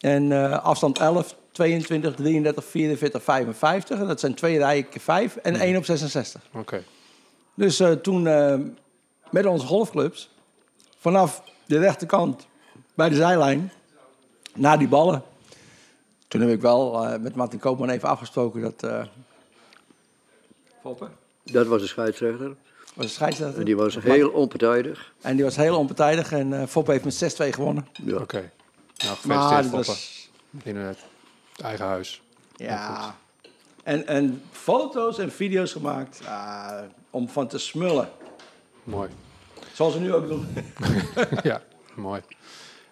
En 0.00 0.32
eh, 0.32 0.64
afstand 0.64 0.98
11, 0.98 1.36
22, 1.52 2.14
33, 2.14 2.64
44, 2.64 3.22
55. 3.22 3.98
En 3.98 4.06
dat 4.06 4.20
zijn 4.20 4.34
twee 4.34 4.58
rijen 4.58 4.88
keer 4.88 5.00
5 5.00 5.36
en 5.36 5.56
één 5.56 5.76
op 5.76 5.84
66. 5.84 6.42
Oké. 6.52 6.82
Dus 7.54 7.80
eh, 7.80 7.92
toen 7.92 8.26
eh, 8.26 8.58
met 9.30 9.46
onze 9.46 9.66
golfclubs 9.66 10.30
vanaf 10.98 11.42
de 11.66 11.78
rechterkant 11.78 12.46
bij 12.94 13.08
de 13.08 13.14
zijlijn 13.14 13.72
naar 14.54 14.78
die 14.78 14.88
ballen. 14.88 15.22
Toen 16.28 16.40
heb 16.40 16.50
ik 16.50 16.60
wel 16.60 17.04
eh, 17.04 17.18
met 17.18 17.34
Martin 17.34 17.58
Koopman 17.58 17.88
even 17.88 18.08
afgesproken 18.08 18.60
dat. 18.60 18.82
eh 18.82 19.04
Foppe 20.82 21.08
Dat 21.52 21.66
was 21.66 21.80
de 21.80 21.86
scheidsrechter. 21.86 22.54
was 22.94 23.06
de 23.06 23.12
scheidsrechter. 23.12 23.58
En 23.58 23.64
die 23.64 23.76
was 23.76 23.94
heel 23.98 24.28
onpartijdig. 24.30 25.12
En 25.20 25.34
die 25.36 25.44
was 25.44 25.56
heel 25.56 25.78
onpartijdig 25.78 26.32
en 26.32 26.52
eh 26.60 26.66
Foppe 26.66 26.90
heeft 26.92 27.04
met 27.04 27.34
6-2 27.34 27.48
gewonnen. 27.54 27.88
Ja. 28.04 28.16
Oké. 28.16 28.50
Nou, 29.04 29.16
Maar 29.22 29.38
gefeliciteerd 29.38 29.62
dat 29.62 29.70
Foppe. 29.70 29.86
was, 29.86 30.30
In 30.64 30.76
het 30.76 30.98
eigen 31.62 31.84
huis. 31.86 32.22
ja. 32.56 33.16
En, 33.82 34.06
en 34.06 34.42
foto's 34.50 35.18
en 35.18 35.32
video's 35.32 35.72
gemaakt 35.72 36.20
ah, 36.24 36.78
om 37.10 37.28
van 37.28 37.48
te 37.48 37.58
smullen. 37.58 38.08
Mooi. 38.84 39.08
Zoals 39.72 39.94
we 39.94 40.00
nu 40.00 40.12
ook 40.14 40.28
doen. 40.28 40.46
ja, 41.42 41.62
mooi. 41.94 42.20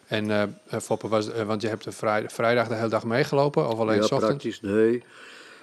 En 0.07 0.31
eh, 0.31 0.43
eh, 0.43 0.81
Foppe, 0.81 1.09
was, 1.09 1.31
eh, 1.33 1.43
want 1.47 1.63
je 1.63 1.69
hebt 1.69 1.85
de 1.85 1.93
vrij- 1.93 2.31
vrijdag 2.31 2.69
de 2.69 2.75
hele 2.75 2.89
dag 2.89 3.05
meegelopen, 3.05 3.69
of 3.69 3.79
alleen 3.79 3.97
ja, 3.97 4.03
s 4.03 4.11
ochtends? 4.13 4.27
praktisch. 4.27 4.61
Nee. 4.61 5.03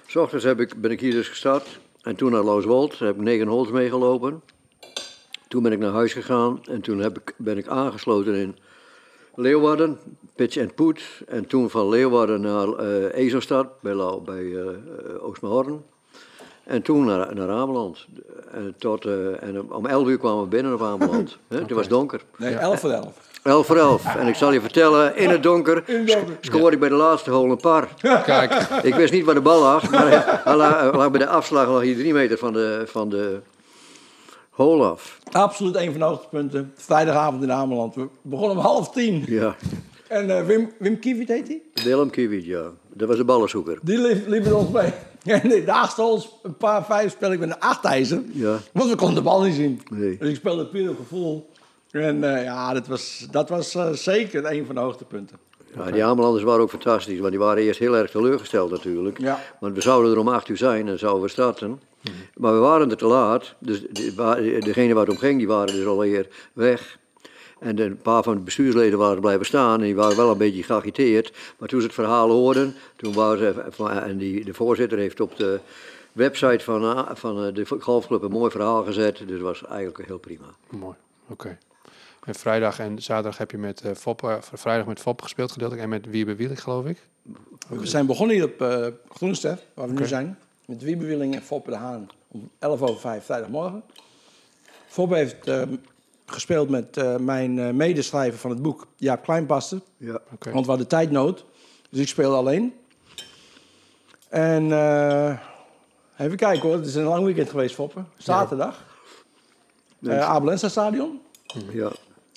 S 0.06 0.16
ochtends 0.16 0.44
heb 0.44 0.60
ik, 0.60 0.80
ben 0.80 0.90
ik 0.90 1.00
hier 1.00 1.12
dus 1.12 1.28
gestart. 1.28 1.78
En 2.02 2.16
toen 2.16 2.32
naar 2.32 2.42
Looswold. 2.42 2.98
Daar 2.98 3.08
heb 3.08 3.16
ik 3.16 3.22
negen 3.22 3.46
holes 3.46 3.70
meegelopen. 3.70 4.42
Toen 5.48 5.62
ben 5.62 5.72
ik 5.72 5.78
naar 5.78 5.92
huis 5.92 6.12
gegaan. 6.12 6.60
En 6.64 6.80
toen 6.80 6.98
heb 6.98 7.18
ik, 7.18 7.34
ben 7.36 7.58
ik 7.58 7.66
aangesloten 7.66 8.34
in 8.34 8.56
Leeuwarden. 9.34 9.98
Pitch 10.34 10.56
and 10.58 10.74
Put. 10.74 11.02
En 11.26 11.46
toen 11.46 11.70
van 11.70 11.88
Leeuwarden 11.88 12.40
naar 12.40 12.68
eh 12.68 13.14
Ezostad. 13.24 13.80
Bij, 13.80 13.94
Lau- 13.94 14.20
bij 14.20 14.54
eh 14.56 14.68
eh, 14.68 15.24
Oostmaarden. 15.24 15.84
En 16.64 16.82
toen 16.82 17.04
naar, 17.04 17.34
naar 17.34 17.50
Ameland. 17.50 18.06
En, 18.52 18.74
tot, 18.78 19.04
eh, 19.04 19.42
en 19.42 19.72
om 19.72 19.86
11 19.86 20.08
uur 20.08 20.18
kwamen 20.18 20.42
we 20.42 20.48
binnen 20.48 20.74
op 20.74 20.82
Ameland. 20.82 21.38
Hè, 21.48 21.58
Het 21.58 21.70
was 21.70 21.88
donker. 21.88 22.20
Nee, 22.36 22.54
11 22.54 22.80
voor 22.80 22.90
11. 22.90 23.31
11 23.42 23.66
voor 23.66 23.76
11. 23.76 24.14
En 24.16 24.26
ik 24.26 24.34
zal 24.34 24.52
je 24.52 24.60
vertellen, 24.60 25.16
in 25.16 25.30
het 25.30 25.42
donker 25.42 25.84
sc- 26.06 26.18
scoorde 26.40 26.72
ik 26.74 26.80
bij 26.80 26.88
de 26.88 26.94
laatste 26.94 27.30
hole 27.30 27.50
een 27.50 27.56
par. 27.56 27.88
Kijk, 28.24 28.52
Ik 28.82 28.94
wist 28.94 29.12
niet 29.12 29.24
waar 29.24 29.34
de 29.34 29.40
bal 29.40 29.60
lag, 29.60 29.90
maar 29.90 30.08
hij, 30.08 30.22
hij 30.44 30.56
lag, 30.56 30.80
hij 30.80 30.90
lag 30.92 31.10
bij 31.10 31.18
de 31.20 31.26
afslag 31.26 31.68
lag 31.68 31.82
hij 31.82 31.94
drie 31.94 32.12
meter 32.12 32.38
van 32.38 32.52
de, 32.52 32.82
van 32.86 33.08
de 33.08 33.40
hole 34.50 34.84
af. 34.84 35.18
Absoluut 35.32 35.76
een 35.76 35.90
van 35.90 36.00
de 36.00 36.04
hoogtepunten. 36.06 36.72
Vrijdagavond 36.76 37.42
in 37.42 37.52
Ameland. 37.52 37.94
We 37.94 38.08
begonnen 38.22 38.56
om 38.56 38.62
half 38.62 38.90
tien. 38.90 39.24
Ja, 39.26 39.56
En 40.08 40.36
eh, 40.38 40.44
Wim, 40.46 40.72
Wim 40.78 40.98
Kiewit 40.98 41.28
heet 41.28 41.48
hij? 41.48 41.60
Willem 41.84 42.10
Kiewit, 42.10 42.44
ja. 42.44 42.62
Dat 42.94 43.08
was 43.08 43.16
de 43.16 43.24
ballenzoeker. 43.24 43.78
Die 43.82 43.98
liep, 43.98 44.26
liep 44.28 44.44
met 44.44 44.52
ons 44.52 44.70
mee. 44.70 44.92
En 45.24 45.48
de 45.48 45.62
laatste 45.66 46.02
holes, 46.02 46.28
een 46.42 46.56
paar 46.56 46.84
vijf, 46.84 47.12
speel 47.12 47.32
ik 47.32 47.38
met 47.38 47.48
een 47.48 47.58
achtijzer. 47.60 48.22
Ja. 48.32 48.56
Want 48.72 48.90
we 48.90 48.96
konden 48.96 49.14
de 49.16 49.22
bal 49.22 49.42
niet 49.42 49.54
zien. 49.54 49.80
Nee. 49.90 50.16
Dus 50.18 50.28
ik 50.28 50.36
speelde 50.36 50.66
puur 50.66 50.90
op 50.90 50.96
gevoel. 50.96 51.50
En 51.92 52.36
eh, 52.36 52.44
ja, 52.44 52.72
dat 52.74 52.86
was, 52.86 53.26
dat 53.30 53.48
was 53.48 53.74
eh, 53.74 53.92
zeker 53.92 54.52
een 54.52 54.66
van 54.66 54.74
de 54.74 54.80
hoogtepunten. 54.80 55.38
Ja, 55.76 55.90
die 55.90 56.04
Amelanders 56.04 56.44
waren 56.44 56.62
ook 56.62 56.70
fantastisch, 56.70 57.18
want 57.18 57.30
die 57.30 57.38
waren 57.40 57.62
eerst 57.62 57.78
heel 57.78 57.96
erg 57.96 58.10
teleurgesteld 58.10 58.70
natuurlijk. 58.70 59.18
Ja. 59.20 59.40
Want 59.60 59.74
we 59.74 59.80
zouden 59.80 60.12
er 60.12 60.18
om 60.18 60.28
acht 60.28 60.48
uur 60.48 60.56
zijn 60.56 60.88
en 60.88 60.98
zouden 60.98 61.22
we 61.22 61.28
starten. 61.28 61.80
Maar 62.36 62.52
we 62.52 62.58
waren 62.58 62.90
er 62.90 62.96
te 62.96 63.06
laat, 63.06 63.54
dus 63.58 63.80
degene 64.60 64.94
waar 64.94 65.04
het 65.04 65.12
om 65.14 65.18
ging, 65.20 65.38
die 65.38 65.46
waren 65.46 65.74
dus 65.74 65.86
alweer 65.86 66.28
weg. 66.52 66.98
En 67.60 67.78
een 67.80 67.96
paar 67.96 68.22
van 68.22 68.34
de 68.34 68.40
bestuursleden 68.40 68.98
waren 68.98 69.20
blijven 69.20 69.46
staan 69.46 69.78
en 69.78 69.84
die 69.84 69.94
waren 69.94 70.16
wel 70.16 70.30
een 70.30 70.38
beetje 70.38 70.62
geagiteerd. 70.62 71.32
Maar 71.58 71.68
toen 71.68 71.80
ze 71.80 71.86
het 71.86 71.94
verhaal 71.94 72.30
hoorden, 72.30 72.74
toen 72.96 73.12
waren 73.14 73.38
ze, 73.76 73.84
en 73.88 74.16
die, 74.18 74.44
de 74.44 74.54
voorzitter 74.54 74.98
heeft 74.98 75.20
op 75.20 75.36
de 75.36 75.60
website 76.12 76.64
van, 76.64 76.84
A- 76.84 77.14
van 77.14 77.44
eh, 77.44 77.54
de 77.54 77.66
golfclub 77.78 78.22
een 78.22 78.30
mooi 78.30 78.50
verhaal 78.50 78.84
gezet. 78.84 79.16
Dus 79.18 79.30
het 79.30 79.40
was 79.40 79.64
eigenlijk 79.66 80.06
heel 80.06 80.18
prima. 80.18 80.44
mooi. 80.70 80.96
Oké. 81.28 81.58
En 82.26 82.34
vrijdag 82.34 82.78
en 82.78 83.02
zaterdag 83.02 83.38
heb 83.38 83.50
je 83.50 83.58
met 83.58 83.80
eh 83.80 83.94
Foppe, 83.94 84.28
eh, 84.28 84.38
vrijdag 84.52 84.86
met 84.86 85.00
Foppe 85.00 85.22
gespeeld 85.22 85.52
gedeeltelijk 85.52 85.84
en 85.84 85.90
met 85.90 86.06
Wiebe 86.06 86.34
Wielik, 86.34 86.58
geloof 86.58 86.84
ik. 86.86 87.08
We 87.68 87.86
zijn 87.86 88.06
begonnen 88.06 88.36
hier 88.36 88.44
op 88.44 88.60
uh, 88.62 88.86
Groenster, 89.08 89.58
waar 89.74 89.88
we 89.88 89.94
nu 90.00 90.06
zijn. 90.06 90.38
Met 90.66 90.82
Wiebe 90.82 91.04
Willing 91.04 91.34
en 91.34 91.42
Foppe 91.42 91.70
de 91.70 91.76
Haan. 91.76 92.08
Om 92.28 92.50
11 92.58 92.82
over 92.82 93.00
5 93.00 93.24
vrijdagmorgen. 93.24 93.82
Foppe 94.86 95.14
heeft 95.16 95.46
eh, 95.46 95.62
gespeeld 96.26 96.68
met 96.68 96.96
eh, 96.96 97.16
mijn 97.16 97.58
eh, 97.58 97.70
medeschrijver 97.70 98.38
van 98.38 98.50
het 98.50 98.62
boek, 98.62 98.86
Jaap 98.96 99.22
Kleinpaster. 99.22 99.80
Ja. 99.96 100.20
Oké. 100.32 100.50
Want 100.50 100.64
we 100.64 100.70
hadden 100.70 100.88
tijdnood. 100.88 101.44
Dus 101.90 102.00
ik 102.00 102.08
speelde 102.08 102.36
alleen. 102.36 102.74
En 104.28 104.72
eh, 104.72 105.38
even 106.16 106.36
kijken 106.36 106.68
hoor, 106.68 106.76
het 106.76 106.86
is 106.86 106.94
een 106.94 107.04
lang 107.04 107.24
weekend 107.24 107.50
geweest, 107.50 107.74
Foppe. 107.74 108.04
Zaterdag. 108.16 108.84
Nee, 109.98 110.16
Eh 110.16 110.28
Abelensa 110.28 110.68
Stadion. 110.68 111.20
ja, 111.72 111.92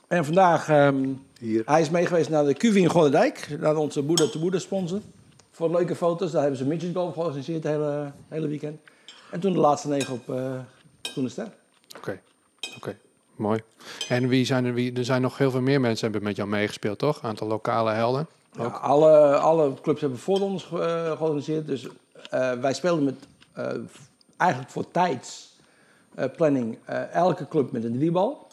En 0.08 0.26
vandaag, 0.26 0.70
ehm, 0.70 1.14
hier. 1.40 1.62
hij 1.66 1.82
is 1.82 1.90
meegeweest 1.90 2.30
naar 2.30 2.46
de 2.46 2.54
QV 2.54 2.76
in 2.76 2.90
Godderdijk. 2.90 3.58
Naar 3.60 3.76
onze 3.76 4.02
Boeddha 4.02 4.28
to 4.28 4.40
Boeddha 4.40 4.60
sponsor. 4.60 5.00
Voor 5.52 5.72
leuke 5.72 5.96
foto's. 5.96 6.32
Daar 6.32 6.42
hebben 6.42 6.60
ze 6.60 6.66
midget 6.66 6.96
golf 6.96 7.14
georganiseerd 7.14 7.64
het 7.64 7.74
hele, 7.74 8.12
hele 8.28 8.48
weekend. 8.48 8.80
En 9.32 9.40
toen 9.40 9.54
de 9.54 9.60
laatste 9.60 9.88
negen 9.88 10.14
op 10.14 10.30
eh 10.30 10.60
Groene 11.02 11.30
Ster. 11.30 11.48
Oké, 11.98 12.22
oké, 12.76 12.98
mooi. 13.36 13.62
En 14.10 14.28
wie 14.28 14.46
zijn 14.46 14.66
er, 14.66 14.74
wie, 14.74 14.94
er 14.94 15.06
zijn 15.06 15.22
nog 15.22 15.38
heel 15.38 15.52
veel 15.52 15.62
meer 15.62 15.82
mensen 15.82 16.04
hebben 16.04 16.24
met 16.24 16.36
jou 16.36 16.50
meegespeeld, 16.50 17.00
toch? 17.00 17.18
Een 17.18 17.30
aantal 17.30 17.48
lokale 17.48 17.92
helden. 17.92 18.28
Ja, 18.52 18.64
alle, 18.64 19.38
alle 19.38 19.74
clubs 19.82 20.02
hebben 20.02 20.20
voor 20.20 20.42
ons 20.42 20.64
eh, 20.64 21.12
georganiseerd. 21.12 21.68
Dus 21.68 21.88
eh, 22.30 22.52
wij 22.52 22.74
speelden 22.74 23.04
met, 23.04 23.16
eigenlijk 24.38 24.72
voor 24.72 24.92
tijdsplanning 24.92 26.78
elke 27.12 27.48
club 27.48 27.72
met 27.72 27.84
een 27.84 27.98
driebal. 27.98 28.45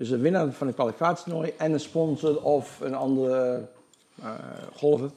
Dus 0.00 0.08
de 0.08 0.18
winnaar 0.18 0.52
van 0.52 0.66
de 0.66 0.72
kwalificatietoernooi 0.72 1.52
en 1.58 1.72
een 1.72 1.80
sponsor 1.80 2.42
of 2.42 2.80
een 2.80 2.94
andere 2.94 3.68
eh 4.22 4.30
golfer. 4.76 5.10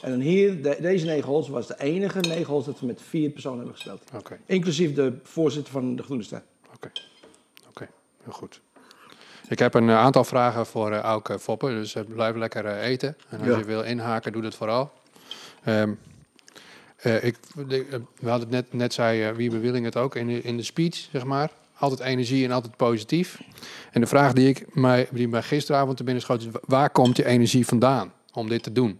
En 0.00 0.10
dan 0.10 0.20
hier, 0.20 0.62
de- 0.62 0.76
deze 0.80 1.06
negen 1.06 1.28
holes 1.28 1.48
was 1.48 1.66
de 1.66 1.74
enige 1.78 2.20
negen 2.20 2.46
holes 2.46 2.64
dat 2.64 2.80
we 2.80 2.86
met 2.86 3.02
vier 3.02 3.30
personen 3.30 3.58
hebben 3.58 3.74
gespeeld. 3.74 4.02
Inclusief 4.46 4.94
de 4.94 5.12
voorzitter 5.22 5.72
van 5.72 5.96
de 5.96 6.02
Groene 6.02 6.22
Ster. 6.22 6.42
oké, 6.74 6.90
oké, 7.68 7.88
heel 8.22 8.32
goed. 8.32 8.60
Ik 9.48 9.58
heb 9.58 9.74
een 9.74 9.88
eh, 9.88 9.96
aantal 9.98 10.24
vragen 10.24 10.66
voor 10.66 10.92
eh 10.92 10.98
Auke 11.00 11.38
Foppe, 11.38 11.66
dus 11.68 11.96
blijf 12.08 12.36
lekker 12.36 12.66
eten. 12.78 13.16
En 13.28 13.38
als 13.38 13.48
Ja. 13.48 13.56
je 13.58 13.64
wil 13.64 13.82
inhaken, 13.82 14.32
doe 14.32 14.42
dat 14.42 14.54
vooral. 14.54 14.92
Eh, 15.62 17.24
ik, 17.24 17.36
de- 17.68 17.86
we 18.20 18.28
hadden 18.28 18.48
het 18.48 18.50
net, 18.50 18.72
net 18.72 18.92
zei 18.92 19.32
Wiebe 19.32 19.58
Willing 19.58 19.84
het 19.84 19.96
ook 19.96 20.14
in 20.16 20.26
de, 20.26 20.42
in 20.42 20.56
de 20.56 20.62
speech, 20.62 21.08
zeg 21.12 21.24
maar. 21.24 21.50
Altijd 21.78 22.00
energie 22.08 22.44
en 22.44 22.50
altijd 22.50 22.76
positief. 22.76 23.40
En 23.92 24.00
de 24.00 24.06
vraag 24.06 24.32
die 24.32 24.48
ik 24.48 24.74
mij, 24.74 25.08
die 25.12 25.42
gisteravond 25.42 25.96
te 25.96 26.04
binnen 26.04 26.22
schoot 26.22 26.40
is, 26.40 26.48
wa- 26.50 26.60
waar 26.66 26.90
komt 26.90 27.16
die 27.16 27.24
energie 27.24 27.66
vandaan 27.66 28.12
om 28.32 28.48
dit 28.48 28.62
te 28.62 28.72
doen? 28.72 28.98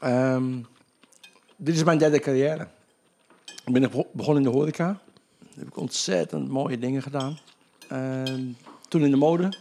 Ehm, 0.00 0.58
dit 1.56 1.74
is 1.74 1.84
mijn 1.84 1.98
derde 1.98 2.18
carrière. 2.20 2.68
Ik 3.64 3.72
ben 3.72 3.82
bego- 3.82 4.06
begonnen 4.12 4.42
in 4.44 4.50
de 4.50 4.56
horeca. 4.56 4.84
Daar 5.38 5.58
heb 5.58 5.66
ik 5.66 5.76
ontzettend 5.76 6.48
mooie 6.48 6.78
dingen 6.78 7.02
gedaan. 7.02 7.38
Ehm, 7.88 8.42
toen 8.88 9.04
in 9.04 9.10
de 9.10 9.16
mode. 9.16 9.52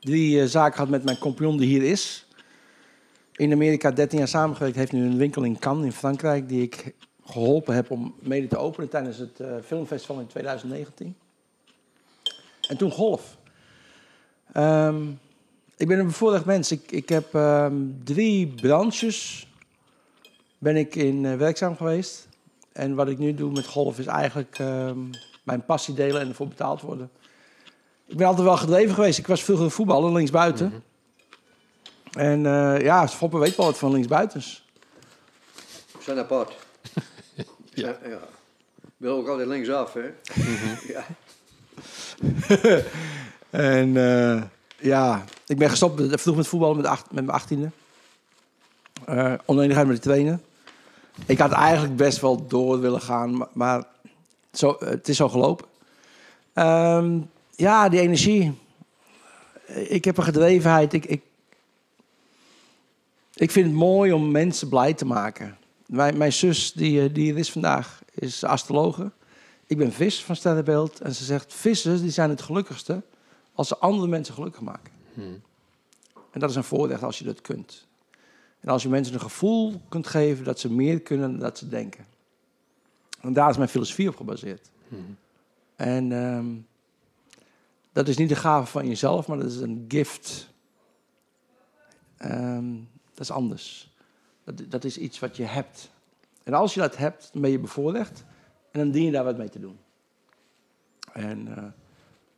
Drie 0.00 0.40
eh, 0.40 0.46
zaken 0.46 0.72
gehad 0.74 0.90
met 0.90 1.04
mijn 1.04 1.18
compagnon 1.18 1.56
die 1.56 1.68
hier 1.68 1.82
is. 1.82 2.26
In 3.32 3.52
Amerika 3.52 3.90
13 3.90 4.18
jaar 4.18 4.28
samengewerkt. 4.28 4.76
Heeft 4.76 4.92
nu 4.92 5.04
een 5.04 5.16
winkel 5.16 5.42
in 5.42 5.58
Cannes 5.58 5.84
in 5.84 5.92
Frankrijk. 5.92 6.48
Die 6.48 6.62
ik 6.62 6.94
geholpen 7.24 7.74
heb 7.74 7.90
om 7.90 8.14
mede 8.18 8.46
te 8.46 8.56
openen 8.56 8.88
tijdens 8.88 9.18
het 9.18 9.40
eh, 9.40 9.54
filmfestival 9.64 10.18
in 10.18 10.26
2019. 10.26 11.16
En 12.68 12.76
toen 12.76 12.90
golf. 12.90 13.36
Ehm, 14.52 15.10
ik 15.76 15.88
ben 15.88 15.98
een 15.98 16.06
bevoorrecht 16.06 16.44
mens. 16.44 16.70
Ik, 16.70 16.92
ik 16.92 17.08
heb 17.08 17.34
ehm, 17.34 17.74
drie 18.04 18.46
branches 18.46 19.46
ben 20.58 20.76
ik 20.76 20.94
in 20.94 21.26
eh, 21.26 21.36
werkzaam 21.36 21.76
geweest. 21.76 22.28
En 22.72 22.94
wat 22.94 23.08
ik 23.08 23.18
nu 23.18 23.34
doe 23.34 23.52
met 23.52 23.66
golf 23.66 23.98
is 23.98 24.06
eigenlijk 24.06 24.58
ehm, 24.58 24.98
mijn 25.42 25.64
passie 25.64 25.94
delen 25.94 26.20
en 26.20 26.28
ervoor 26.28 26.48
betaald 26.48 26.80
worden. 26.80 27.10
Ik 28.06 28.16
ben 28.16 28.26
altijd 28.26 28.46
wel 28.46 28.56
gedreven 28.56 28.94
geweest. 28.94 29.18
Ik 29.18 29.26
was 29.26 29.42
vroeger 29.42 29.70
voetballer 29.70 30.12
linksbuiten. 30.12 30.84
En 32.12 32.46
eh, 32.46 32.80
ja, 32.80 33.08
Foppe 33.08 33.38
weet 33.38 33.56
wel 33.56 33.66
wat 33.66 33.78
van 33.78 33.92
linksbuitens. 33.92 34.64
We 35.92 36.02
zijn 36.02 36.18
apart. 36.18 36.61
Ja. 37.74 37.98
ja. 38.04 38.20
Ik 38.82 39.08
wil 39.08 39.16
ook 39.16 39.28
altijd 39.28 39.48
linksaf, 39.48 39.92
hè? 39.92 40.10
ja. 40.94 41.04
En 43.50 43.96
eh, 43.96 44.42
ja, 44.78 45.24
ik 45.46 45.58
ben 45.58 45.70
gestopt 45.70 46.20
vroeg 46.20 46.36
met 46.36 46.46
voetballen 46.46 46.76
met, 46.76 46.86
acht, 46.86 47.12
met 47.12 47.24
mijn 47.24 47.36
achttiende. 47.36 47.70
Oneenigheid 49.44 49.86
met 49.86 49.96
de 49.96 50.02
trainer. 50.02 50.38
Ik 51.26 51.38
had 51.38 51.52
eigenlijk 51.52 51.96
best 51.96 52.20
wel 52.20 52.46
door 52.46 52.80
willen 52.80 53.00
gaan, 53.00 53.36
maar, 53.36 53.48
maar 53.52 53.84
zo, 54.52 54.76
het 54.78 55.08
is 55.08 55.16
zo 55.16 55.28
gelopen. 55.28 55.66
Ehm, 56.52 57.18
ja, 57.50 57.88
die 57.88 58.00
energie. 58.00 58.58
Ik 59.66 60.04
heb 60.04 60.16
een 60.16 60.24
gedrevenheid. 60.24 60.92
Ik, 60.92 61.04
ik, 61.04 61.22
ik 63.34 63.50
vind 63.50 63.66
het 63.66 63.74
mooi 63.74 64.12
om 64.12 64.30
mensen 64.30 64.68
blij 64.68 64.94
te 64.94 65.04
maken. 65.04 65.56
Mijn, 65.92 66.16
mijn 66.16 66.32
zus, 66.32 66.72
die, 66.72 67.02
eh, 67.02 67.14
die 67.14 67.32
er 67.32 67.38
is 67.38 67.52
vandaag, 67.52 68.02
is 68.14 68.44
astrologe. 68.44 69.12
Ik 69.66 69.76
ben 69.76 69.92
vis 69.92 70.24
van 70.24 70.36
sterrenbeeld. 70.36 71.00
En 71.00 71.14
ze 71.14 71.24
zegt, 71.24 71.54
vissen 71.54 72.00
die 72.00 72.10
zijn 72.10 72.30
het 72.30 72.42
gelukkigste 72.42 73.02
als 73.52 73.68
ze 73.68 73.78
andere 73.78 74.08
mensen 74.08 74.34
gelukkig 74.34 74.60
maken. 74.60 74.92
En 76.30 76.40
dat 76.40 76.50
is 76.50 76.56
een 76.56 76.64
voorrecht 76.64 77.02
als 77.02 77.18
je 77.18 77.24
dat 77.24 77.40
kunt. 77.40 77.86
En 78.60 78.68
als 78.68 78.82
je 78.82 78.88
mensen 78.88 79.14
een 79.14 79.20
gevoel 79.20 79.80
kunt 79.88 80.06
geven 80.06 80.44
dat 80.44 80.60
ze 80.60 80.70
meer 80.70 81.00
kunnen 81.00 81.30
dan 81.30 81.40
dat 81.40 81.58
ze 81.58 81.68
denken. 81.68 82.06
En 83.20 83.32
daar 83.32 83.50
is 83.50 83.56
mijn 83.56 83.68
filosofie 83.68 84.08
op 84.08 84.16
gebaseerd. 84.16 84.70
En 85.76 86.12
ehm, 86.12 86.46
dat 87.92 88.08
is 88.08 88.16
niet 88.16 88.28
de 88.28 88.36
gave 88.36 88.66
van 88.66 88.88
jezelf, 88.88 89.26
maar 89.26 89.38
dat 89.38 89.50
is 89.50 89.60
een 89.60 89.84
gift. 89.88 90.48
Ehm, 92.16 92.74
dat 93.14 93.20
is 93.20 93.30
anders. 93.30 93.91
Dat, 94.44 94.62
dat 94.68 94.84
is 94.84 94.98
iets 94.98 95.18
wat 95.18 95.36
je 95.36 95.44
hebt. 95.44 95.90
En 96.42 96.54
als 96.54 96.74
je 96.74 96.80
dat 96.80 96.96
hebt, 96.96 97.30
dan 97.32 97.42
ben 97.42 97.50
je 97.50 97.58
bevoorrecht. 97.58 98.24
En 98.70 98.80
dan 98.80 98.90
dien 98.90 99.04
je 99.04 99.10
daar 99.10 99.24
wat 99.24 99.36
mee 99.36 99.48
te 99.48 99.60
doen. 99.60 99.78
En 101.12 101.56
eh, 101.56 101.64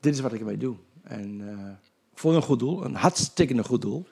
dit 0.01 0.15
is 0.15 0.21
wat 0.21 0.33
ik 0.33 0.41
ermee 0.41 0.57
doe. 0.57 0.77
En 1.03 1.49
eh, 1.49 1.71
voor 2.15 2.35
een 2.35 2.43
goed 2.43 2.59
doel, 2.59 2.85
een 2.85 2.95
hartstikke 2.95 3.65
goed 3.65 3.83
doel. 3.83 4.07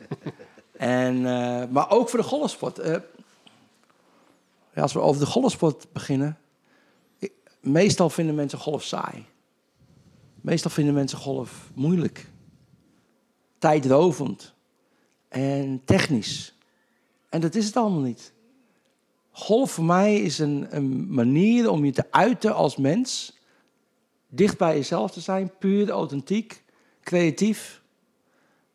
en, 0.76 1.16
eh, 1.16 1.68
maar 1.68 1.90
ook 1.90 2.08
voor 2.08 2.18
de 2.18 2.24
golfsport. 2.24 2.76
Ja, 4.74 4.82
als 4.82 4.92
we 4.92 5.00
over 5.00 5.20
de 5.20 5.26
golfsport 5.26 5.86
beginnen. 5.92 6.38
ik- 7.18 7.32
meestal 7.60 8.10
vinden 8.10 8.34
mensen 8.34 8.58
golf 8.58 8.82
saai. 8.82 9.24
Meestal 10.40 10.70
vinden 10.70 10.94
mensen 10.94 11.18
golf 11.18 11.70
moeilijk. 11.74 12.30
Tijdrovend. 13.58 14.54
En 15.28 15.82
technisch. 15.84 16.55
En 17.28 17.40
dat 17.40 17.54
is 17.54 17.66
het 17.66 17.76
allemaal 17.76 18.00
niet. 18.00 18.32
Golf 19.30 19.70
voor 19.70 19.84
mij 19.84 20.16
is 20.16 20.38
een, 20.38 20.66
een 20.70 21.14
manier 21.14 21.70
om 21.70 21.84
je 21.84 21.92
te 21.92 22.04
uiten 22.10 22.54
als 22.54 22.76
mens. 22.76 23.38
Dicht 24.28 24.58
bij 24.58 24.74
jezelf 24.74 25.10
te 25.10 25.20
zijn, 25.20 25.52
puur, 25.58 25.90
authentiek, 25.90 26.64
creatief. 27.02 27.82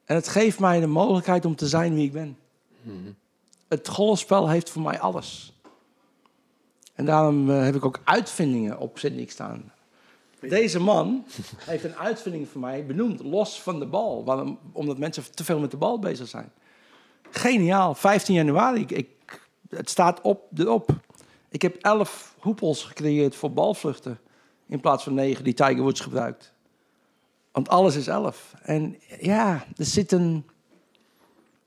En 0.05 0.15
het 0.15 0.27
geeft 0.27 0.59
mij 0.59 0.79
de 0.79 0.87
mogelijkheid 0.87 1.45
om 1.45 1.55
te 1.55 1.67
zijn 1.67 1.93
wie 1.93 2.05
ik 2.05 2.11
ben. 2.11 2.37
Het 3.67 3.87
golfspel 3.87 4.49
heeft 4.49 4.69
voor 4.69 4.81
mij 4.81 4.99
alles. 4.99 5.53
En 6.93 7.05
daarom 7.05 7.49
eh, 7.49 7.63
heb 7.63 7.75
ik 7.75 7.85
ook 7.85 8.01
uitvindingen 8.03 8.79
op 8.79 8.97
Sydney 8.97 9.25
staan. 9.25 9.71
Deze 10.39 10.79
man 10.79 11.25
heeft 11.59 11.83
een 11.83 11.95
uitvinding 11.95 12.47
voor 12.47 12.61
mij 12.61 12.85
benoemd, 12.85 13.23
los 13.23 13.61
van 13.61 13.79
de 13.79 13.85
bal. 13.85 14.23
Waarom? 14.23 14.59
Omdat 14.71 14.97
mensen 14.97 15.23
te 15.31 15.43
veel 15.43 15.59
met 15.59 15.71
de 15.71 15.77
bal 15.77 15.99
bezig 15.99 16.27
zijn. 16.27 16.51
Geniaal, 17.31 17.95
15 17.95 18.35
januari. 18.35 18.81
Ik, 18.81 18.91
ik, 18.91 19.41
het 19.69 19.89
staat 19.89 20.21
op, 20.21 20.47
erop. 20.55 20.89
Ik 21.49 21.61
heb 21.61 21.75
11 21.81 22.35
hoepels 22.39 22.83
gecreëerd 22.83 23.35
voor 23.35 23.51
balvluchten. 23.51 24.19
In 24.67 24.79
plaats 24.79 25.03
van 25.03 25.13
9 25.13 25.43
die 25.43 25.53
Tiger 25.53 25.81
Woods 25.81 25.99
gebruikt. 25.99 26.53
Want 27.51 27.69
alles 27.69 27.95
is 27.95 28.07
11. 28.07 28.53
En 28.61 28.97
ja, 29.19 29.65
er 29.77 29.85
zit 29.85 30.11
een. 30.11 30.45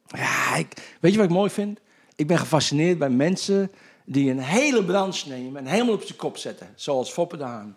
Ja, 0.06 0.56
ik, 0.56 0.96
weet 1.00 1.12
je 1.12 1.18
wat 1.18 1.26
ik 1.26 1.34
mooi 1.34 1.50
vind? 1.50 1.80
Ik 2.16 2.26
ben 2.26 2.38
gefascineerd 2.38 2.98
bij 2.98 3.10
mensen 3.10 3.70
die 4.04 4.30
een 4.30 4.38
hele 4.38 4.84
branche 4.84 5.28
nemen 5.28 5.66
en 5.66 5.72
helemaal 5.72 5.94
op 5.94 6.02
zijn 6.02 6.18
kop 6.18 6.36
zetten. 6.36 6.68
Zoals 6.74 7.10
Foppe 7.10 7.36
de 7.36 7.44
Haan. 7.44 7.76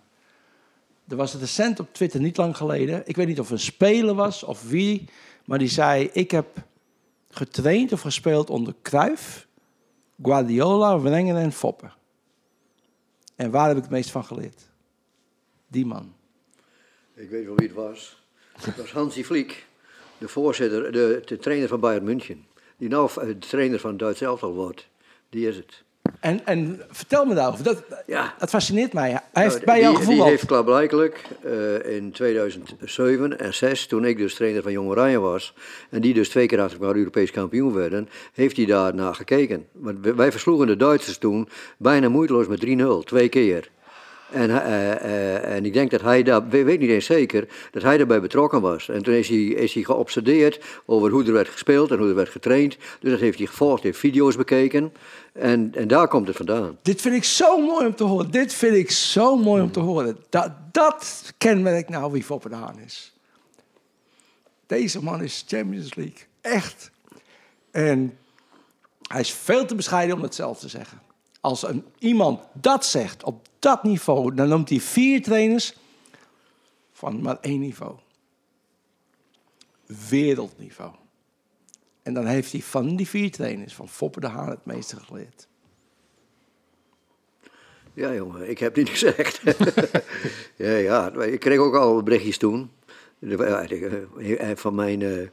Er 1.07 1.15
was 1.15 1.33
een 1.33 1.39
recent 1.39 1.79
op 1.79 1.93
Twitter 1.93 2.19
niet 2.19 2.37
lang 2.37 2.57
geleden. 2.57 3.01
Ik 3.05 3.15
weet 3.15 3.27
niet 3.27 3.39
of 3.39 3.49
het 3.49 3.59
een 3.59 3.65
speler 3.65 4.15
was 4.15 4.43
of 4.43 4.63
wie. 4.69 5.09
Maar 5.45 5.59
die 5.59 5.69
zei: 5.69 6.09
Ik 6.13 6.31
heb 6.31 6.47
getraind 7.37 7.93
of 7.93 8.01
gespeeld 8.01 8.49
onder 8.49 8.73
Cruyff, 8.81 9.47
Guardiola, 10.21 11.01
Wenger 11.01 11.35
en 11.35 11.51
Foppe. 11.51 11.89
En 13.35 13.51
waar 13.51 13.67
heb 13.67 13.77
ik 13.77 13.83
het 13.83 13.91
meest 13.91 14.11
van 14.11 14.25
geleerd? 14.25 14.69
Die 15.67 15.85
man. 15.85 16.13
Ik 17.13 17.29
weet 17.29 17.45
wel 17.45 17.55
wie 17.55 17.67
het 17.67 17.75
was. 17.75 18.21
Het 18.61 18.77
was 18.77 18.91
Hansi 18.91 19.25
Flick, 19.25 19.65
de 20.17 20.27
voorzitter, 20.27 20.91
de, 20.91 21.21
de 21.25 21.37
trainer 21.37 21.67
van 21.67 21.79
Bayern 21.79 22.03
München. 22.03 22.45
Die 22.77 22.89
nou 22.89 23.09
eh, 23.09 23.27
de 23.27 23.37
trainer 23.37 23.79
van 23.79 23.97
Duits 23.97 24.21
elftal 24.21 24.53
wordt. 24.53 24.87
Die 25.29 25.47
is 25.47 25.55
het. 25.55 25.83
En, 26.19 26.45
en 26.45 26.81
vertel 26.91 27.25
me 27.25 27.33
daarover. 27.33 27.63
Dat, 27.63 27.83
Ja. 28.05 28.33
dat 28.39 28.49
fascineert 28.49 28.93
mij. 28.93 29.09
Hij 29.33 29.43
heeft 29.43 29.53
Nou, 29.53 29.65
bij 29.65 29.79
jou 29.81 29.97
die, 29.97 30.07
die 30.07 30.23
heeft 30.23 30.45
klaarblijkelijk 30.45 31.23
eh, 31.43 31.95
in 31.95 32.11
2007 32.11 33.39
en 33.39 33.53
6, 33.53 33.85
toen 33.87 34.05
ik 34.05 34.17
dus 34.17 34.35
trainer 34.35 34.61
van 34.63 34.71
Jong 34.71 34.89
Oranje 34.89 35.19
was, 35.19 35.53
en 35.89 36.01
die 36.01 36.13
dus 36.13 36.29
twee 36.29 36.45
keer 36.47 36.61
achter 36.61 36.79
elkaar 36.81 36.95
Europees 36.95 37.31
kampioen 37.31 37.73
werden, 37.73 38.09
heeft 38.33 38.57
hij 38.57 38.65
daar 38.65 38.95
naar 38.95 39.15
gekeken. 39.15 39.65
Want 39.71 39.97
wij- 40.01 40.15
wij 40.15 40.31
versloegen 40.31 40.67
de 40.67 40.75
Duitsers 40.75 41.17
toen 41.17 41.49
bijna 41.77 42.09
moeiteloos 42.09 42.47
met 42.47 42.59
3-0, 42.59 43.03
twee 43.03 43.29
keer. 43.29 43.69
En, 44.31 44.49
eh, 44.49 44.91
eh, 44.91 45.55
en 45.55 45.65
ik 45.65 45.73
denk 45.73 45.91
dat 45.91 46.01
hij 46.01 46.23
daar, 46.23 46.47
we- 46.49 46.63
weet 46.63 46.79
niet 46.79 46.89
eens 46.89 47.05
zeker, 47.05 47.47
dat 47.71 47.83
hij 47.83 47.97
daarbij 47.97 48.21
betrokken 48.21 48.61
was. 48.61 48.89
En 48.89 49.03
toen 49.03 49.13
is 49.13 49.29
hij, 49.29 49.37
is 49.43 49.73
hij 49.73 49.83
geobsedeerd 49.83 50.59
over 50.85 51.11
hoe 51.11 51.25
er 51.25 51.31
werd 51.33 51.49
gespeeld 51.49 51.91
en 51.91 51.97
hoe 51.97 52.09
er 52.09 52.15
werd 52.15 52.29
getraind. 52.29 52.77
Dus 52.99 53.11
dat 53.11 53.19
heeft 53.19 53.37
hij 53.37 53.47
gevolgd, 53.47 53.83
heeft 53.83 53.99
video's 53.99 54.35
bekeken. 54.35 54.93
En, 55.33 55.71
en 55.75 55.87
daar 55.87 56.07
komt 56.07 56.27
het 56.27 56.35
vandaan. 56.37 56.77
Dit 56.81 57.01
vind 57.01 57.15
ik 57.15 57.23
zo 57.23 57.57
mooi 57.57 57.85
om 57.85 57.95
te 57.95 58.03
horen. 58.03 58.31
Dit 58.31 58.53
vind 58.53 58.75
ik 58.75 58.91
zo 58.91 59.37
mooi 59.37 59.61
om 59.61 59.71
te 59.71 59.79
horen. 59.79 60.17
Dat, 60.29 60.51
dat 60.71 61.33
kenmerkt 61.37 61.89
nou 61.89 62.11
wie 62.11 62.25
de 62.49 62.55
Haan 62.55 62.79
is. 62.85 63.13
Deze 64.67 65.03
man 65.03 65.23
is 65.23 65.43
Champions 65.47 65.95
League. 65.95 66.19
Echt. 66.41 66.91
En 67.71 68.17
hij 69.07 69.19
is 69.19 69.31
veel 69.31 69.65
te 69.65 69.75
bescheiden 69.75 70.15
om 70.15 70.21
het 70.21 70.35
zelf 70.35 70.59
te 70.59 70.67
zeggen. 70.67 71.01
Als 71.47 71.67
een, 71.67 71.85
iemand 71.99 72.41
dat 72.53 72.85
zegt 72.85 73.23
op 73.23 73.47
dat 73.59 73.83
niveau, 73.83 74.33
dan 74.33 74.47
noemt 74.47 74.69
hij 74.69 74.79
vier 74.79 75.21
trainers 75.23 75.75
van 76.91 77.21
maar 77.21 77.37
één 77.41 77.59
niveau. 77.59 77.95
Wereldniveau. 80.09 80.91
En 82.03 82.13
dan 82.13 82.25
heeft 82.25 82.51
hij 82.51 82.61
van 82.61 82.95
die 82.95 83.07
vier 83.07 83.31
trainers, 83.31 83.73
van 83.73 83.89
Foppe 83.89 84.19
de 84.19 84.27
Haan, 84.27 84.49
het 84.49 84.65
meeste 84.65 84.95
geleerd. 84.95 85.47
Ja, 87.93 88.13
jongen, 88.13 88.49
ik 88.49 88.59
heb 88.59 88.75
niet 88.75 88.89
gezegd. 88.97 89.41
ja, 90.55 90.75
ja, 90.75 91.11
ik 91.13 91.39
kreeg 91.39 91.59
ook 91.59 91.75
al 91.75 92.03
berichtjes 92.03 92.37
toen. 92.37 92.71
Eh, 93.19 94.51
Van 94.55 94.75
mijn, 94.75 95.01
eh, 95.01 95.27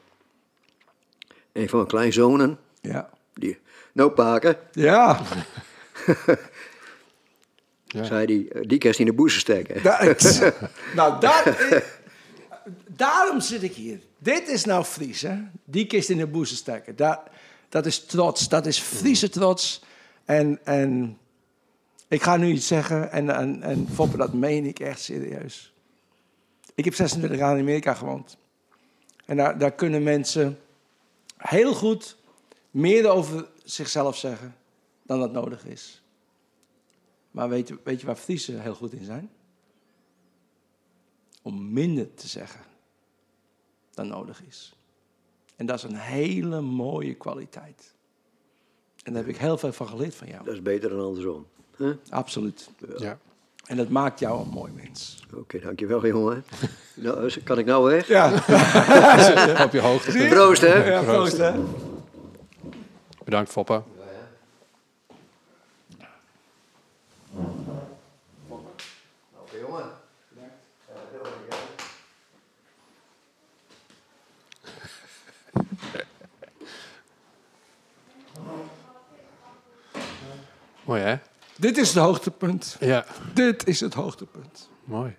een 1.53 1.69
van 1.69 1.79
mijn 1.79 1.87
kleinzonen. 1.87 2.59
Ja. 2.81 3.11
Die, 3.33 3.59
Nou, 3.93 4.11
paken, 4.11 4.59
Ja. 4.73 5.21
zei 7.87 8.27
die, 8.27 8.49
eh, 8.53 8.63
die 8.67 8.79
kerst 8.79 9.01
in 9.01 9.07
de 9.07 9.13
boezen 9.13 9.41
steken. 9.41 9.83
Nou, 10.95 11.21
dat 11.21 11.47
is- 11.47 11.83
daarom 12.89 13.41
zit 13.41 13.63
ik 13.63 13.75
hier. 13.75 14.01
Dit 14.19 14.49
is 14.49 14.65
nou 14.65 14.85
Fries, 14.85 15.23
hè? 15.23 15.37
Die 15.65 15.87
kist 15.87 16.09
in 16.11 16.17
de 16.19 16.27
boezem 16.27 16.57
steken. 16.57 16.97
Dat, 16.97 17.21
dat 17.69 17.87
is 17.87 18.05
trots. 18.05 18.49
Dat 18.49 18.67
is 18.67 18.79
Friese 18.79 19.29
trots. 19.29 19.83
En, 20.25 20.59
en 20.65 21.19
ik 22.09 22.23
ga 22.23 22.37
nu 22.37 22.47
iets 22.53 22.67
zeggen. 22.67 23.11
En, 23.13 23.31
en, 23.31 23.63
en 23.63 23.89
Foppe, 23.95 24.17
dat 24.17 24.33
meen 24.33 24.65
ik 24.67 24.79
echt 24.81 25.01
serieus. 25.01 25.73
Ik 26.75 26.85
heb 26.85 26.95
26 26.95 27.39
jaar 27.39 27.55
in 27.55 27.61
Amerika 27.61 27.95
gewoond. 27.95 28.37
En 29.27 29.37
daar, 29.37 29.59
daar 29.59 29.73
kunnen 29.73 30.03
mensen 30.03 30.59
heel 31.37 31.75
goed 31.75 32.17
meer 32.71 33.09
over 33.09 33.47
zichzelf 33.65 34.17
zeggen 34.17 34.55
dan 35.05 35.21
dat 35.21 35.33
nodig 35.33 35.65
is. 35.67 36.03
Maar 37.31 37.49
weet, 37.49 37.69
je- 37.69 37.79
weet 37.85 38.01
je 38.01 38.07
waar 38.07 38.17
Friesen 38.17 38.61
heel 38.61 38.75
goed 38.75 38.93
in 38.93 39.05
zijn? 39.05 39.31
Om 41.43 41.73
minder 41.73 42.15
te 42.15 42.29
zeggen 42.29 42.61
dan 43.95 44.09
nodig 44.09 44.43
is. 44.49 44.75
En 45.57 45.67
dat 45.67 45.77
is 45.77 45.83
een 45.83 45.97
hele 45.97 46.61
mooie 46.61 47.15
kwaliteit. 47.15 47.93
En 49.03 49.13
daar 49.13 49.23
heb 49.25 49.31
ik 49.35 49.41
heel 49.41 49.59
veel 49.59 49.73
van 49.73 49.89
geleerd 49.89 50.15
van 50.15 50.29
jou. 50.29 50.45
Dat 50.45 50.55
is 50.55 50.63
beter 50.63 50.91
dan 50.91 51.01
andersom. 51.01 51.47
hè? 51.77 51.89
Oké, 51.91 51.99
Absoluut. 52.11 52.71
Ja. 52.99 53.19
En 53.67 53.77
dat 53.77 53.89
maakt 53.89 54.19
jou 54.21 54.43
een 54.43 54.49
mooi 54.49 54.73
mens. 54.73 55.27
dankjewel 55.63 56.07
jongen. 56.07 56.45
nou, 56.95 57.41
kan 57.43 57.59
ik 57.59 57.67
nou 57.67 57.85
weg? 57.91 58.09
Ja, 58.09 58.33
Op 59.65 59.73
je 59.73 59.81
hoogte. 59.81 60.27
Proost 60.29 60.61
hè. 60.61 60.91
ja 60.93 61.03
proost 61.03 61.37
hè. 61.37 61.61
Bedankt, 63.25 63.51
Foppe. 63.51 63.83
Mooi, 80.85 81.01
hè? 81.01 81.17
Dit 81.57 81.77
is 81.79 81.89
het 81.95 82.03
hoogtepunt. 82.05 82.77
Ja, 82.81 83.05
Dit 83.35 83.67
is 83.67 83.81
het 83.81 83.95
hoogtepunt. 83.95 84.69
mooi. 84.85 85.17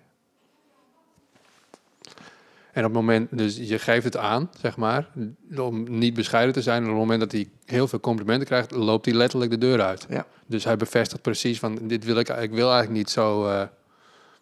En 2.72 2.84
op 2.84 2.90
het 2.90 3.00
moment, 3.00 3.38
dus 3.38 3.56
je 3.56 3.78
geeft 3.78 4.04
het 4.04 4.16
aan, 4.16 4.50
zeg 4.60 4.76
maar, 4.76 5.08
om 5.56 5.98
niet 5.98 6.14
bescheiden 6.14 6.54
te 6.54 6.62
zijn. 6.62 6.76
En 6.76 6.82
op 6.82 6.90
het 6.90 6.98
moment 6.98 7.20
dat 7.20 7.32
hij 7.32 7.50
heel 7.64 7.88
veel 7.88 8.00
complimenten 8.00 8.46
krijgt, 8.46 8.70
loopt 8.70 9.04
hij 9.04 9.14
letterlijk 9.14 9.50
de 9.50 9.58
deur 9.58 9.82
uit. 9.82 10.06
Ja. 10.08 10.26
Dus 10.46 10.64
hij 10.64 10.76
bevestigt 10.76 11.22
precies 11.22 11.58
van, 11.58 11.78
dit 11.88 12.04
wil 12.04 12.16
ik, 12.16 12.28
ik 12.28 12.50
wil 12.50 12.66
eigenlijk 12.68 12.98
niet 12.98 13.10
zo, 13.10 13.46
eh, 13.48 13.62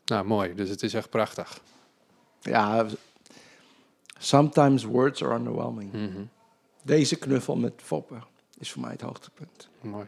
nou 0.04 0.24
mooi. 0.26 0.54
Dus 0.54 0.68
het 0.68 0.82
is 0.82 0.94
echt 0.94 1.10
prachtig. 1.10 1.60
Ja, 2.40 2.86
sometimes 4.18 4.84
words 4.84 5.22
are 5.24 5.34
underwhelming. 5.34 5.92
Mhm. 5.92 6.24
Deze 6.82 7.16
knuffel 7.16 7.56
met 7.56 7.72
Foppe 7.76 8.14
is 8.58 8.72
voor 8.72 8.82
mij 8.82 8.90
het 8.90 9.00
hoogtepunt. 9.00 9.68
Mooi. 9.80 10.06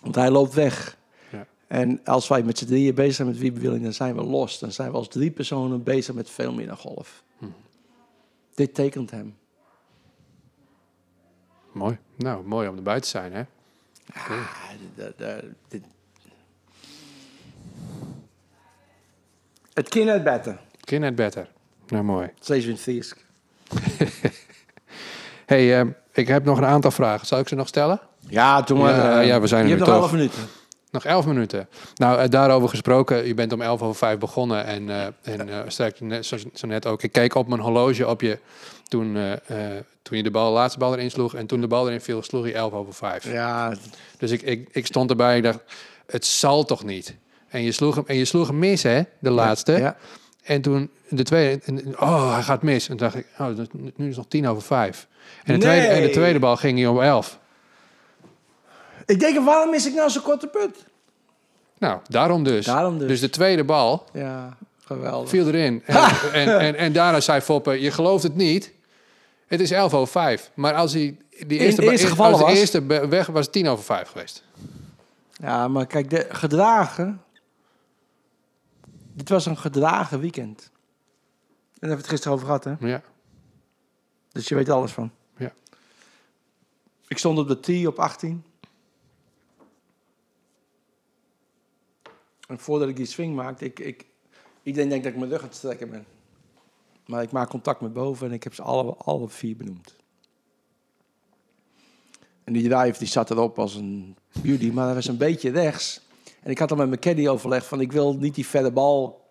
Want 0.00 0.14
hij 0.14 0.30
loopt 0.30 0.54
weg. 0.54 0.96
Ja. 1.30 1.46
En 1.66 2.04
als 2.04 2.28
wij 2.28 2.42
met 2.42 2.58
z'n 2.58 2.66
drieën 2.66 2.94
bezig 2.94 3.14
zijn 3.14 3.28
met 3.28 3.38
wiebewilling, 3.38 3.82
dan 3.82 3.92
zijn 3.92 4.14
we 4.14 4.22
los. 4.22 4.58
Dan 4.58 4.72
zijn 4.72 4.90
we 4.90 4.96
als 4.96 5.08
drie 5.08 5.30
personen 5.30 5.82
bezig 5.82 6.14
met 6.14 6.30
veel 6.30 6.52
meer 6.52 6.66
dan 6.66 6.76
golf. 6.76 7.22
Mhm. 7.38 7.50
Dit 8.54 8.74
tekent 8.74 9.10
hem. 9.10 9.36
Mooi. 11.72 11.98
Nou, 12.16 12.46
mooi 12.46 12.68
om 12.68 12.76
erbij 12.76 13.00
te 13.00 13.08
zijn, 13.08 13.32
hè? 13.32 13.42
Ah, 14.12 14.70
dit- 15.68 15.84
Het 19.72 19.88
kind 19.88 20.08
het 20.08 20.24
beter. 20.24 20.60
Kin 20.80 21.02
het 21.02 21.14
better. 21.14 21.48
Nou, 21.86 22.04
mooi. 22.04 22.30
Steeds 22.40 22.66
in 22.66 22.76
hey, 25.46 25.80
eh, 25.80 25.86
ik 26.12 26.28
heb 26.28 26.44
nog 26.44 26.58
een 26.58 26.64
aantal 26.64 26.90
vragen. 26.90 27.26
Zal 27.26 27.38
ik 27.38 27.48
ze 27.48 27.54
nog 27.54 27.68
stellen? 27.68 28.00
Ja, 28.30 28.62
toen 28.62 28.78
maar. 28.78 28.94
Ja, 28.94 29.20
eh, 29.20 29.26
ja, 29.26 29.40
we 29.40 29.46
zijn 29.46 29.66
je 29.66 29.72
er 29.72 29.78
hebt 29.78 29.90
nog 29.90 30.00
elf 30.00 30.12
minuten. 30.12 30.38
Nog 30.90 31.04
elf 31.04 31.26
minuten. 31.26 31.68
Nou, 31.94 32.18
eh, 32.18 32.28
daarover 32.28 32.68
gesproken. 32.68 33.26
Je 33.26 33.34
bent 33.34 33.52
om 33.52 33.60
elf 33.62 33.82
over 33.82 33.94
vijf 33.96 34.18
begonnen. 34.18 34.64
En, 34.64 34.90
eh 34.90 35.06
en 35.22 35.48
eh, 35.48 35.58
straks 35.66 36.00
net, 36.00 36.26
zo, 36.26 36.36
zo 36.54 36.66
net 36.66 36.86
ook. 36.86 37.02
Ik 37.02 37.12
keek 37.12 37.34
op 37.34 37.48
mijn 37.48 37.60
horloge 37.60 38.06
op 38.08 38.20
je 38.20 38.38
toen, 38.88 39.16
toen 40.02 40.16
je 40.16 40.22
de 40.22 40.30
bal, 40.30 40.52
laatste 40.52 40.78
bal 40.78 40.94
erin 40.94 41.10
sloeg. 41.10 41.34
En 41.34 41.46
toen 41.46 41.60
de 41.60 41.66
bal 41.66 41.86
erin 41.86 42.00
viel, 42.00 42.22
sloeg 42.22 42.46
je 42.46 42.52
elf 42.52 42.72
over 42.72 42.94
vijf. 42.94 43.32
Ja, 43.32 43.74
Dus 44.18 44.30
ik, 44.30 44.42
ik, 44.42 44.68
ik 44.72 44.86
stond 44.86 45.10
erbij. 45.10 45.36
Ik 45.36 45.42
dacht, 45.42 45.58
het 46.06 46.26
zal 46.26 46.64
toch 46.64 46.84
niet? 46.84 47.16
En 47.48 47.62
je 47.62 47.72
sloeg 47.72 47.94
hem, 47.94 48.04
en 48.06 48.16
je 48.16 48.24
sloeg 48.24 48.46
hem 48.46 48.58
mis, 48.58 48.82
hè? 48.82 49.02
De 49.18 49.30
laatste. 49.30 49.72
ja. 49.72 49.96
En 50.42 50.60
toen 50.62 50.90
de 51.08 51.22
tweede, 51.22 51.60
en- 51.64 52.00
oh, 52.00 52.32
hij 52.34 52.42
gaat 52.42 52.62
mis. 52.62 52.88
En 52.88 52.96
toen 52.96 53.06
dacht 53.10 53.14
ik, 53.14 53.26
oh, 53.38 53.46
nu 53.46 53.54
is 53.96 54.06
het 54.06 54.16
nog 54.16 54.26
tien 54.28 54.48
over 54.48 54.62
vijf. 54.62 55.06
En 55.44 55.54
de, 55.54 55.60
tweede, 55.60 55.86
en 55.86 56.02
de 56.02 56.10
tweede 56.10 56.38
bal 56.38 56.56
ging 56.56 56.78
hij 56.78 56.86
om 56.86 57.00
elf. 57.00 57.38
Ik 59.10 59.20
denk, 59.20 59.44
waarom 59.44 59.70
mis 59.70 59.86
ik 59.86 59.94
nou 59.94 60.10
zo'n 60.10 60.22
korte 60.22 60.46
put? 60.46 60.84
Nou, 61.78 62.00
daarom 62.08 62.42
dus. 62.44 62.66
Daarom 62.66 62.98
dus. 62.98 63.08
Dus 63.08 63.20
de 63.20 63.30
tweede 63.30 63.64
bal 63.64 64.04
Ja, 64.12 64.56
geweldig. 64.84 65.28
viel 65.28 65.46
erin. 65.46 65.82
En, 65.86 66.32
en, 66.32 66.58
en, 66.60 66.74
en 66.76 66.92
daarna 66.92 67.20
zei 67.20 67.40
Foppe, 67.40 67.80
je 67.80 67.90
gelooft 67.90 68.22
het 68.22 68.34
niet. 68.36 68.72
Het 69.46 69.60
is 69.60 69.70
11 69.70 69.94
over 69.94 70.12
5. 70.12 70.50
Maar 70.54 70.74
als 70.74 70.92
hij 70.92 71.16
die 71.46 71.58
eerste, 71.58 71.82
gevallen 72.06 72.32
als 72.32 72.40
de 72.40 72.46
was? 72.46 72.58
eerste 72.58 72.86
weg 73.08 73.26
was, 73.26 73.44
het 73.44 73.52
10 73.54 73.68
over 73.68 73.84
5 73.84 74.08
geweest. 74.08 74.42
Ja, 75.32 75.68
maar 75.68 75.86
kijk, 75.86 76.10
de 76.10 76.26
gedragen. 76.28 77.22
Dit 79.12 79.28
was 79.28 79.46
een 79.46 79.56
gedragen 79.58 80.20
weekend. 80.20 80.60
En 80.62 80.70
daar 81.88 81.90
hebben 81.90 81.96
we 81.96 81.96
het 81.96 82.08
gisteren 82.08 82.32
over 82.32 82.46
gehad, 82.46 82.64
hè? 82.64 82.74
Ja. 82.80 83.02
Dus 84.32 84.48
je 84.48 84.54
weet 84.54 84.68
alles 84.68 84.92
van. 84.92 85.10
Ja. 85.36 85.52
Ik 87.08 87.18
stond 87.18 87.38
op 87.38 87.48
de 87.48 87.60
tee 87.60 87.86
op 87.88 87.98
18. 87.98 88.44
En 92.50 92.58
voordat 92.58 92.88
ik 92.88 92.96
die 92.96 93.06
swing 93.06 93.34
maakte, 93.34 93.64
ik, 93.64 93.78
ik, 93.78 94.06
iedereen 94.62 94.88
denkt 94.88 95.04
dat 95.04 95.12
ik 95.12 95.18
mijn 95.18 95.30
rug 95.30 95.40
aan 95.40 95.48
het 95.48 95.56
strekken 95.56 95.90
ben. 95.90 96.04
Maar 97.06 97.22
ik 97.22 97.30
maak 97.30 97.48
contact 97.48 97.80
met 97.80 97.92
boven 97.92 98.26
en 98.26 98.32
ik 98.32 98.42
heb 98.42 98.54
ze 98.54 98.62
alle, 98.62 98.94
alle 98.94 99.28
vier 99.28 99.56
benoemd. 99.56 99.96
En 102.44 102.52
die 102.52 102.68
drive 102.68 102.98
die 102.98 103.08
zat 103.08 103.30
erop 103.30 103.58
als 103.58 103.74
een 103.74 104.16
beauty, 104.42 104.70
maar 104.70 104.84
hij 104.84 104.94
was 104.94 105.06
een 105.06 105.16
beetje 105.16 105.50
rechts. 105.50 106.00
En 106.42 106.50
ik 106.50 106.58
had 106.58 106.70
al 106.70 106.76
met 106.76 106.88
mijn 106.88 107.00
caddy 107.00 107.28
overlegd 107.28 107.66
van 107.66 107.80
ik 107.80 107.92
wil 107.92 108.16
niet 108.16 108.34
die 108.34 108.46
verre 108.46 108.72
bal 108.72 109.28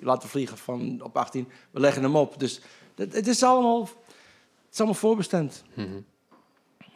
laten 0.00 0.28
vliegen 0.28 0.58
van 0.58 1.00
op 1.02 1.16
18. 1.16 1.48
We 1.70 1.80
leggen 1.80 2.02
hem 2.02 2.16
op. 2.16 2.38
Dus 2.38 2.60
het, 2.94 3.12
het 3.12 3.26
is 3.26 3.42
allemaal, 3.42 3.80
het 3.82 4.72
is 4.72 4.78
allemaal 4.78 4.98
voorbestemd. 4.98 5.62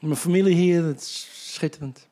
Mijn 0.01 0.17
familie 0.17 0.55
hier, 0.55 0.85
het 0.85 1.01
is 1.01 1.29
schitterend. 1.53 2.09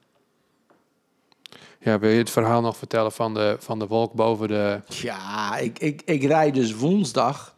Ja, 1.82 1.98
wil 1.98 2.10
je 2.10 2.18
het 2.18 2.30
verhaal 2.30 2.60
nog 2.60 2.76
vertellen 2.76 3.12
van 3.12 3.34
de, 3.34 3.56
van 3.58 3.78
de 3.78 3.86
wolk 3.86 4.12
boven 4.12 4.48
de... 4.48 4.80
Ja, 4.86 5.56
ik, 5.56 5.78
ik, 5.78 6.02
ik 6.04 6.22
rijd 6.22 6.54
dus 6.54 6.74
woensdag. 6.74 7.54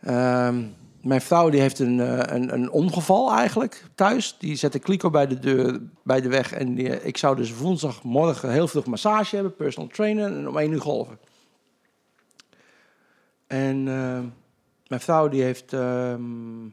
Ehm, 0.00 0.64
mijn 1.02 1.20
vrouw 1.20 1.48
die 1.48 1.60
heeft 1.60 1.78
een, 1.78 2.00
eh, 2.00 2.36
een, 2.36 2.52
een 2.52 2.70
ongeval 2.70 3.32
eigenlijk 3.32 3.84
thuis. 3.94 4.36
Die 4.38 4.56
zette 4.56 4.78
kliko 4.78 5.10
bij 5.10 5.26
de 5.26 5.38
deur, 5.38 5.80
bij 6.02 6.20
de 6.20 6.28
weg. 6.28 6.52
En 6.52 6.74
die, 6.74 7.02
ik 7.02 7.16
zou 7.16 7.36
dus 7.36 7.56
woensdagmorgen 7.56 8.52
heel 8.52 8.68
vroeg 8.68 8.86
massage 8.86 9.34
hebben, 9.34 9.54
personal 9.54 9.88
trainer 9.88 10.26
en 10.26 10.48
om 10.48 10.58
één 10.58 10.72
uur 10.72 10.80
golven. 10.80 11.18
En 13.46 13.88
eh, 13.88 14.20
mijn 14.86 15.00
vrouw 15.00 15.28
die 15.28 15.42
heeft 15.42 15.72
ehm, 15.72 16.66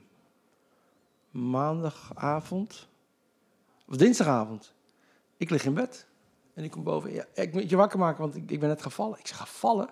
maandagavond, 1.31 2.87
of 3.87 3.95
dinsdagavond, 3.95 4.73
ik 5.37 5.49
lig 5.49 5.65
in 5.65 5.73
bed. 5.73 6.07
En 6.55 6.63
ik 6.63 6.71
kom 6.71 6.83
boven. 6.83 7.13
Ja, 7.13 7.25
ik 7.33 7.53
moet 7.53 7.69
je 7.69 7.75
wakker 7.75 7.99
maken, 7.99 8.21
want 8.21 8.35
ik, 8.35 8.51
ik 8.51 8.59
ben 8.59 8.69
net 8.69 8.81
gevallen. 8.81 9.19
Ik 9.19 9.27
zeg, 9.27 9.37
gevallen? 9.37 9.89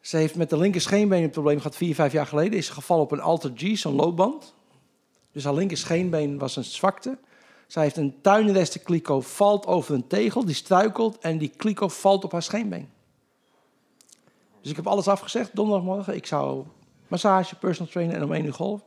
Ze 0.00 0.16
heeft 0.16 0.34
met 0.34 0.50
de 0.50 0.56
linker 0.56 0.80
scheenbeen 0.80 1.22
een 1.22 1.30
probleem 1.30 1.56
gehad 1.56 1.76
vier, 1.76 1.94
vijf 1.94 2.12
jaar 2.12 2.26
geleden. 2.26 2.58
Is 2.58 2.66
ze 2.66 2.72
gevallen 2.72 3.04
op 3.04 3.12
een 3.12 3.20
Alter 3.20 3.52
G, 3.54 3.78
zo'n 3.78 3.94
loopband. 3.94 4.54
Dus 5.32 5.44
haar 5.44 5.54
linker 5.54 5.76
scheenbeen 5.76 6.38
was 6.38 6.56
een 6.56 6.64
zwakte. 6.64 7.18
Zij 7.66 7.82
heeft 7.82 7.96
een 7.96 8.20
tuinresten 8.20 8.82
kliko, 8.82 9.20
valt 9.20 9.66
over 9.66 9.94
een 9.94 10.06
tegel, 10.06 10.44
die 10.44 10.54
struikelt 10.54 11.18
en 11.18 11.38
die 11.38 11.52
kliko 11.56 11.88
valt 11.88 12.24
op 12.24 12.32
haar 12.32 12.42
scheenbeen. 12.42 12.90
Dus 14.60 14.70
ik 14.70 14.76
heb 14.76 14.86
alles 14.86 15.08
afgezegd 15.08 15.50
donderdagmorgen. 15.54 16.14
Ik 16.14 16.26
zou 16.26 16.64
massage, 17.08 17.56
personal 17.56 17.92
trainer 17.92 18.16
en 18.16 18.24
om 18.24 18.32
één 18.32 18.44
uur 18.44 18.52
golf. 18.52 18.80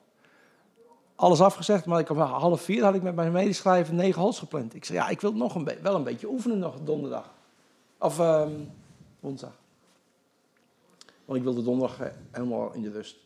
Alles 1.16 1.41
afgezegd, 1.41 1.86
maar 1.86 1.99
ik 1.99 2.09
om 2.09 2.18
half 2.18 2.61
vier 2.61 2.84
had 2.84 2.95
ik 2.95 3.01
met 3.01 3.16
mijn 3.16 3.32
medeschrijver 3.32 3.93
negen 3.93 4.22
holes 4.22 4.39
gepland. 4.39 4.76
Ik 4.76 4.86
zei, 4.86 4.97
ja, 4.97 5.09
ik 5.09 5.22
wil 5.22 5.34
nog 5.34 5.55
een 5.55 5.70
wel 5.82 5.95
een 5.95 6.03
beetje 6.03 6.30
oefenen 6.30 6.59
nog 6.59 6.80
donderdag. 6.84 7.34
Of 7.99 8.20
ehm, 8.20 8.51
woensdag. 9.20 9.59
Want 11.26 11.38
ik 11.38 11.43
wilde 11.43 11.63
donderdag 11.63 11.99
eh, 11.99 12.11
helemaal 12.32 12.74
in 12.74 12.82
de 12.82 12.91
rust. 12.91 13.18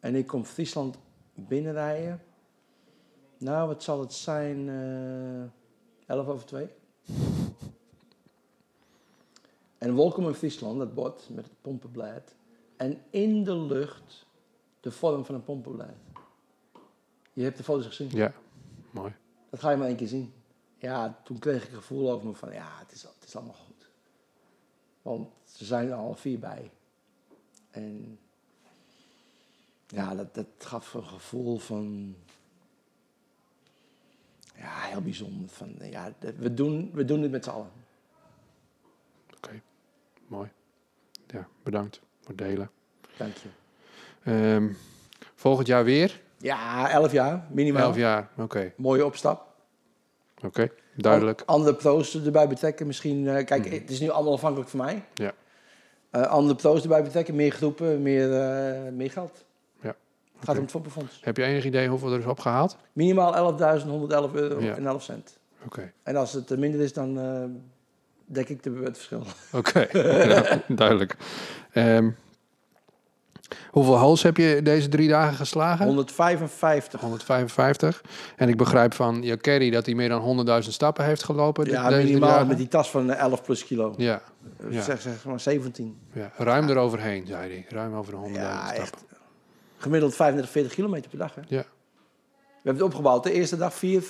En 0.00 0.14
ik 0.14 0.26
kom 0.26 0.44
Friesland 0.44 0.98
binnenrijden. 1.34 2.22
Nou, 3.38 3.68
wat 3.68 3.82
zal 3.82 4.00
het 4.00 4.12
zijn? 4.12 4.68
11 6.06 6.26
over 6.28 6.46
2. 6.46 6.68
En 9.78 9.96
Welkom 9.96 10.26
in 10.28 10.34
Friesland, 10.34 10.78
dat 10.78 10.94
bord 10.94 11.28
met 11.28 11.44
het 11.44 11.54
pompenblad. 11.60 12.34
En 12.76 13.02
in 13.10 13.44
de 13.44 13.56
lucht 13.56 14.26
de 14.80 14.90
vorm 14.90 15.24
van 15.24 15.34
een 15.34 15.44
pompenblad. 15.44 15.94
Je 17.38 17.44
hebt 17.44 17.56
de 17.56 17.62
foto's 17.62 17.86
gezien. 17.86 18.10
Ja, 18.10 18.32
mooi. 18.90 19.14
Dat 19.50 19.60
ga 19.60 19.70
je 19.70 19.76
maar 19.76 19.86
één 19.86 19.96
keer 19.96 20.08
zien. 20.08 20.32
Ja, 20.78 21.20
toen 21.24 21.38
kreeg 21.38 21.64
ik 21.64 21.68
een 21.68 21.76
gevoel 21.76 22.10
over 22.10 22.26
me 22.26 22.34
van, 22.34 22.52
ja, 22.52 22.78
het 22.78 22.92
is, 22.92 23.02
het 23.02 23.24
is 23.26 23.36
allemaal 23.36 23.54
goed. 23.54 23.90
Want 25.02 25.28
ze 25.44 25.64
zijn 25.64 25.88
er 25.88 25.94
alle 25.94 26.16
vier 26.16 26.38
bij. 26.38 26.70
En 27.70 28.18
ja, 29.86 30.14
dat, 30.14 30.34
dat 30.34 30.46
gaf 30.58 30.94
een 30.94 31.04
gevoel 31.04 31.58
van, 31.58 32.16
ja, 34.56 34.80
heel 34.80 35.02
bijzonder. 35.02 35.48
Van, 35.48 35.74
ja, 35.80 36.12
we, 36.36 36.54
doen, 36.54 36.90
we 36.92 37.04
doen 37.04 37.20
dit 37.20 37.30
met 37.30 37.44
z'n 37.44 37.50
allen. 37.50 37.70
Oké, 39.36 39.62
mooi. 40.26 40.50
Ja, 41.26 41.48
bedankt 41.62 42.00
voor 42.20 42.28
het 42.28 42.38
delen. 42.38 42.70
Dank 43.16 43.34
je. 43.36 43.48
Ehm, 44.22 44.72
volgend 45.34 45.66
jaar 45.66 45.84
weer? 45.84 46.26
Ja, 46.38 46.90
elf 46.90 47.12
jaar, 47.12 47.46
minimaal. 47.50 47.82
Elf 47.82 47.96
jaar, 47.96 48.28
oké. 48.36 48.72
Mooie 48.76 49.04
opstap. 49.04 49.46
Oké, 50.44 50.70
duidelijk. 50.96 51.42
An- 51.46 51.54
Andere 51.56 51.74
pro's 51.76 52.24
erbij 52.24 52.48
betrekken. 52.48 52.86
Misschien, 52.86 53.28
eh, 53.28 53.44
kijk, 53.44 53.70
het 53.70 53.90
is 53.90 54.00
nu 54.00 54.08
allemaal 54.08 54.32
afhankelijk 54.32 54.70
van 54.70 54.78
mij. 54.80 55.04
Ja. 55.14 55.32
Eh, 56.10 56.22
andere 56.22 56.54
pro's 56.54 56.82
erbij 56.82 57.02
betrekken, 57.02 57.34
meer 57.34 57.50
groepen, 57.50 58.02
meer, 58.02 58.32
eh, 58.40 58.92
meer 58.92 59.10
geld. 59.10 59.44
Ja. 59.80 59.94
Het 60.38 60.44
gaat 60.44 60.56
om 60.56 60.62
het 60.62 60.70
Foppenfonds. 60.70 61.18
Heb 61.22 61.36
je 61.36 61.42
enig 61.44 61.64
idee 61.64 61.88
hoeveel 61.88 62.12
er 62.12 62.18
is 62.18 62.24
opgehaald? 62.24 62.76
Minimaal 62.92 63.34
11.111 63.36 64.34
euro 64.34 64.60
Ja. 64.60 64.76
en 64.76 64.86
11 64.86 65.02
cent. 65.02 65.38
Oké, 65.64 65.92
En 66.02 66.16
als 66.16 66.32
het 66.32 66.56
minder 66.58 66.80
is, 66.80 66.92
dan 66.92 67.18
dek 68.26 68.48
ik 68.48 68.62
de, 68.62 68.70
het 68.84 68.96
verschil. 68.96 69.22
oké. 69.52 69.86
Ja, 70.28 70.62
duidelijk. 70.68 71.16
Ehm, 71.72 72.10
hoeveel 73.70 73.96
hals 73.96 74.22
heb 74.22 74.36
je 74.36 74.60
deze 74.62 74.88
drie 74.88 75.08
dagen 75.08 75.36
geslagen? 75.36 75.86
155. 75.86 77.00
155. 77.00 78.02
En 78.36 78.48
ik 78.48 78.56
begrijp 78.56 78.94
van 78.94 79.22
je 79.22 79.36
carry 79.36 79.70
dat 79.70 79.86
hij 79.86 79.94
meer 79.94 80.08
dan 80.08 80.46
100.000 80.62 80.68
stappen 80.68 81.04
heeft 81.04 81.22
gelopen. 81.22 81.66
Ja, 81.70 81.88
minimaal 81.90 82.46
met 82.46 82.56
die 82.56 82.68
tas 82.68 82.90
van 82.90 83.10
eh, 83.10 83.20
11 83.20 83.42
plus 83.42 83.64
kilo. 83.64 83.94
Ja, 83.96 84.22
Eh, 84.66 84.72
ja. 84.72 84.82
Zeg, 84.82 85.00
zeg 85.00 85.24
maar 85.24 85.40
17. 85.40 85.98
ja, 86.12 86.32
ruim 86.36 86.68
eroverheen, 86.68 87.26
zei 87.26 87.50
hij. 87.52 87.66
Ruim 87.68 87.94
over 87.94 88.12
de 88.12 88.18
100.000 88.18 88.32
Ja, 88.34 88.56
stappen. 88.64 88.82
echt. 88.82 89.04
Gemiddeld 89.76 90.14
35, 90.14 90.50
40 90.52 90.74
kilometer 90.74 91.10
per 91.10 91.18
dag. 91.18 91.34
Hè? 91.34 91.40
Ja. 91.48 91.64
We 92.62 92.64
hebben 92.64 92.74
het 92.74 92.82
opgebouwd. 92.82 93.22
De 93.24 93.32
eerste 93.32 93.56
dag 93.56 93.74
vier, 93.74 94.02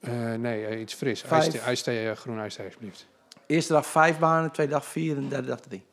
Eh, 0.00 0.32
nee, 0.34 0.66
eh, 0.66 0.80
iets 0.80 0.94
fris. 0.94 1.22
IJsthee, 1.24 1.60
ijsthee, 1.60 2.08
eh, 2.10 2.16
groen 2.16 2.38
ijsthee, 2.38 2.64
alsjeblieft. 2.66 3.06
eerste 3.46 3.72
dag 3.72 3.86
vijf 3.86 4.18
banen, 4.18 4.50
tweede 4.50 4.72
dag 4.72 4.84
vier 4.84 5.16
en 5.16 5.22
de 5.22 5.28
derde 5.28 5.46
dag 5.48 5.60
drie. 5.60 5.84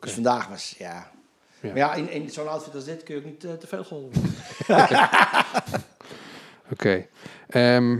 Dus 0.00 0.12
vandaag 0.12 0.48
was, 0.48 0.74
ja... 0.78 1.10
Ja. 1.62 1.68
Maar 1.68 1.76
ja, 1.76 1.94
in, 1.94 2.10
in 2.10 2.30
zo'n 2.30 2.48
outfit 2.48 2.74
als 2.74 2.84
dit 2.84 3.02
kun 3.02 3.14
je 3.14 3.20
ook 3.20 3.26
niet 3.26 3.44
eh, 3.44 3.52
te 3.52 3.66
veel 3.66 3.84
golven. 3.84 4.22
Oké. 6.72 7.06
Ehm, 7.48 7.98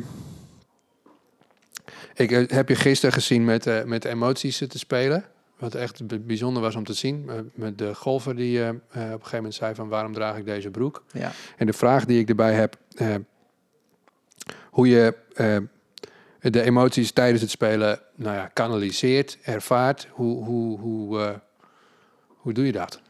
ik 2.14 2.32
eh, 2.32 2.48
heb 2.48 2.68
je 2.68 2.74
gisteren 2.74 3.14
gezien 3.14 3.44
met, 3.44 3.66
eh, 3.66 3.82
met 3.82 4.04
emoties 4.04 4.58
te 4.58 4.78
spelen. 4.78 5.24
Wat 5.58 5.74
echt 5.74 6.26
bijzonder 6.26 6.62
was 6.62 6.74
om 6.74 6.84
te 6.84 6.92
zien. 6.92 7.30
Met 7.54 7.78
de 7.78 7.94
golfer 7.94 8.36
die 8.36 8.68
op 8.68 8.80
een 8.92 9.10
gegeven 9.10 9.36
moment 9.36 9.54
zei 9.54 9.74
van 9.74 9.88
waarom 9.88 10.12
draag 10.12 10.36
ik 10.36 10.44
deze 10.44 10.70
broek? 10.70 11.04
Ja. 11.12 11.32
En 11.56 11.66
de 11.66 11.72
vraag 11.72 12.04
die 12.04 12.20
ik 12.20 12.28
erbij 12.28 12.52
heb, 12.52 12.76
hoe 14.70 14.88
je 14.88 15.14
de 16.40 16.62
emoties 16.62 17.12
tijdens 17.12 17.40
het 17.40 17.50
spelen 17.50 18.00
nou 18.14 18.36
ja, 18.36 18.46
kanaliseert, 18.46 19.38
ervaart. 19.42 20.08
Hoe, 20.10 20.44
hoe, 20.44 20.78
hoe, 20.78 21.40
hoe 22.26 22.52
doe 22.52 22.66
je 22.66 22.72
dat? 22.72 23.00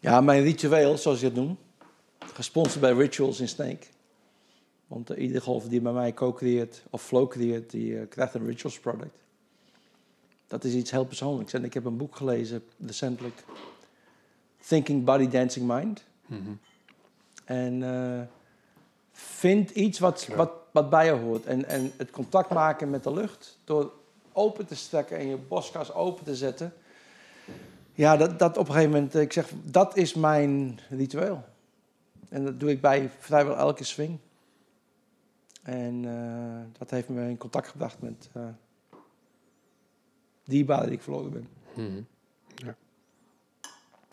Ja, 0.00 0.20
mijn 0.20 0.42
ritueel, 0.42 0.98
zoals 0.98 1.20
je 1.20 1.26
het 1.26 1.34
noemt. 1.34 1.58
Gesponsord 2.18 2.80
bij 2.80 2.92
Rituals 2.92 3.40
in 3.40 3.48
Snake. 3.48 3.86
Want 4.86 5.10
uh, 5.10 5.18
iedere 5.22 5.40
golfer 5.40 5.70
die 5.70 5.80
bij 5.80 5.92
mij 5.92 6.14
co-creëert 6.14 6.82
of 6.90 7.02
flow 7.02 7.28
creëert, 7.28 7.70
die 7.70 7.92
uh, 7.92 8.08
krijgt 8.08 8.34
een 8.34 8.46
Rituals 8.46 8.78
product. 8.78 9.16
Dat 10.46 10.64
is 10.64 10.74
iets 10.74 10.90
heel 10.90 11.04
persoonlijks. 11.04 11.52
En 11.52 11.64
ik 11.64 11.74
heb 11.74 11.84
een 11.84 11.96
boek 11.96 12.16
gelezen 12.16 12.64
recentelijk. 12.86 13.44
Thinking 14.66 15.04
Body 15.04 15.28
Dancing 15.28 15.66
Mind. 15.66 16.04
Mhm. 16.26 16.50
En 17.44 17.80
uh, 17.80 18.20
vind 19.12 19.70
iets 19.70 19.98
wat, 19.98 20.26
wat, 20.36 20.50
wat 20.72 20.90
bij 20.90 21.04
je 21.04 21.10
hoort. 21.10 21.46
En, 21.46 21.64
en 21.64 21.92
het 21.96 22.10
contact 22.10 22.50
maken 22.50 22.90
met 22.90 23.04
de 23.04 23.12
lucht. 23.12 23.58
Door 23.64 23.92
open 24.32 24.66
te 24.66 24.74
strekken 24.74 25.18
en 25.18 25.26
je 25.26 25.36
borstkas 25.36 25.92
open 25.92 26.24
te 26.24 26.36
zetten. 26.36 26.72
Ja, 27.98 28.16
dat, 28.16 28.38
dat 28.38 28.56
op 28.56 28.68
een 28.68 28.74
gegeven 28.74 28.92
moment, 28.92 29.14
ik 29.14 29.32
zeg, 29.32 29.50
dat 29.62 29.96
is 29.96 30.14
mijn 30.14 30.80
ritueel. 30.88 31.44
En 32.28 32.44
dat 32.44 32.60
doe 32.60 32.70
ik 32.70 32.80
bij 32.80 33.10
vrijwel 33.18 33.56
elke 33.56 33.84
swing. 33.84 34.18
En 35.62 36.04
uh, 36.04 36.78
dat 36.78 36.90
heeft 36.90 37.08
me 37.08 37.28
in 37.28 37.36
contact 37.36 37.68
gebracht 37.68 38.00
met 38.00 38.28
uh, 38.36 38.42
dierbaren 40.44 40.86
die 40.86 40.96
ik 40.96 41.02
verloren 41.02 41.32
ben. 41.32 41.48
Mm-hmm. 41.74 42.06
Ja. 42.54 42.76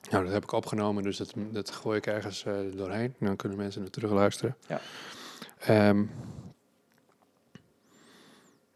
Nou, 0.10 0.24
dat 0.24 0.34
heb 0.34 0.44
ik 0.44 0.52
opgenomen, 0.52 1.04
dus 1.04 1.18
dat, 1.18 1.34
dat 1.52 1.72
gooi 1.72 1.98
ik 1.98 2.08
ergens 2.08 2.46
uh, 2.46 2.58
doorheen. 2.76 3.16
Dan 3.20 3.36
kunnen 3.36 3.58
mensen 3.58 3.82
er 3.84 3.92
terug 3.92 4.12
luisteren. 4.12 4.56
Ja. 4.68 5.90
Um, 5.90 6.12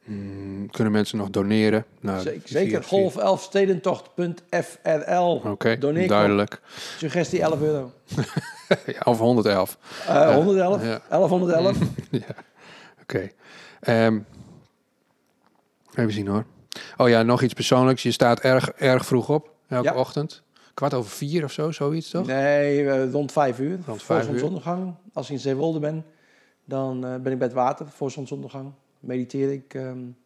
mm, 0.09 0.69
kunnen 0.69 0.93
mensen 0.93 1.17
nog 1.17 1.29
doneren? 1.29 1.85
Nou, 1.99 2.21
zeker, 2.21 2.49
zeker. 2.49 2.83
golfelfstedentocht.frl. 2.83 5.31
Oké, 5.31 5.49
okay, 5.49 5.77
duidelijk. 6.07 6.61
Suggestie 6.97 7.41
11 7.41 7.61
euro. 7.61 7.91
ja, 8.85 9.01
of 9.03 9.17
111. 9.17 9.77
Uh, 10.07 10.33
111? 10.33 10.83
Ja. 10.83 11.01
1111? 11.09 11.77
ja, 12.11 12.19
oké. 13.01 13.01
Okay. 13.01 13.33
Um, 14.05 14.25
even 15.95 16.11
zien 16.11 16.27
hoor. 16.27 16.45
Oh 16.97 17.09
ja, 17.09 17.23
nog 17.23 17.41
iets 17.41 17.53
persoonlijks. 17.53 18.03
Je 18.03 18.11
staat 18.11 18.39
erg, 18.39 18.71
erg 18.71 19.05
vroeg 19.05 19.29
op, 19.29 19.53
elke 19.67 19.89
ja. 19.89 19.95
ochtend. 19.95 20.43
Kwart 20.73 20.93
over 20.93 21.11
vier 21.11 21.43
of 21.43 21.51
zo, 21.51 21.71
zoiets 21.71 22.09
toch? 22.09 22.27
Nee, 22.27 22.81
uh, 22.81 23.11
rond 23.11 23.31
vijf 23.31 23.59
uur. 23.59 23.79
Rond 23.85 24.03
voor 24.03 24.23
zonsondergang. 24.23 24.95
Als 25.13 25.25
ik 25.25 25.31
in 25.31 25.39
Zeewolde 25.39 25.79
ben, 25.79 26.05
dan 26.65 27.05
uh, 27.05 27.15
ben 27.15 27.31
ik 27.31 27.37
bij 27.37 27.47
het 27.47 27.55
water 27.55 27.87
voor 27.89 28.11
zonsondergang. 28.11 28.73
Mediteer 28.99 29.51
ik 29.51 29.73
um, 29.73 30.17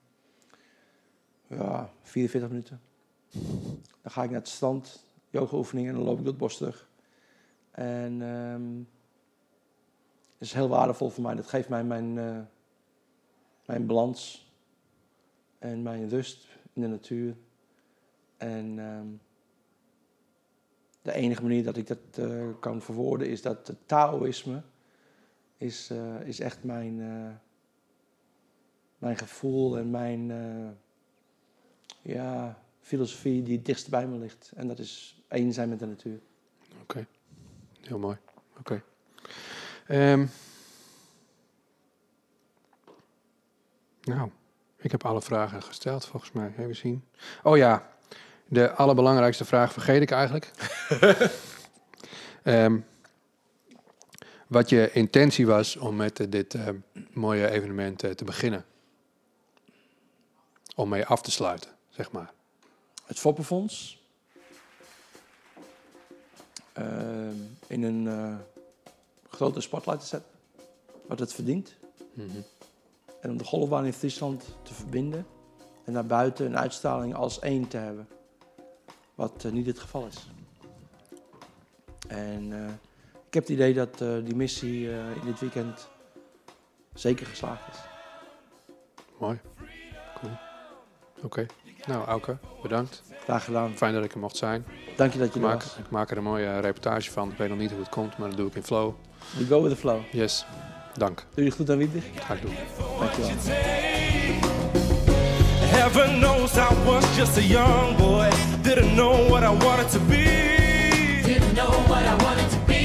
ja, 1.47 1.89
44 2.01 2.49
minuten. 2.49 2.82
Dan 4.01 4.11
ga 4.11 4.24
ik 4.24 4.30
naar 4.30 4.39
het 4.39 4.47
strand, 4.47 5.05
yoga 5.30 5.57
oefeningen 5.57 5.89
en 5.89 5.95
dan 5.95 6.05
loop 6.05 6.17
ik 6.17 6.24
door 6.24 6.34
het 6.34 6.41
bos 6.41 6.57
terug. 6.57 6.89
En 7.71 8.21
um, 8.21 8.88
is 10.38 10.53
heel 10.53 10.67
waardevol 10.67 11.09
voor 11.09 11.24
mij. 11.24 11.36
Dat 11.36 11.47
geeft 11.47 11.69
mij 11.69 11.84
mijn, 11.84 12.15
uh, 12.15 12.39
mijn 13.65 13.86
balans 13.86 14.51
en 15.59 15.82
mijn 15.82 16.09
rust 16.09 16.47
in 16.74 16.82
de 16.82 16.88
natuur. 16.88 17.36
En 18.38 18.78
um, 18.78 19.21
de 21.01 21.13
enige 21.13 21.41
manier 21.41 21.63
dat 21.63 21.78
ik 21.78 21.88
dat 21.88 22.17
uh, 22.19 22.49
kan 22.59 22.82
verwoorden 22.82 23.30
is 23.30 23.41
dat 23.41 23.67
het 23.67 23.88
Taoïsme 23.88 24.61
is, 25.57 25.91
uh, 25.91 26.21
is 26.21 26.39
echt 26.39 26.63
mijn, 26.63 27.01
mijn 29.04 29.18
gevoel 29.18 29.78
en 29.78 29.89
mijn 29.89 30.32
ja, 32.01 32.58
filosofie 32.82 33.43
die 33.43 33.56
het 33.56 33.66
dichtst 33.66 33.89
bij 33.89 34.08
me 34.08 34.18
ligt. 34.18 34.51
En 34.56 34.68
dat 34.68 34.80
is 34.80 35.22
één 35.28 35.54
zijn 35.54 35.70
met 35.70 35.80
de 35.80 35.86
natuur. 35.86 36.20
Oké, 36.72 36.82
okay. 36.82 37.08
heel 37.82 37.99
mooi. 37.99 38.18
Oké. 38.60 38.82
Okay. 39.86 40.12
Um, 40.12 40.30
nou, 44.01 44.30
ik 44.78 44.91
heb 44.91 45.06
alle 45.06 45.22
vragen 45.22 45.64
gesteld 45.64 46.06
volgens 46.06 46.32
mij. 46.32 46.54
Even 46.58 46.76
zien. 46.76 47.04
Oh 47.43 47.58
ja, 47.58 47.89
de 48.47 48.72
allerbelangrijkste 48.72 49.45
vraag 49.45 49.74
vergeet 49.74 50.01
ik 50.01 50.12
eigenlijk. 50.12 50.51
um, 52.43 52.86
wat 54.47 54.70
je 54.70 54.91
intentie 54.91 55.47
was 55.47 55.78
om 55.78 55.95
met 55.95 56.26
dit 56.30 56.54
uh, 56.54 56.68
mooie 57.14 57.49
evenement 57.49 58.04
uh, 58.04 58.12
te 58.12 58.24
beginnen. 58.24 58.66
Om 60.76 60.89
mee 60.89 61.05
af 61.05 61.21
te 61.21 61.32
sluiten, 61.32 61.69
zeg 61.89 62.11
maar. 62.11 62.34
Het 63.05 63.19
Foppenfonds. 63.19 64.01
in 67.67 67.84
een 67.84 68.05
uh, 68.05 68.36
grote 69.30 69.61
spotlight 69.61 70.01
te 70.01 70.07
zetten. 70.07 70.32
Wat 71.07 71.19
het 71.19 71.34
verdient. 71.34 71.76
Mm 72.13 72.30
-hmm. 72.30 72.43
En 73.21 73.30
om 73.30 73.38
de 73.38 73.43
golfbaan 73.43 73.86
in 73.86 73.93
Friesland 73.93 74.55
te 74.61 74.74
verbinden. 74.74 75.26
En 75.86 75.93
naar 75.93 76.05
buiten 76.05 76.45
een 76.45 76.57
uitstraling 76.57 77.15
als 77.15 77.39
één 77.39 77.67
te 77.67 77.78
hebben. 77.78 78.07
Wat 79.15 79.43
uh, 79.43 79.51
niet 79.51 79.65
het 79.65 79.80
geval 79.80 80.07
is. 80.07 80.28
En 82.07 82.51
uh, 82.51 82.67
ik 83.28 83.34
heb 83.34 83.43
het 83.43 83.49
idee 83.49 83.74
dat 83.74 83.97
die 83.97 84.36
missie 84.36 84.89
in 84.89 85.26
dit 85.26 85.39
weekend 85.39 85.88
zeker 86.93 87.26
geslaagd 87.26 87.74
is. 87.74 87.80
Mooi. 89.19 89.39
Oké. 91.24 91.45
Nou, 91.86 92.05
Auke, 92.05 92.38
bedankt. 92.61 93.03
Graag 93.24 93.43
gedaan. 93.43 93.71
Fijn 93.76 93.93
dat 93.93 94.03
ik 94.03 94.13
er 94.13 94.19
mocht 94.19 94.36
zijn. 94.38 94.65
Dank 94.95 95.13
je 95.13 95.19
dat 95.19 95.34
je 95.34 95.39
Ik 95.39 95.45
er 95.45 95.49
maak, 95.49 95.63
was. 95.63 95.76
ik 95.78 95.89
maak 95.89 96.11
er 96.11 96.17
een 96.17 96.24
mooie 96.24 96.59
reportage 96.59 97.11
van. 97.11 97.32
Ik 97.32 97.38
weet 97.38 97.49
nog 97.49 97.57
niet 97.57 97.71
hoe 97.71 97.80
het 97.80 97.89
komt, 97.89 98.17
maar 98.17 98.28
dat 98.30 98.38
doe 98.38 98.47
ik 98.47 98.55
in 98.55 98.63
flow. 98.63 98.93
We 99.38 99.45
go 99.45 99.61
with 99.61 99.71
the 99.71 99.78
flow. 99.78 99.99
Yes. 100.11 100.45
Dank. 100.97 101.26
Doe 101.36 101.43
je 101.45 101.51
goed 101.51 101.69
aan 101.69 101.78
Wietig? 101.78 102.03
Ga 102.15 102.34
ik 102.34 102.41
doen. 102.41 102.53
Dankjewel. 102.99 103.30
Heaven 105.76 106.19
knows 106.19 106.55
I 106.57 106.67
was 106.86 107.15
just 107.15 107.38
a 107.38 107.41
young 107.41 107.97
boy. 107.97 108.30
Didn't 108.61 108.93
know 108.95 109.28
what 109.30 109.43
I 109.43 109.65
wanted 109.65 109.89
to 109.91 109.99
be. 109.99 110.24
Didn't 111.26 111.53
know 111.53 111.71
what 111.88 112.01
I 112.03 112.15
wanted 112.24 112.49
to 112.49 112.57
be. 112.65 112.82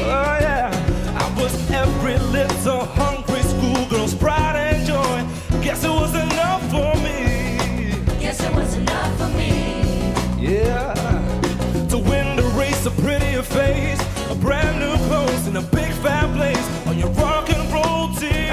Oh 0.00 0.36
yeah. 0.40 0.70
I 1.18 1.40
was 1.42 1.52
every 1.70 2.18
little 2.30 2.84
hungry 2.84 3.42
schoolgirl's 3.42 4.14
pride 4.14 4.56
and 4.56 4.86
joy. 4.86 5.24
Guess 5.62 5.84
it 5.84 5.90
was 5.90 6.14
enough 6.14 6.62
for 6.70 6.94
me. 7.02 7.25
Was 8.56 8.74
enough 8.74 9.18
for 9.18 9.28
me. 9.36 9.52
Yeah. 10.38 10.94
To 11.90 11.98
win 11.98 12.36
the 12.36 12.44
race, 12.58 12.86
a 12.86 12.90
prettier 12.90 13.42
face, 13.42 14.00
a 14.30 14.34
brand 14.34 14.80
new 14.80 14.96
clothes, 15.06 15.46
and 15.46 15.56
a 15.58 15.62
big 15.62 15.92
fat 16.02 16.34
place 16.34 16.66
on 16.86 16.98
your 16.98 17.10
rock 17.10 17.50
and 17.50 17.72
roll 17.72 18.08
TV. 18.08 18.46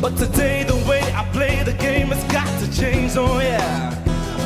But 0.00 0.16
today 0.16 0.64
the 0.64 0.76
way 0.88 1.00
I 1.14 1.24
play 1.32 1.62
the 1.62 1.72
game 1.72 2.08
has 2.08 2.24
got 2.32 2.48
to 2.60 2.66
change, 2.78 3.12
oh 3.16 3.38
yeah. 3.38 3.90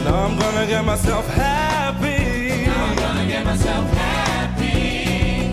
Now 0.05 0.27
I'm 0.27 0.39
gonna 0.39 0.67
get 0.67 0.85
myself 0.85 1.27
happy. 1.29 2.67
Now 2.67 2.85
I'm 2.87 2.97
gonna 2.97 3.27
get 3.27 3.45
myself 3.45 3.89
happy. 3.91 5.51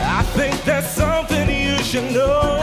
I 0.00 0.22
think 0.36 0.62
there's 0.64 0.86
something 0.86 1.48
you 1.48 1.76
should 1.82 2.12
know. 2.12 2.53